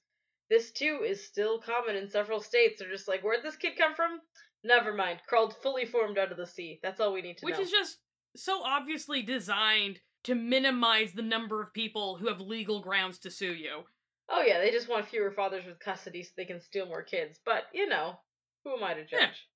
This 0.49 0.71
too 0.71 1.03
is 1.03 1.27
still 1.27 1.61
common 1.61 1.97
in 1.97 2.09
several 2.09 2.41
states. 2.41 2.79
They're 2.79 2.89
just 2.89 3.09
like, 3.09 3.23
where'd 3.23 3.43
this 3.43 3.57
kid 3.57 3.77
come 3.77 3.97
from? 3.97 4.21
Never 4.65 4.93
mind. 4.93 5.21
Crawled 5.27 5.57
fully 5.63 5.85
formed 5.85 6.19
out 6.19 6.31
of 6.31 6.37
the 6.37 6.47
sea. 6.47 6.79
That's 6.83 7.01
all 7.01 7.13
we 7.13 7.23
need 7.23 7.39
to 7.39 7.45
Which 7.45 7.55
know. 7.55 7.59
Which 7.59 7.67
is 7.67 7.73
just 7.73 7.99
so 8.37 8.63
obviously 8.63 9.23
designed 9.23 10.01
to 10.25 10.35
minimize 10.35 11.13
the 11.13 11.23
number 11.23 11.61
of 11.61 11.73
people 11.73 12.17
who 12.17 12.29
have 12.29 12.41
legal 12.41 12.81
grounds 12.81 13.19
to 13.21 13.31
sue 13.31 13.55
you. 13.55 13.83
Oh 14.29 14.43
yeah, 14.43 14.61
they 14.61 14.71
just 14.71 14.89
want 14.89 15.09
fewer 15.09 15.33
fathers 15.33 15.67
with 15.67 15.81
custody 15.81 16.23
so 16.23 16.31
they 16.37 16.45
can 16.45 16.61
steal 16.61 16.87
more 16.87 17.03
kids. 17.03 17.41
But, 17.45 17.65
you 17.73 17.89
know, 17.89 18.21
who 18.65 18.77
am 18.77 18.85
I 18.85 18.95
to 18.95 19.05
judge? 19.05 19.49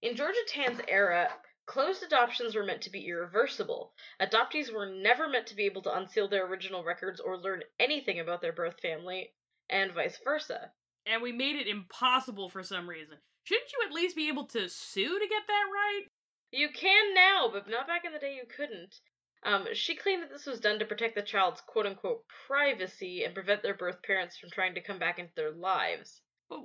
In 0.00 0.16
Georgia 0.16 0.38
Tann's 0.46 0.80
era, 0.86 1.28
closed 1.66 2.02
adoptions 2.02 2.54
were 2.54 2.64
meant 2.64 2.82
to 2.82 2.90
be 2.90 3.06
irreversible. 3.08 3.92
Adoptees 4.20 4.72
were 4.72 4.86
never 4.86 5.28
meant 5.28 5.48
to 5.48 5.56
be 5.56 5.64
able 5.64 5.82
to 5.82 5.96
unseal 5.96 6.28
their 6.28 6.46
original 6.46 6.84
records 6.84 7.20
or 7.20 7.36
learn 7.36 7.62
anything 7.80 8.20
about 8.20 8.40
their 8.40 8.52
birth 8.52 8.78
family, 8.80 9.32
and 9.68 9.92
vice 9.92 10.18
versa. 10.22 10.70
And 11.06 11.22
we 11.22 11.32
made 11.32 11.56
it 11.56 11.66
impossible 11.66 12.48
for 12.48 12.62
some 12.62 12.88
reason. 12.88 13.16
Shouldn't 13.44 13.72
you 13.72 13.86
at 13.86 13.92
least 13.92 14.16
be 14.16 14.28
able 14.28 14.46
to 14.46 14.68
sue 14.68 15.18
to 15.18 15.28
get 15.28 15.46
that 15.46 15.66
right? 15.72 16.04
You 16.50 16.70
can 16.70 17.14
now, 17.14 17.50
but 17.52 17.68
not 17.68 17.86
back 17.86 18.04
in 18.04 18.12
the 18.12 18.18
day 18.18 18.34
you 18.34 18.44
couldn't. 18.46 19.00
Um, 19.42 19.66
she 19.74 19.94
claimed 19.94 20.22
that 20.22 20.30
this 20.30 20.46
was 20.46 20.60
done 20.60 20.78
to 20.78 20.86
protect 20.86 21.14
the 21.14 21.22
child's 21.22 21.60
quote 21.60 21.84
unquote 21.84 22.24
privacy 22.46 23.24
and 23.24 23.34
prevent 23.34 23.62
their 23.62 23.74
birth 23.74 24.02
parents 24.02 24.38
from 24.38 24.50
trying 24.50 24.74
to 24.74 24.80
come 24.80 24.98
back 24.98 25.18
into 25.18 25.34
their 25.34 25.50
lives. 25.50 26.22
But 26.48 26.60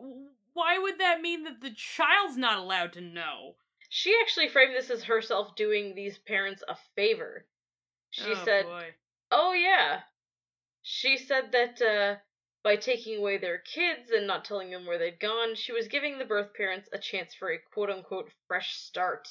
why 0.53 0.77
would 0.77 0.99
that 0.99 1.21
mean 1.21 1.43
that 1.43 1.59
the 1.59 1.71
child's 1.71 2.37
not 2.37 2.59
allowed 2.59 2.93
to 2.93 3.01
know? 3.01 3.55
She 3.89 4.15
actually 4.21 4.49
framed 4.49 4.75
this 4.75 4.89
as 4.89 5.03
herself 5.03 5.55
doing 5.55 5.95
these 5.95 6.17
parents 6.17 6.63
a 6.67 6.75
favor. 6.95 7.45
She 8.11 8.31
oh, 8.31 8.45
said, 8.45 8.65
boy. 8.65 8.95
Oh, 9.31 9.53
yeah. 9.53 10.01
She 10.81 11.17
said 11.17 11.51
that 11.51 11.81
uh, 11.81 12.15
by 12.63 12.75
taking 12.75 13.17
away 13.17 13.37
their 13.37 13.57
kids 13.59 14.11
and 14.11 14.27
not 14.27 14.45
telling 14.45 14.69
them 14.69 14.85
where 14.85 14.97
they'd 14.97 15.19
gone, 15.19 15.55
she 15.55 15.71
was 15.71 15.87
giving 15.87 16.17
the 16.17 16.25
birth 16.25 16.53
parents 16.53 16.89
a 16.91 16.97
chance 16.97 17.33
for 17.33 17.51
a 17.51 17.59
quote 17.73 17.89
unquote 17.89 18.29
fresh 18.47 18.75
start. 18.75 19.27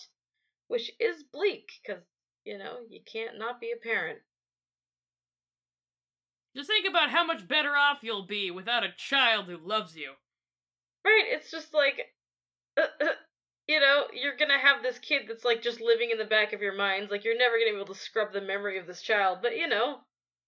Which 0.68 0.90
is 1.00 1.24
bleak, 1.32 1.70
because, 1.82 2.02
you 2.44 2.58
know, 2.58 2.80
you 2.90 3.00
can't 3.10 3.38
not 3.38 3.58
be 3.58 3.72
a 3.72 3.82
parent. 3.82 4.18
Just 6.54 6.68
think 6.68 6.86
about 6.86 7.10
how 7.10 7.24
much 7.24 7.48
better 7.48 7.74
off 7.74 7.98
you'll 8.02 8.26
be 8.26 8.50
without 8.50 8.84
a 8.84 8.92
child 8.96 9.46
who 9.46 9.56
loves 9.56 9.96
you. 9.96 10.12
Right? 11.04 11.24
It's 11.28 11.50
just 11.50 11.72
like, 11.72 12.14
uh, 12.76 12.82
uh, 13.00 13.12
you 13.66 13.80
know, 13.80 14.08
you're 14.12 14.36
gonna 14.36 14.58
have 14.58 14.82
this 14.82 14.98
kid 14.98 15.22
that's 15.28 15.44
like 15.44 15.62
just 15.62 15.80
living 15.80 16.10
in 16.10 16.18
the 16.18 16.24
back 16.24 16.52
of 16.52 16.60
your 16.60 16.74
minds. 16.74 17.10
Like, 17.10 17.24
you're 17.24 17.38
never 17.38 17.58
gonna 17.58 17.72
be 17.72 17.80
able 17.80 17.94
to 17.94 18.00
scrub 18.00 18.32
the 18.32 18.40
memory 18.40 18.78
of 18.78 18.86
this 18.86 19.00
child, 19.00 19.38
but 19.40 19.56
you 19.56 19.68
know, 19.68 20.00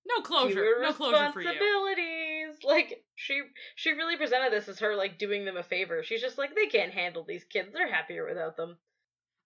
No 0.07 0.23
closure. 0.23 0.81
No 0.83 0.93
closure 0.93 1.33
for 1.33 1.41
you. 1.41 1.49
responsibilities. 1.49 2.20
Like 2.65 3.05
she 3.15 3.43
she 3.75 3.93
really 3.93 4.17
presented 4.17 4.53
this 4.53 4.69
as 4.69 4.81
her 4.81 4.95
like 4.95 5.19
doing 5.19 5.45
them 5.45 5.57
a 5.57 5.63
favor. 5.63 6.03
She's 6.03 6.21
just 6.21 6.37
like 6.37 6.55
they 6.55 6.67
can't 6.67 6.93
handle 6.93 7.25
these 7.25 7.45
kids. 7.45 7.73
They're 7.73 7.93
happier 7.93 8.27
without 8.27 8.57
them. 8.57 8.79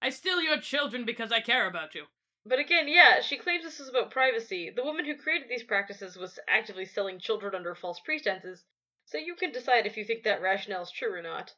I 0.02 0.10
steal 0.10 0.42
your 0.42 0.58
children 0.58 1.04
because 1.04 1.30
I 1.30 1.40
care 1.40 1.66
about 1.66 1.94
you. 1.94 2.06
But 2.44 2.58
again, 2.58 2.88
yeah, 2.88 3.20
she 3.20 3.38
claims 3.38 3.64
this 3.64 3.80
is 3.80 3.88
about 3.88 4.10
privacy. 4.10 4.68
The 4.68 4.84
woman 4.84 5.06
who 5.06 5.16
created 5.16 5.48
these 5.48 5.64
practices 5.64 6.16
was 6.16 6.38
actively 6.48 6.84
selling 6.84 7.18
children 7.18 7.54
under 7.54 7.74
false 7.74 8.00
pretenses, 8.00 8.64
so 9.06 9.16
you 9.16 9.34
can 9.34 9.50
decide 9.50 9.86
if 9.86 9.96
you 9.96 10.04
think 10.04 10.24
that 10.24 10.42
rationale 10.42 10.82
is 10.82 10.90
true 10.90 11.14
or 11.14 11.22
not. 11.22 11.54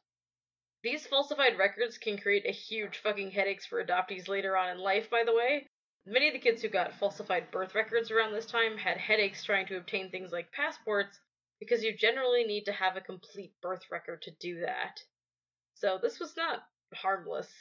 These 0.83 1.07
falsified 1.07 1.57
records 1.57 1.97
can 1.97 2.17
create 2.17 2.45
a 2.45 2.51
huge 2.51 2.99
fucking 2.99 3.31
headaches 3.31 3.65
for 3.65 3.83
adoptees 3.83 4.27
later 4.27 4.55
on 4.55 4.69
in 4.69 4.77
life, 4.77 5.09
by 5.09 5.23
the 5.23 5.33
way. 5.33 5.67
Many 6.05 6.27
of 6.27 6.33
the 6.33 6.39
kids 6.39 6.61
who 6.61 6.69
got 6.69 6.93
falsified 6.93 7.51
birth 7.51 7.75
records 7.75 8.11
around 8.11 8.31
this 8.31 8.45
time 8.45 8.77
had 8.77 8.97
headaches 8.97 9.43
trying 9.43 9.65
to 9.65 9.75
obtain 9.75 10.09
things 10.09 10.31
like 10.31 10.53
passports 10.53 11.19
because 11.59 11.83
you 11.83 11.95
generally 11.95 12.43
need 12.43 12.65
to 12.65 12.71
have 12.71 12.95
a 12.95 13.01
complete 13.01 13.53
birth 13.61 13.89
record 13.91 14.21
to 14.23 14.31
do 14.31 14.59
that. 14.61 15.03
So 15.73 15.97
this 16.01 16.19
was 16.19 16.35
not 16.35 16.67
harmless. 16.93 17.51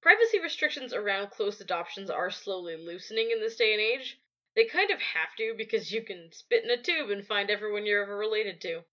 Privacy 0.00 0.40
restrictions 0.40 0.94
around 0.94 1.30
closed 1.30 1.60
adoptions 1.60 2.08
are 2.08 2.30
slowly 2.30 2.76
loosening 2.76 3.30
in 3.30 3.40
this 3.40 3.56
day 3.56 3.72
and 3.72 3.80
age. 3.80 4.18
They 4.56 4.64
kind 4.64 4.90
of 4.90 5.00
have 5.00 5.36
to 5.36 5.54
because 5.56 5.92
you 5.92 6.02
can 6.02 6.32
spit 6.32 6.64
in 6.64 6.70
a 6.70 6.82
tube 6.82 7.10
and 7.10 7.26
find 7.26 7.50
everyone 7.50 7.86
you're 7.86 8.02
ever 8.02 8.16
related 8.16 8.60
to. 8.62 8.84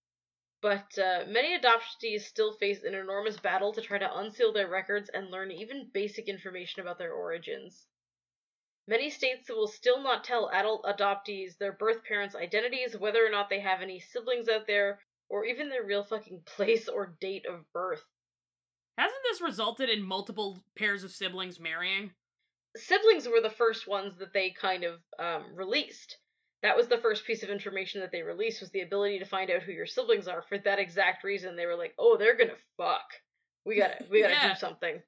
But 0.62 0.98
uh, 0.98 1.26
many 1.28 1.58
adoptees 1.58 2.22
still 2.22 2.54
face 2.54 2.84
an 2.84 2.94
enormous 2.94 3.40
battle 3.40 3.72
to 3.74 3.82
try 3.82 4.00
to 4.00 4.18
unseal 4.18 4.52
their 4.52 4.68
records 4.68 5.10
and 5.10 5.30
learn 5.30 5.52
even 5.52 5.90
basic 5.94 6.28
information 6.28 6.82
about 6.82 6.98
their 6.98 7.14
origins. 7.14 7.88
Many 8.88 9.10
states 9.10 9.50
will 9.50 9.68
still 9.68 10.02
not 10.02 10.24
tell 10.24 10.50
adult 10.54 10.86
adoptees 10.86 11.58
their 11.58 11.74
birth 11.74 12.04
parents' 12.06 12.36
identities, 12.36 12.98
whether 12.98 13.26
or 13.26 13.30
not 13.30 13.50
they 13.50 13.60
have 13.60 13.82
any 13.82 14.00
siblings 14.00 14.48
out 14.48 14.66
there, 14.66 15.00
or 15.30 15.44
even 15.46 15.70
their 15.70 15.84
real 15.84 16.04
fucking 16.04 16.42
place 16.46 16.88
or 16.88 17.16
date 17.20 17.46
of 17.46 17.66
birth. 17.74 18.04
Hasn't 18.98 19.22
this 19.30 19.42
resulted 19.42 19.90
in 19.90 20.02
multiple 20.02 20.64
pairs 20.76 21.04
of 21.04 21.12
siblings 21.12 21.60
marrying? 21.60 22.12
siblings 22.76 23.28
were 23.28 23.42
the 23.42 23.50
first 23.50 23.88
ones 23.88 24.18
that 24.20 24.34
they 24.34 24.52
kind 24.52 24.84
of 24.84 25.00
um, 25.20 25.56
released. 25.56 26.18
That 26.64 26.78
was 26.78 26.88
the 26.88 26.98
first 26.98 27.26
piece 27.26 27.44
of 27.44 27.50
information 27.50 28.02
that 28.02 28.12
they 28.12 28.22
released 28.22 28.62
was 28.62 28.72
the 28.72 28.82
ability 28.82 29.20
to 29.20 29.26
find 29.26 29.50
out 29.50 29.64
who 29.64 29.72
your 29.72 29.86
siblings 29.86 30.28
are. 30.28 30.44
For 30.44 30.58
that 30.60 30.80
exact 30.80 31.24
reason, 31.24 31.56
they 31.56 31.66
were 31.66 31.76
like, 31.76 31.94
"Oh, 31.98 32.18
they're 32.18 32.38
gonna 32.38 32.58
fuck. 32.78 33.06
We 33.66 33.78
gotta, 33.78 34.06
we 34.10 34.22
gotta 34.22 34.34
Yeah. 34.42 34.54
do 34.54 34.60
something." 34.60 35.02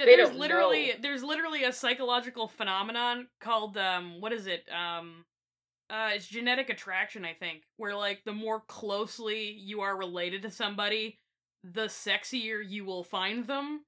Yeah, 0.00 0.06
They 0.06 0.16
there's 0.16 0.32
literally 0.32 0.92
know. 0.92 0.94
there's 1.00 1.22
literally 1.22 1.64
a 1.64 1.72
psychological 1.72 2.48
phenomenon 2.48 3.28
called 3.40 3.76
um 3.76 4.20
what 4.20 4.32
is 4.32 4.46
it 4.46 4.68
um 4.72 5.24
Uh, 5.90 6.12
it's 6.14 6.28
genetic 6.28 6.70
attraction, 6.70 7.24
I 7.24 7.34
think, 7.34 7.64
where 7.78 7.96
like 7.96 8.24
the 8.24 8.32
more 8.34 8.60
closely 8.68 9.50
you 9.52 9.82
are 9.82 9.96
related 9.98 10.42
to 10.42 10.50
somebody, 10.50 11.18
the 11.64 11.86
sexier 11.88 12.62
you 12.66 12.84
will 12.86 13.04
find 13.04 13.46
them, 13.46 13.84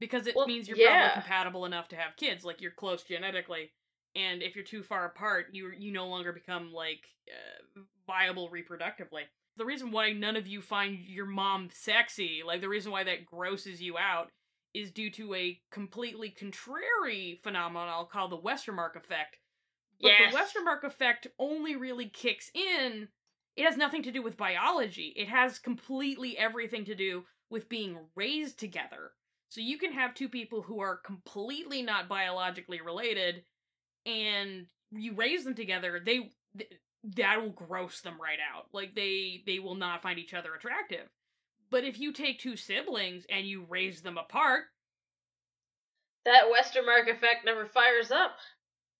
because 0.00 0.26
it 0.28 0.36
Well, 0.36 0.46
means 0.46 0.68
you're 0.68 0.76
yeah. 0.76 0.86
probably 0.88 1.10
compatible 1.10 1.66
enough 1.66 1.88
to 1.90 1.96
have 1.96 2.16
kids. 2.16 2.44
Like 2.44 2.60
you're 2.62 2.72
close 2.72 3.04
genetically, 3.04 3.72
and 4.14 4.42
if 4.42 4.54
you're 4.56 4.64
too 4.64 4.82
far 4.84 5.06
apart, 5.06 5.48
you 5.52 5.72
you 5.78 5.92
no 5.92 6.08
longer 6.08 6.32
become 6.32 6.72
like 6.72 7.04
uh, 7.30 7.80
viable 8.06 8.50
reproductively. 8.50 9.24
The 9.56 9.64
reason 9.66 9.90
why 9.92 10.12
none 10.12 10.36
of 10.36 10.46
you 10.46 10.62
find 10.62 10.98
your 10.98 11.26
mom 11.26 11.70
sexy, 11.72 12.42
like 12.46 12.60
the 12.60 12.68
reason 12.68 12.92
why 12.92 13.04
that 13.04 13.26
grosses 13.26 13.80
you 13.82 13.96
out, 13.98 14.30
is 14.76 14.90
due 14.90 15.10
to 15.10 15.34
a 15.34 15.60
completely 15.70 16.30
contrary 16.30 17.40
phenomenon 17.42 17.88
I'll 17.88 18.04
call 18.06 18.28
the 18.28 18.38
Westermarck 18.38 18.94
effect. 18.96 19.36
But 20.00 20.08
Yes. 20.08 20.32
the 20.32 20.38
Westermarck 20.38 20.84
effect 20.84 21.26
only 21.38 21.74
really 21.76 22.08
kicks 22.08 22.50
in. 22.54 23.08
It 23.56 23.64
has 23.64 23.76
nothing 23.78 24.02
to 24.02 24.12
do 24.12 24.20
with 24.22 24.36
biology. 24.36 25.14
It 25.16 25.28
has 25.28 25.58
completely 25.58 26.36
everything 26.36 26.84
to 26.84 26.94
do 26.94 27.24
with 27.48 27.68
being 27.70 27.98
raised 28.14 28.58
together. 28.58 29.12
So 29.48 29.60
you 29.62 29.78
can 29.78 29.92
have 29.92 30.12
two 30.14 30.28
people 30.28 30.62
who 30.62 30.80
are 30.80 30.96
completely 30.98 31.80
not 31.80 32.08
biologically 32.08 32.80
related 32.82 33.44
and 34.04 34.66
you 34.90 35.14
raise 35.14 35.44
them 35.44 35.54
together, 35.54 36.00
they 36.04 36.32
th- 36.56 36.72
that 37.16 37.40
will 37.40 37.50
gross 37.50 38.00
them 38.00 38.20
right 38.20 38.38
out. 38.52 38.66
Like 38.72 38.94
they 38.94 39.42
they 39.46 39.58
will 39.58 39.74
not 39.74 40.02
find 40.02 40.18
each 40.18 40.34
other 40.34 40.54
attractive. 40.54 41.08
But 41.70 41.84
if 41.84 41.98
you 41.98 42.12
take 42.12 42.40
two 42.40 42.56
siblings 42.56 43.26
and 43.28 43.46
you 43.46 43.64
raise 43.64 44.02
them 44.02 44.18
apart, 44.18 44.64
That 46.26 46.50
Westermarck 46.52 47.08
effect 47.08 47.46
never 47.46 47.64
fires 47.64 48.10
up. 48.10 48.36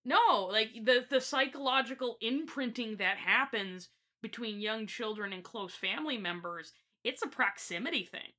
No, 0.07 0.47
like 0.51 0.73
the 0.87 1.07
the 1.07 1.21
psychological 1.21 2.17
imprinting 2.23 2.97
that 2.97 3.19
happens 3.19 3.91
between 4.23 4.63
young 4.63 4.87
children 4.87 5.35
and 5.35 5.45
close 5.45 5.75
family 5.75 6.17
members, 6.17 6.73
it's 7.05 7.21
a 7.21 7.29
proximity 7.29 8.07
thing. 8.07 8.33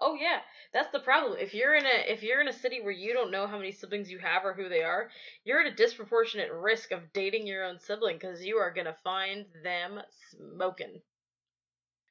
Oh 0.00 0.14
yeah, 0.14 0.40
that's 0.72 0.92
the 0.92 1.00
problem. 1.00 1.36
If 1.38 1.52
you're 1.52 1.74
in 1.74 1.84
a 1.84 2.12
if 2.12 2.22
you're 2.22 2.40
in 2.40 2.46
a 2.46 2.52
city 2.52 2.80
where 2.80 2.92
you 2.92 3.12
don't 3.12 3.32
know 3.32 3.48
how 3.48 3.56
many 3.56 3.72
siblings 3.72 4.08
you 4.08 4.18
have 4.20 4.44
or 4.44 4.54
who 4.54 4.68
they 4.68 4.84
are, 4.84 5.10
you're 5.44 5.60
at 5.60 5.72
a 5.72 5.74
disproportionate 5.74 6.52
risk 6.52 6.92
of 6.92 7.12
dating 7.12 7.46
your 7.48 7.64
own 7.64 7.80
sibling 7.80 8.16
because 8.18 8.44
you 8.44 8.56
are 8.58 8.72
gonna 8.72 8.96
find 9.02 9.46
them 9.64 10.00
smoking. 10.30 11.02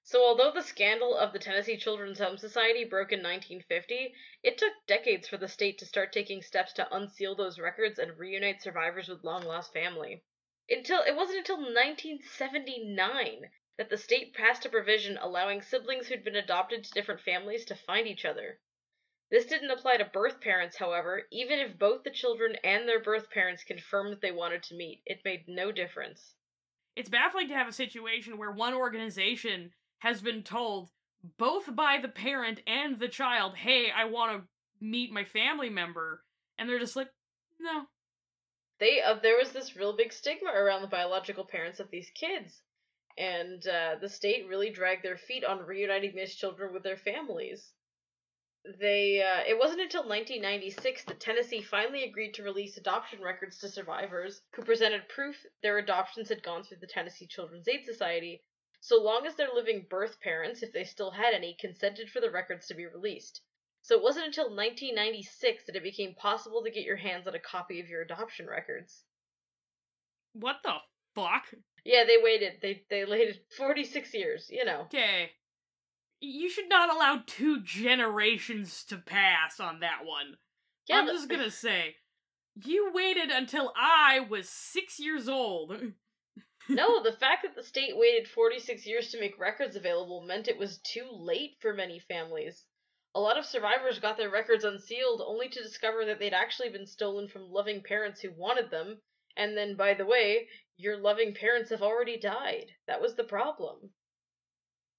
So 0.05 0.25
although 0.25 0.51
the 0.51 0.61
scandal 0.61 1.15
of 1.15 1.31
the 1.31 1.39
Tennessee 1.39 1.77
Children's 1.77 2.19
Home 2.19 2.37
Society 2.37 2.83
broke 2.83 3.13
in 3.13 3.23
1950, 3.23 4.13
it 4.43 4.57
took 4.57 4.73
decades 4.85 5.29
for 5.29 5.37
the 5.37 5.47
state 5.47 5.77
to 5.77 5.85
start 5.85 6.11
taking 6.11 6.41
steps 6.41 6.73
to 6.73 6.93
unseal 6.93 7.35
those 7.35 7.57
records 7.57 7.97
and 7.97 8.19
reunite 8.19 8.61
survivors 8.61 9.07
with 9.07 9.23
long 9.23 9.43
lost 9.43 9.71
family. 9.71 10.21
Until 10.69 11.01
it 11.03 11.15
wasn't 11.15 11.39
until 11.39 11.55
1979 11.55 13.49
that 13.77 13.89
the 13.89 13.97
state 13.97 14.33
passed 14.33 14.65
a 14.65 14.69
provision 14.69 15.17
allowing 15.17 15.61
siblings 15.61 16.07
who'd 16.07 16.25
been 16.25 16.35
adopted 16.35 16.83
to 16.83 16.91
different 16.91 17.21
families 17.21 17.63
to 17.65 17.75
find 17.75 18.05
each 18.05 18.25
other. 18.25 18.59
This 19.31 19.45
didn't 19.45 19.71
apply 19.71 19.97
to 19.97 20.05
birth 20.05 20.41
parents, 20.41 20.75
however, 20.75 21.27
even 21.31 21.59
if 21.59 21.79
both 21.79 22.03
the 22.03 22.11
children 22.11 22.57
and 22.63 22.89
their 22.89 23.01
birth 23.01 23.29
parents 23.31 23.63
confirmed 23.63 24.11
that 24.11 24.21
they 24.21 24.31
wanted 24.31 24.63
to 24.63 24.75
meet. 24.75 25.01
It 25.05 25.23
made 25.23 25.47
no 25.47 25.71
difference. 25.71 26.35
It's 26.93 27.09
baffling 27.09 27.47
to 27.47 27.55
have 27.55 27.69
a 27.69 27.73
situation 27.73 28.37
where 28.37 28.51
one 28.51 28.73
organization 28.73 29.71
has 30.03 30.21
been 30.21 30.43
told 30.43 30.89
both 31.37 31.73
by 31.73 31.97
the 31.97 32.09
parent 32.09 32.61
and 32.67 32.99
the 32.99 33.07
child, 33.07 33.55
"Hey, 33.55 33.89
I 33.89 34.03
want 34.03 34.33
to 34.33 34.85
meet 34.85 35.13
my 35.13 35.23
family 35.23 35.69
member," 35.69 36.25
and 36.57 36.67
they're 36.67 36.77
just 36.77 36.97
like, 36.97 37.09
"No." 37.57 37.87
They 38.79 39.01
uh, 39.01 39.13
there 39.23 39.37
was 39.37 39.53
this 39.53 39.77
real 39.77 39.95
big 39.95 40.11
stigma 40.11 40.51
around 40.51 40.81
the 40.81 40.89
biological 40.89 41.45
parents 41.45 41.79
of 41.79 41.89
these 41.89 42.09
kids, 42.09 42.61
and 43.17 43.65
uh, 43.65 43.95
the 44.01 44.09
state 44.09 44.45
really 44.49 44.69
dragged 44.71 45.03
their 45.05 45.15
feet 45.15 45.45
on 45.45 45.65
reuniting 45.65 46.13
these 46.13 46.35
children 46.35 46.73
with 46.73 46.83
their 46.83 46.97
families. 46.97 47.71
They 48.81 49.23
uh, 49.23 49.43
it 49.47 49.57
wasn't 49.57 49.83
until 49.83 50.01
1996 50.01 51.05
that 51.05 51.21
Tennessee 51.21 51.61
finally 51.61 52.03
agreed 52.03 52.33
to 52.33 52.43
release 52.43 52.75
adoption 52.75 53.21
records 53.21 53.57
to 53.59 53.69
survivors 53.69 54.41
who 54.53 54.63
presented 54.63 55.07
proof 55.07 55.45
their 55.61 55.77
adoptions 55.77 56.27
had 56.27 56.43
gone 56.43 56.65
through 56.65 56.79
the 56.81 56.87
Tennessee 56.87 57.25
Children's 57.25 57.69
Aid 57.69 57.85
Society, 57.85 58.43
so 58.83 59.01
long 59.01 59.25
as 59.25 59.35
their 59.35 59.47
living 59.55 59.85
birth 59.89 60.19
parents, 60.19 60.61
if 60.61 60.73
they 60.73 60.83
still 60.83 61.11
had 61.11 61.33
any, 61.33 61.55
consented 61.57 62.09
for 62.09 62.19
the 62.19 62.29
records 62.29 62.67
to 62.67 62.73
be 62.73 62.85
released. 62.85 63.39
So 63.81 63.95
it 63.95 64.03
wasn't 64.03 64.25
until 64.25 64.53
1996 64.53 65.63
that 65.65 65.77
it 65.77 65.83
became 65.83 66.15
possible 66.15 66.61
to 66.61 66.69
get 66.69 66.83
your 66.83 66.97
hands 66.97 67.25
on 67.25 67.33
a 67.33 67.39
copy 67.39 67.79
of 67.79 67.87
your 67.87 68.01
adoption 68.01 68.45
records. 68.45 69.05
What 70.33 70.57
the 70.65 70.73
fuck? 71.15 71.45
Yeah, 71.85 72.03
they 72.03 72.17
waited. 72.21 72.55
They 72.61 72.83
they 72.89 73.05
waited 73.05 73.39
46 73.57 74.13
years, 74.13 74.47
you 74.49 74.65
know. 74.65 74.81
Okay. 74.81 75.31
You 76.19 76.49
should 76.49 76.67
not 76.67 76.93
allow 76.93 77.21
two 77.25 77.61
generations 77.61 78.83
to 78.89 78.97
pass 78.97 79.61
on 79.61 79.79
that 79.79 80.03
one. 80.03 80.35
Yeah, 80.89 80.97
I'm 80.97 81.07
just 81.07 81.29
gonna 81.29 81.51
say, 81.51 81.95
you 82.61 82.91
waited 82.93 83.29
until 83.31 83.71
I 83.77 84.19
was 84.19 84.49
six 84.49 84.99
years 84.99 85.29
old. 85.29 85.93
No, 86.69 87.03
the 87.03 87.11
fact 87.17 87.43
that 87.43 87.55
the 87.55 87.63
state 87.63 87.97
waited 87.97 88.27
46 88.29 88.85
years 88.85 89.11
to 89.11 89.19
make 89.19 89.37
records 89.37 89.75
available 89.75 90.21
meant 90.21 90.47
it 90.47 90.57
was 90.57 90.79
too 90.79 91.09
late 91.11 91.57
for 91.59 91.73
many 91.73 91.99
families. 91.99 92.65
A 93.13 93.19
lot 93.19 93.37
of 93.37 93.45
survivors 93.45 93.99
got 93.99 94.17
their 94.17 94.29
records 94.29 94.63
unsealed 94.63 95.21
only 95.21 95.49
to 95.49 95.61
discover 95.61 96.05
that 96.05 96.19
they'd 96.19 96.33
actually 96.33 96.69
been 96.69 96.87
stolen 96.87 97.27
from 97.27 97.51
loving 97.51 97.83
parents 97.83 98.21
who 98.21 98.31
wanted 98.31 98.69
them, 98.69 99.01
and 99.35 99.57
then, 99.57 99.75
by 99.75 99.93
the 99.93 100.05
way, 100.05 100.47
your 100.77 100.95
loving 100.97 101.33
parents 101.35 101.69
have 101.69 101.83
already 101.83 102.17
died. 102.17 102.71
That 102.87 103.01
was 103.01 103.15
the 103.15 103.23
problem. 103.23 103.93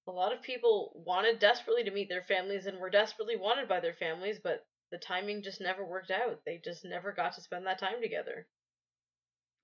A 0.07 0.11
lot 0.11 0.33
of 0.33 0.43
people 0.43 0.91
wanted 0.95 1.39
desperately 1.39 1.83
to 1.83 1.91
meet 1.91 2.09
their 2.09 2.23
families 2.23 2.67
and 2.67 2.77
were 2.77 2.91
desperately 2.91 3.37
wanted 3.37 3.67
by 3.67 3.79
their 3.79 3.95
families, 3.95 4.39
but 4.39 4.65
the 4.91 4.99
timing 4.99 5.41
just 5.41 5.59
never 5.59 5.83
worked 5.83 6.11
out. 6.11 6.45
They 6.45 6.59
just 6.59 6.85
never 6.85 7.11
got 7.11 7.33
to 7.33 7.41
spend 7.41 7.65
that 7.65 7.79
time 7.79 8.01
together. 8.01 8.47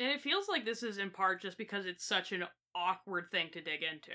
And 0.02 0.10
it 0.10 0.24
feels 0.24 0.50
like 0.50 0.66
this 0.66 0.82
is 0.82 0.98
in 0.98 1.12
part 1.12 1.44
just 1.44 1.60
because 1.60 1.86
it's 1.86 2.04
such 2.04 2.32
an 2.32 2.48
awkward 2.74 3.30
thing 3.30 3.50
to 3.54 3.62
dig 3.62 3.84
into. 3.84 4.14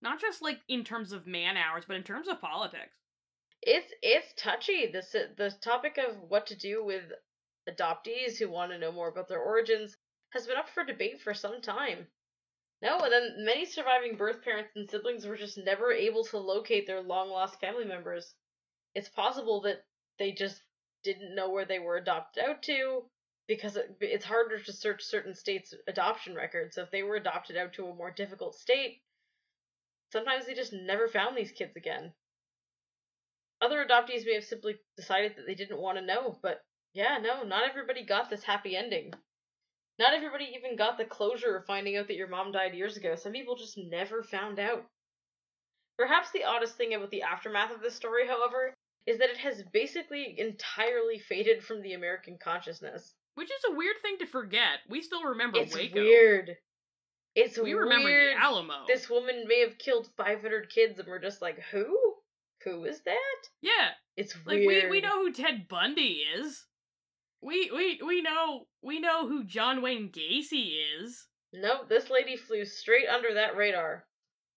Not 0.00 0.20
just 0.20 0.42
like 0.42 0.58
in 0.66 0.82
terms 0.82 1.12
of 1.12 1.28
man 1.28 1.56
hours, 1.56 1.84
but 1.86 1.94
in 1.94 2.02
terms 2.02 2.26
of 2.26 2.40
politics. 2.40 2.96
It's 3.62 3.92
it's 4.02 4.34
touchy. 4.36 4.90
This 4.92 5.12
the 5.12 5.54
topic 5.60 5.96
of 5.96 6.16
what 6.28 6.48
to 6.48 6.56
do 6.56 6.84
with 6.84 7.04
adoptees 7.70 8.36
who 8.36 8.50
want 8.50 8.72
to 8.72 8.80
know 8.80 8.90
more 8.90 9.10
about 9.10 9.28
their 9.28 9.38
origins 9.38 9.96
has 10.30 10.48
been 10.48 10.56
up 10.56 10.68
for 10.68 10.82
debate 10.82 11.20
for 11.20 11.34
some 11.34 11.62
time. 11.62 12.08
No, 12.82 12.98
and 12.98 13.12
then 13.12 13.44
many 13.44 13.64
surviving 13.64 14.16
birth 14.16 14.42
parents 14.42 14.72
and 14.74 14.90
siblings 14.90 15.24
were 15.24 15.36
just 15.36 15.56
never 15.56 15.92
able 15.92 16.24
to 16.24 16.38
locate 16.38 16.88
their 16.88 17.00
long 17.00 17.30
lost 17.30 17.60
family 17.60 17.84
members. 17.84 18.34
It's 18.96 19.08
possible 19.08 19.60
that 19.60 19.84
they 20.18 20.32
just 20.32 20.60
didn't 21.04 21.36
know 21.36 21.48
where 21.48 21.64
they 21.64 21.78
were 21.78 21.96
adopted 21.96 22.42
out 22.42 22.62
to 22.64 23.04
because 23.48 23.76
it, 23.76 23.96
it's 24.00 24.24
harder 24.24 24.58
to 24.58 24.72
search 24.72 25.02
certain 25.02 25.34
states' 25.34 25.74
adoption 25.86 26.34
records. 26.34 26.74
So 26.76 26.82
if 26.82 26.90
they 26.90 27.02
were 27.02 27.16
adopted 27.16 27.56
out 27.56 27.72
to 27.74 27.86
a 27.86 27.94
more 27.94 28.10
difficult 28.10 28.54
state, 28.54 29.02
sometimes 30.12 30.46
they 30.46 30.54
just 30.54 30.72
never 30.72 31.08
found 31.08 31.36
these 31.36 31.52
kids 31.52 31.76
again. 31.76 32.12
Other 33.60 33.84
adoptees 33.84 34.24
may 34.26 34.34
have 34.34 34.44
simply 34.44 34.76
decided 34.96 35.36
that 35.36 35.46
they 35.46 35.54
didn't 35.54 35.80
want 35.80 35.98
to 35.98 36.04
know, 36.04 36.38
but 36.42 36.62
yeah, 36.94 37.18
no, 37.22 37.42
not 37.42 37.68
everybody 37.68 38.04
got 38.04 38.28
this 38.28 38.42
happy 38.42 38.76
ending. 38.76 39.12
Not 39.98 40.14
everybody 40.14 40.52
even 40.56 40.76
got 40.76 40.98
the 40.98 41.04
closure 41.04 41.56
of 41.56 41.66
finding 41.66 41.96
out 41.96 42.08
that 42.08 42.16
your 42.16 42.28
mom 42.28 42.52
died 42.52 42.74
years 42.74 42.96
ago. 42.96 43.14
Some 43.14 43.32
people 43.32 43.56
just 43.56 43.78
never 43.78 44.22
found 44.22 44.58
out. 44.58 44.84
Perhaps 45.96 46.32
the 46.32 46.44
oddest 46.44 46.76
thing 46.76 46.94
about 46.94 47.10
the 47.10 47.22
aftermath 47.22 47.72
of 47.72 47.82
this 47.82 47.94
story, 47.94 48.26
however, 48.26 48.74
is 49.06 49.18
that 49.18 49.30
it 49.30 49.36
has 49.38 49.62
basically 49.72 50.34
entirely 50.38 51.18
faded 51.18 51.62
from 51.62 51.82
the 51.82 51.92
American 51.92 52.38
consciousness. 52.38 53.14
Which 53.34 53.50
is 53.50 53.64
a 53.70 53.74
weird 53.74 53.96
thing 54.02 54.18
to 54.18 54.26
forget. 54.26 54.80
We 54.88 55.00
still 55.02 55.22
remember 55.24 55.58
Waco. 55.58 55.66
It's 55.66 55.74
Waco. 55.74 55.94
weird. 56.02 56.56
It's 57.34 57.58
We 57.58 57.72
remember 57.72 58.08
the 58.34 58.38
Alamo. 58.38 58.84
This 58.86 59.08
woman 59.08 59.44
may 59.48 59.60
have 59.60 59.78
killed 59.78 60.08
500 60.18 60.68
kids, 60.68 60.98
and 60.98 61.08
we're 61.08 61.18
just 61.18 61.40
like, 61.40 61.58
who? 61.70 61.96
Who 62.64 62.84
is 62.84 63.00
that? 63.04 63.48
Yeah. 63.62 63.90
It's 64.16 64.34
Like 64.44 64.58
weird. 64.66 64.84
we, 64.90 64.90
we 64.90 65.00
know 65.00 65.24
who 65.24 65.32
Ted 65.32 65.66
Bundy 65.68 66.22
is. 66.36 66.66
We 67.40 67.70
we 67.74 68.00
we 68.06 68.22
know 68.22 68.66
we 68.82 69.00
know 69.00 69.26
who 69.26 69.42
John 69.44 69.82
Wayne 69.82 70.10
Gacy 70.12 70.74
is. 71.00 71.26
No, 71.52 71.80
this 71.88 72.08
lady 72.08 72.36
flew 72.36 72.64
straight 72.64 73.08
under 73.08 73.34
that 73.34 73.56
radar. 73.56 74.04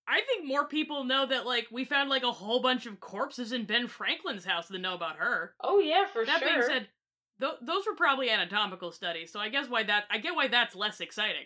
I 0.08 0.22
think 0.22 0.46
more 0.46 0.68
people 0.68 1.04
know 1.04 1.26
that 1.26 1.48
like 1.48 1.66
we 1.72 1.84
found 1.84 2.10
like 2.12 2.22
a 2.22 2.32
whole 2.32 2.62
bunch 2.62 2.86
of 2.86 3.00
corpses 3.00 3.54
in 3.54 3.66
Ben 3.66 3.88
Franklin's 3.88 4.46
house 4.46 4.68
than 4.68 4.84
know 4.84 4.94
about 4.94 5.16
her. 5.16 5.56
Oh 5.64 5.80
yeah, 5.80 6.06
for 6.14 6.26
that 6.26 6.40
sure. 6.42 6.48
That 6.50 6.56
being 6.68 6.68
said, 6.80 6.88
th- 7.40 7.60
those 7.62 7.86
were 7.86 7.96
probably 7.96 8.30
anatomical 8.30 8.92
studies, 8.92 9.32
so 9.32 9.40
I 9.40 9.50
guess 9.50 9.70
why 9.70 9.84
that 9.84 10.06
I 10.10 10.18
get 10.20 10.36
why 10.36 10.48
that's 10.48 10.76
less 10.76 11.00
exciting. 11.02 11.46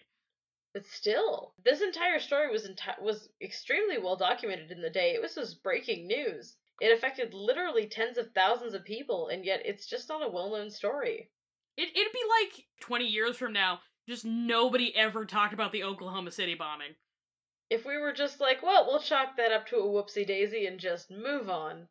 but 0.74 0.86
still, 0.86 1.54
this 1.66 1.82
entire 1.82 2.20
story 2.20 2.52
was 2.52 2.68
enti- 2.68 3.02
was 3.02 3.30
extremely 3.42 3.98
well 3.98 4.16
documented 4.16 4.72
in 4.72 4.82
the 4.82 4.90
day. 4.90 5.14
It 5.14 5.22
was 5.22 5.36
just 5.36 5.64
breaking 5.64 6.08
news. 6.08 6.56
It 6.82 6.96
affected 6.96 7.34
literally 7.34 7.88
tens 7.88 8.18
of 8.18 8.32
thousands 8.34 8.74
of 8.74 8.86
people, 8.86 9.28
and 9.30 9.44
yet 9.44 9.62
it's 9.66 9.86
just 9.88 10.08
not 10.10 10.24
a 10.26 10.30
well-known 10.30 10.70
story. 10.70 11.30
It 11.78 11.90
it'd 11.96 12.14
be 12.14 12.24
like 12.42 12.66
twenty 12.80 13.08
years 13.08 13.36
from 13.38 13.54
now, 13.54 13.80
just 14.08 14.26
nobody 14.26 14.96
ever 14.96 15.26
talked 15.26 15.54
about 15.54 15.72
the 15.72 15.84
Oklahoma 15.84 16.32
City 16.32 16.56
bombing. 16.56 16.96
If 17.70 17.86
we 17.86 17.98
were 17.98 18.14
just 18.14 18.40
like, 18.40 18.64
well, 18.64 18.86
we'll 18.88 19.00
chalk 19.02 19.38
that 19.38 19.52
up 19.52 19.68
to 19.68 19.78
a 19.78 19.84
whoopsie 19.84 20.26
daisy 20.26 20.66
and 20.66 20.80
just 20.80 21.12
move 21.12 21.50
on. 21.50 21.88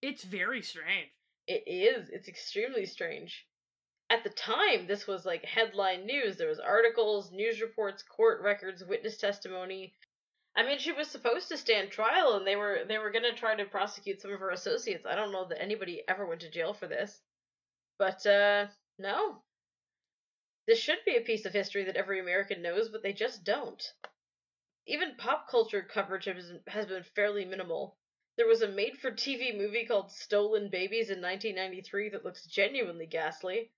It's 0.00 0.24
very 0.24 0.62
strange. 0.62 1.10
It 1.48 1.64
is. 1.66 2.10
It's 2.10 2.28
extremely 2.28 2.86
strange. 2.86 3.46
At 4.10 4.22
the 4.22 4.30
time, 4.30 4.86
this 4.86 5.06
was 5.06 5.26
like 5.26 5.44
headline 5.44 6.06
news. 6.06 6.36
There 6.36 6.48
was 6.48 6.60
articles, 6.60 7.32
news 7.32 7.62
reports, 7.62 8.02
court 8.02 8.42
records, 8.42 8.84
witness 8.84 9.16
testimony. 9.16 9.94
I 10.54 10.62
mean, 10.62 10.78
she 10.78 10.92
was 10.92 11.08
supposed 11.08 11.48
to 11.48 11.56
stand 11.56 11.90
trial, 11.90 12.36
and 12.36 12.46
they 12.46 12.56
were 12.56 12.84
they 12.86 12.98
were 12.98 13.10
gonna 13.10 13.34
try 13.34 13.56
to 13.56 13.64
prosecute 13.64 14.20
some 14.20 14.32
of 14.32 14.40
her 14.40 14.50
associates. 14.50 15.06
I 15.06 15.14
don't 15.14 15.32
know 15.32 15.46
that 15.48 15.62
anybody 15.62 16.02
ever 16.06 16.26
went 16.26 16.42
to 16.42 16.50
jail 16.50 16.74
for 16.74 16.86
this, 16.86 17.22
but 17.98 18.26
uh, 18.26 18.68
no. 18.98 19.42
This 20.66 20.78
should 20.78 21.04
be 21.06 21.16
a 21.16 21.22
piece 21.22 21.46
of 21.46 21.54
history 21.54 21.84
that 21.84 21.96
every 21.96 22.20
American 22.20 22.60
knows, 22.62 22.90
but 22.90 23.02
they 23.02 23.14
just 23.14 23.42
don't. 23.42 23.82
Even 24.86 25.16
pop 25.16 25.48
culture 25.50 25.82
coverage 25.82 26.26
has, 26.26 26.52
has 26.66 26.86
been 26.86 27.04
fairly 27.04 27.44
minimal. 27.44 27.97
There 28.38 28.46
was 28.46 28.62
a 28.62 28.68
made 28.68 28.96
for 28.96 29.10
TV 29.10 29.58
movie 29.58 29.84
called 29.84 30.12
Stolen 30.12 30.68
Babies 30.68 31.10
in 31.10 31.20
1993 31.20 32.10
that 32.10 32.24
looks 32.24 32.46
genuinely 32.46 33.04
ghastly. 33.04 33.72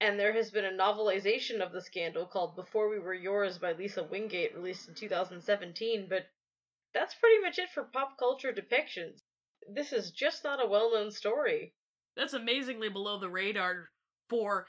And 0.00 0.20
there 0.20 0.32
has 0.34 0.52
been 0.52 0.64
a 0.64 0.70
novelization 0.70 1.60
of 1.60 1.72
the 1.72 1.80
scandal 1.80 2.24
called 2.24 2.54
Before 2.54 2.88
We 2.88 3.00
Were 3.00 3.12
Yours 3.12 3.58
by 3.58 3.72
Lisa 3.72 4.04
Wingate, 4.04 4.54
released 4.54 4.88
in 4.88 4.94
2017, 4.94 6.06
but 6.08 6.28
that's 6.94 7.16
pretty 7.16 7.42
much 7.42 7.58
it 7.58 7.70
for 7.70 7.82
pop 7.82 8.16
culture 8.20 8.52
depictions. 8.52 9.22
This 9.68 9.92
is 9.92 10.12
just 10.12 10.44
not 10.44 10.64
a 10.64 10.68
well 10.68 10.92
known 10.92 11.10
story. 11.10 11.74
That's 12.16 12.34
amazingly 12.34 12.88
below 12.88 13.18
the 13.18 13.30
radar 13.30 13.90
for 14.28 14.68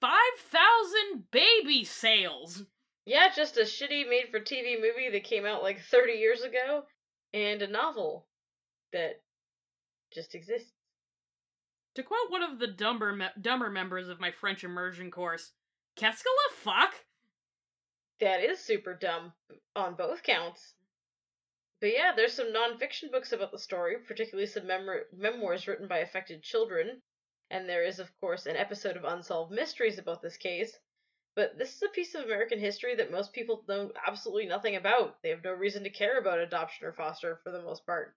5,000 0.00 1.30
baby 1.30 1.84
sales. 1.84 2.64
Yeah, 3.04 3.32
just 3.32 3.58
a 3.58 3.60
shitty 3.60 4.10
made 4.10 4.30
for 4.32 4.40
TV 4.40 4.74
movie 4.74 5.08
that 5.12 5.22
came 5.22 5.46
out 5.46 5.62
like 5.62 5.80
30 5.82 6.14
years 6.14 6.42
ago, 6.42 6.86
and 7.32 7.62
a 7.62 7.68
novel 7.68 8.26
that 8.92 9.22
just 10.12 10.34
exists. 10.34 10.72
To 11.94 12.02
quote 12.02 12.30
one 12.30 12.42
of 12.42 12.58
the 12.58 12.68
dumber, 12.68 13.12
me- 13.14 13.26
dumber 13.40 13.70
members 13.70 14.08
of 14.08 14.20
my 14.20 14.30
French 14.30 14.64
immersion 14.64 15.10
course, 15.10 15.52
Qu'est-ce 15.96 16.22
que 16.22 16.30
la 16.30 16.54
fuck? 16.54 16.94
That 18.20 18.42
is 18.42 18.60
super 18.60 18.94
dumb 18.94 19.32
on 19.74 19.96
both 19.96 20.22
counts. 20.22 20.74
But 21.80 21.92
yeah, 21.92 22.12
there's 22.14 22.32
some 22.32 22.52
nonfiction 22.52 23.10
books 23.10 23.32
about 23.32 23.50
the 23.50 23.58
story, 23.58 23.98
particularly 23.98 24.46
some 24.46 24.66
mem- 24.66 25.04
memoirs 25.12 25.66
written 25.66 25.88
by 25.88 25.98
affected 25.98 26.42
children. 26.42 27.02
And 27.50 27.68
there 27.68 27.82
is, 27.82 27.98
of 27.98 28.18
course, 28.20 28.46
an 28.46 28.56
episode 28.56 28.96
of 28.96 29.04
Unsolved 29.04 29.50
Mysteries 29.50 29.98
about 29.98 30.22
this 30.22 30.36
case. 30.36 30.78
But 31.34 31.58
this 31.58 31.74
is 31.74 31.82
a 31.82 31.88
piece 31.88 32.14
of 32.14 32.24
American 32.24 32.60
history 32.60 32.94
that 32.94 33.10
most 33.10 33.32
people 33.32 33.64
know 33.66 33.92
absolutely 34.06 34.46
nothing 34.46 34.76
about. 34.76 35.20
They 35.22 35.30
have 35.30 35.42
no 35.42 35.52
reason 35.52 35.82
to 35.84 35.90
care 35.90 36.18
about 36.18 36.38
adoption 36.38 36.86
or 36.86 36.92
foster 36.92 37.40
for 37.42 37.50
the 37.50 37.62
most 37.62 37.84
part. 37.84 38.14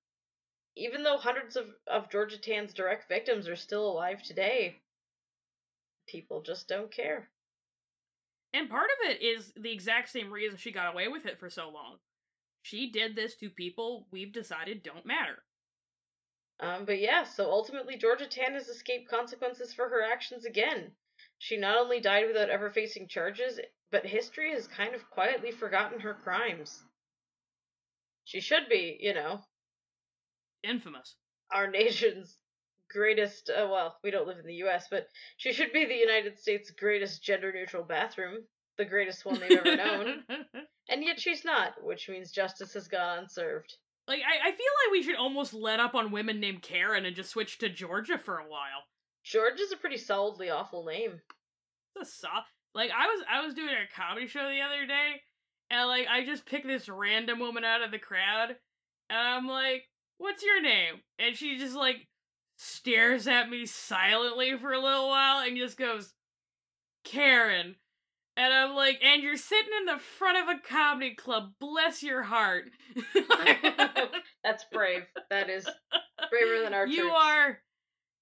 Even 0.76 1.04
though 1.04 1.18
hundreds 1.18 1.56
of, 1.56 1.66
of 1.88 2.10
Georgia 2.10 2.38
Tann's 2.38 2.74
direct 2.74 3.08
victims 3.08 3.48
are 3.48 3.56
still 3.56 3.90
alive 3.90 4.24
today, 4.24 4.82
people 6.08 6.42
just 6.42 6.68
don't 6.68 6.92
care. 6.92 7.30
And 8.54 8.70
part 8.70 8.90
of 8.90 9.10
it 9.10 9.22
is 9.22 9.52
the 9.56 9.72
exact 9.72 10.10
same 10.10 10.32
reason 10.32 10.58
she 10.58 10.72
got 10.72 10.94
away 10.94 11.08
with 11.08 11.26
it 11.26 11.40
for 11.40 11.50
so 11.50 11.70
long. 11.70 11.98
She 12.62 12.92
did 12.92 13.16
this 13.16 13.36
to 13.38 13.50
people 13.50 14.08
we've 14.12 14.32
decided 14.32 14.84
don't 14.84 15.06
matter. 15.06 15.44
Um, 16.60 16.86
but 16.86 17.00
yeah, 17.00 17.24
so 17.24 17.50
ultimately, 17.52 17.98
Georgia 17.98 18.28
Tann 18.28 18.54
has 18.54 18.70
escaped 18.70 19.10
consequences 19.10 19.74
for 19.74 19.90
her 19.90 20.04
actions 20.04 20.46
again. 20.46 20.92
She 21.40 21.58
not 21.58 21.78
only 21.78 22.00
died 22.00 22.28
without 22.28 22.50
ever 22.50 22.70
facing 22.70 23.08
charges, 23.08 23.60
but 23.92 24.06
history 24.06 24.52
has 24.54 24.68
kind 24.68 24.96
of 24.96 25.10
quietly 25.10 25.52
forgotten 25.52 26.00
her 26.00 26.14
crimes. 26.14 26.84
She 28.24 28.40
should 28.40 28.70
be, 28.70 28.98
you 29.02 29.14
know, 29.14 29.44
Infamous. 30.64 31.16
our 31.52 31.70
nation's 31.70 32.38
greatest. 32.90 33.50
Uh, 33.50 33.68
well, 33.70 33.98
we 34.04 34.12
don't 34.12 34.28
live 34.28 34.40
in 34.40 34.46
the 34.46 34.56
U.S., 34.56 34.88
but 34.90 35.08
she 35.38 35.52
should 35.54 35.72
be 35.74 35.86
the 35.86 35.96
United 35.96 36.40
States' 36.40 36.72
greatest 36.72 37.24
gender-neutral 37.24 37.84
bathroom, 37.84 38.38
the 38.78 38.86
greatest 38.86 39.26
one 39.26 39.40
they've 39.40 39.58
ever 39.58 39.76
known. 39.76 40.24
And 40.90 41.02
yet 41.02 41.18
she's 41.18 41.46
not, 41.46 41.82
which 41.82 42.10
means 42.10 42.30
justice 42.32 42.74
has 42.74 42.90
gone 42.90 43.20
unserved. 43.20 43.74
Like 44.06 44.20
I, 44.20 44.50
I 44.50 44.52
feel 44.52 44.58
like 44.58 44.92
we 44.92 45.02
should 45.02 45.16
almost 45.16 45.54
let 45.54 45.80
up 45.80 45.96
on 45.96 46.12
women 46.12 46.42
named 46.42 46.62
Karen 46.62 47.06
and 47.06 47.16
just 47.16 47.30
switch 47.30 47.58
to 47.60 47.70
Georgia 47.70 48.18
for 48.18 48.38
a 48.38 48.50
while. 48.50 48.84
Georgia's 49.24 49.72
a 49.72 49.78
pretty 49.78 49.96
solidly 49.98 50.50
awful 50.50 50.84
name. 50.84 51.22
It's 51.96 52.10
a 52.10 52.12
soft 52.14 52.50
like 52.76 52.92
I 52.92 53.08
was 53.08 53.24
I 53.32 53.46
was 53.46 53.54
doing 53.54 53.70
a 53.70 53.96
comedy 53.96 54.28
show 54.28 54.50
the 54.50 54.60
other 54.60 54.86
day 54.86 55.22
and 55.72 55.88
like 55.88 56.08
I 56.12 56.26
just 56.26 56.46
picked 56.46 56.68
this 56.68 56.90
random 56.90 57.40
woman 57.40 57.64
out 57.64 57.82
of 57.82 57.92
the 57.92 57.98
crowd 58.00 58.50
and 59.10 59.20
I'm 59.20 59.48
like, 59.48 59.84
What's 60.24 60.42
your 60.42 60.62
name? 60.62 61.02
And 61.20 61.36
she 61.36 61.58
just 61.58 61.76
like 61.76 62.08
stares 62.56 63.28
at 63.28 63.50
me 63.50 63.66
silently 63.66 64.58
for 64.58 64.72
a 64.72 64.82
little 64.82 65.10
while 65.10 65.46
and 65.46 65.58
just 65.58 65.78
goes, 65.78 66.14
Karen. 67.04 67.76
And 68.38 68.54
I'm 68.54 68.74
like, 68.74 69.02
and 69.04 69.22
you're 69.22 69.36
sitting 69.36 69.74
in 69.80 69.86
the 69.86 70.00
front 70.00 70.38
of 70.38 70.56
a 70.56 70.62
comedy 70.66 71.14
club. 71.14 71.52
Bless 71.60 72.02
your 72.02 72.24
heart. 72.24 72.70
That's 74.46 74.64
brave. 74.72 75.04
That 75.30 75.50
is 75.50 75.68
braver 76.30 76.64
than 76.64 76.74
our 76.74 76.88
you 76.88 77.02
troops. 77.02 77.16
are 77.22 77.60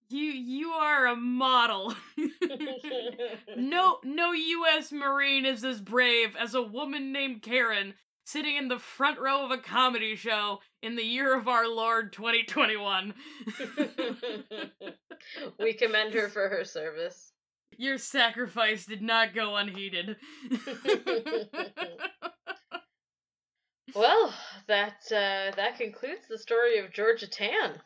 you 0.10 0.24
you 0.24 0.70
are 0.72 1.06
a 1.06 1.16
model. 1.16 1.94
no 3.56 4.00
no 4.04 4.32
US 4.32 4.92
Marine 4.92 5.46
is 5.46 5.64
as 5.64 5.80
brave 5.80 6.36
as 6.36 6.56
a 6.56 6.64
woman 6.64 7.12
named 7.12 7.44
Karen 7.44 7.94
sitting 8.26 8.56
in 8.56 8.70
the 8.70 8.80
front 8.80 9.20
row 9.20 9.46
of 9.46 9.52
a 9.52 9.58
comedy 9.60 10.16
show 10.16 10.60
in 10.82 10.96
the 10.96 11.04
year 11.04 11.38
of 11.38 11.48
our 11.48 11.68
Lord 11.68 12.14
2021. 12.14 13.14
we 15.60 15.74
commend 15.74 16.14
her 16.14 16.30
for 16.30 16.50
her 16.50 16.66
service. 16.66 17.34
Your 17.78 17.98
sacrifice 17.98 18.86
did 18.86 19.02
not 19.02 19.34
go 19.34 19.56
unheeded. 19.56 20.18
Well, 23.96 24.34
that 24.68 24.98
uh, 25.12 25.56
that 25.56 25.78
concludes 25.78 26.28
the 26.30 26.38
story 26.38 26.80
of 26.80 26.94
Georgia 26.94 27.28
Tann. 27.28 27.80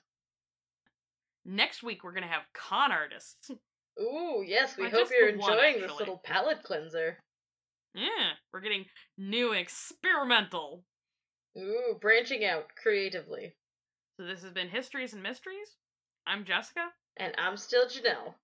Next 1.46 1.84
week 1.84 2.04
we're 2.04 2.14
gonna 2.14 2.28
have 2.28 2.44
con 2.54 2.92
artists. 2.92 3.52
Ooh, 4.00 4.44
yes, 4.46 4.76
we 4.78 4.86
Or 4.86 4.90
hope 4.90 5.10
you're 5.10 5.32
the 5.32 5.38
one, 5.38 5.54
enjoying 5.54 5.82
this 5.82 5.98
little 5.98 6.22
palate 6.24 6.64
cleanser. 6.64 7.18
Yeah, 7.94 8.32
we're 8.52 8.60
getting 8.60 8.86
new 9.18 9.54
experimental. 9.54 10.84
Ooh, 11.58 11.98
branching 12.02 12.44
out 12.44 12.76
creatively. 12.76 13.56
So 14.18 14.26
this 14.26 14.44
has 14.44 14.52
been 14.52 14.70
Histories 14.70 15.14
and 15.14 15.24
Mysteries. 15.24 15.78
I'm 16.28 16.46
Jessica. 16.46 16.90
And 17.18 17.34
I'm 17.38 17.58
still 17.58 17.86
Janelle. 17.88 18.36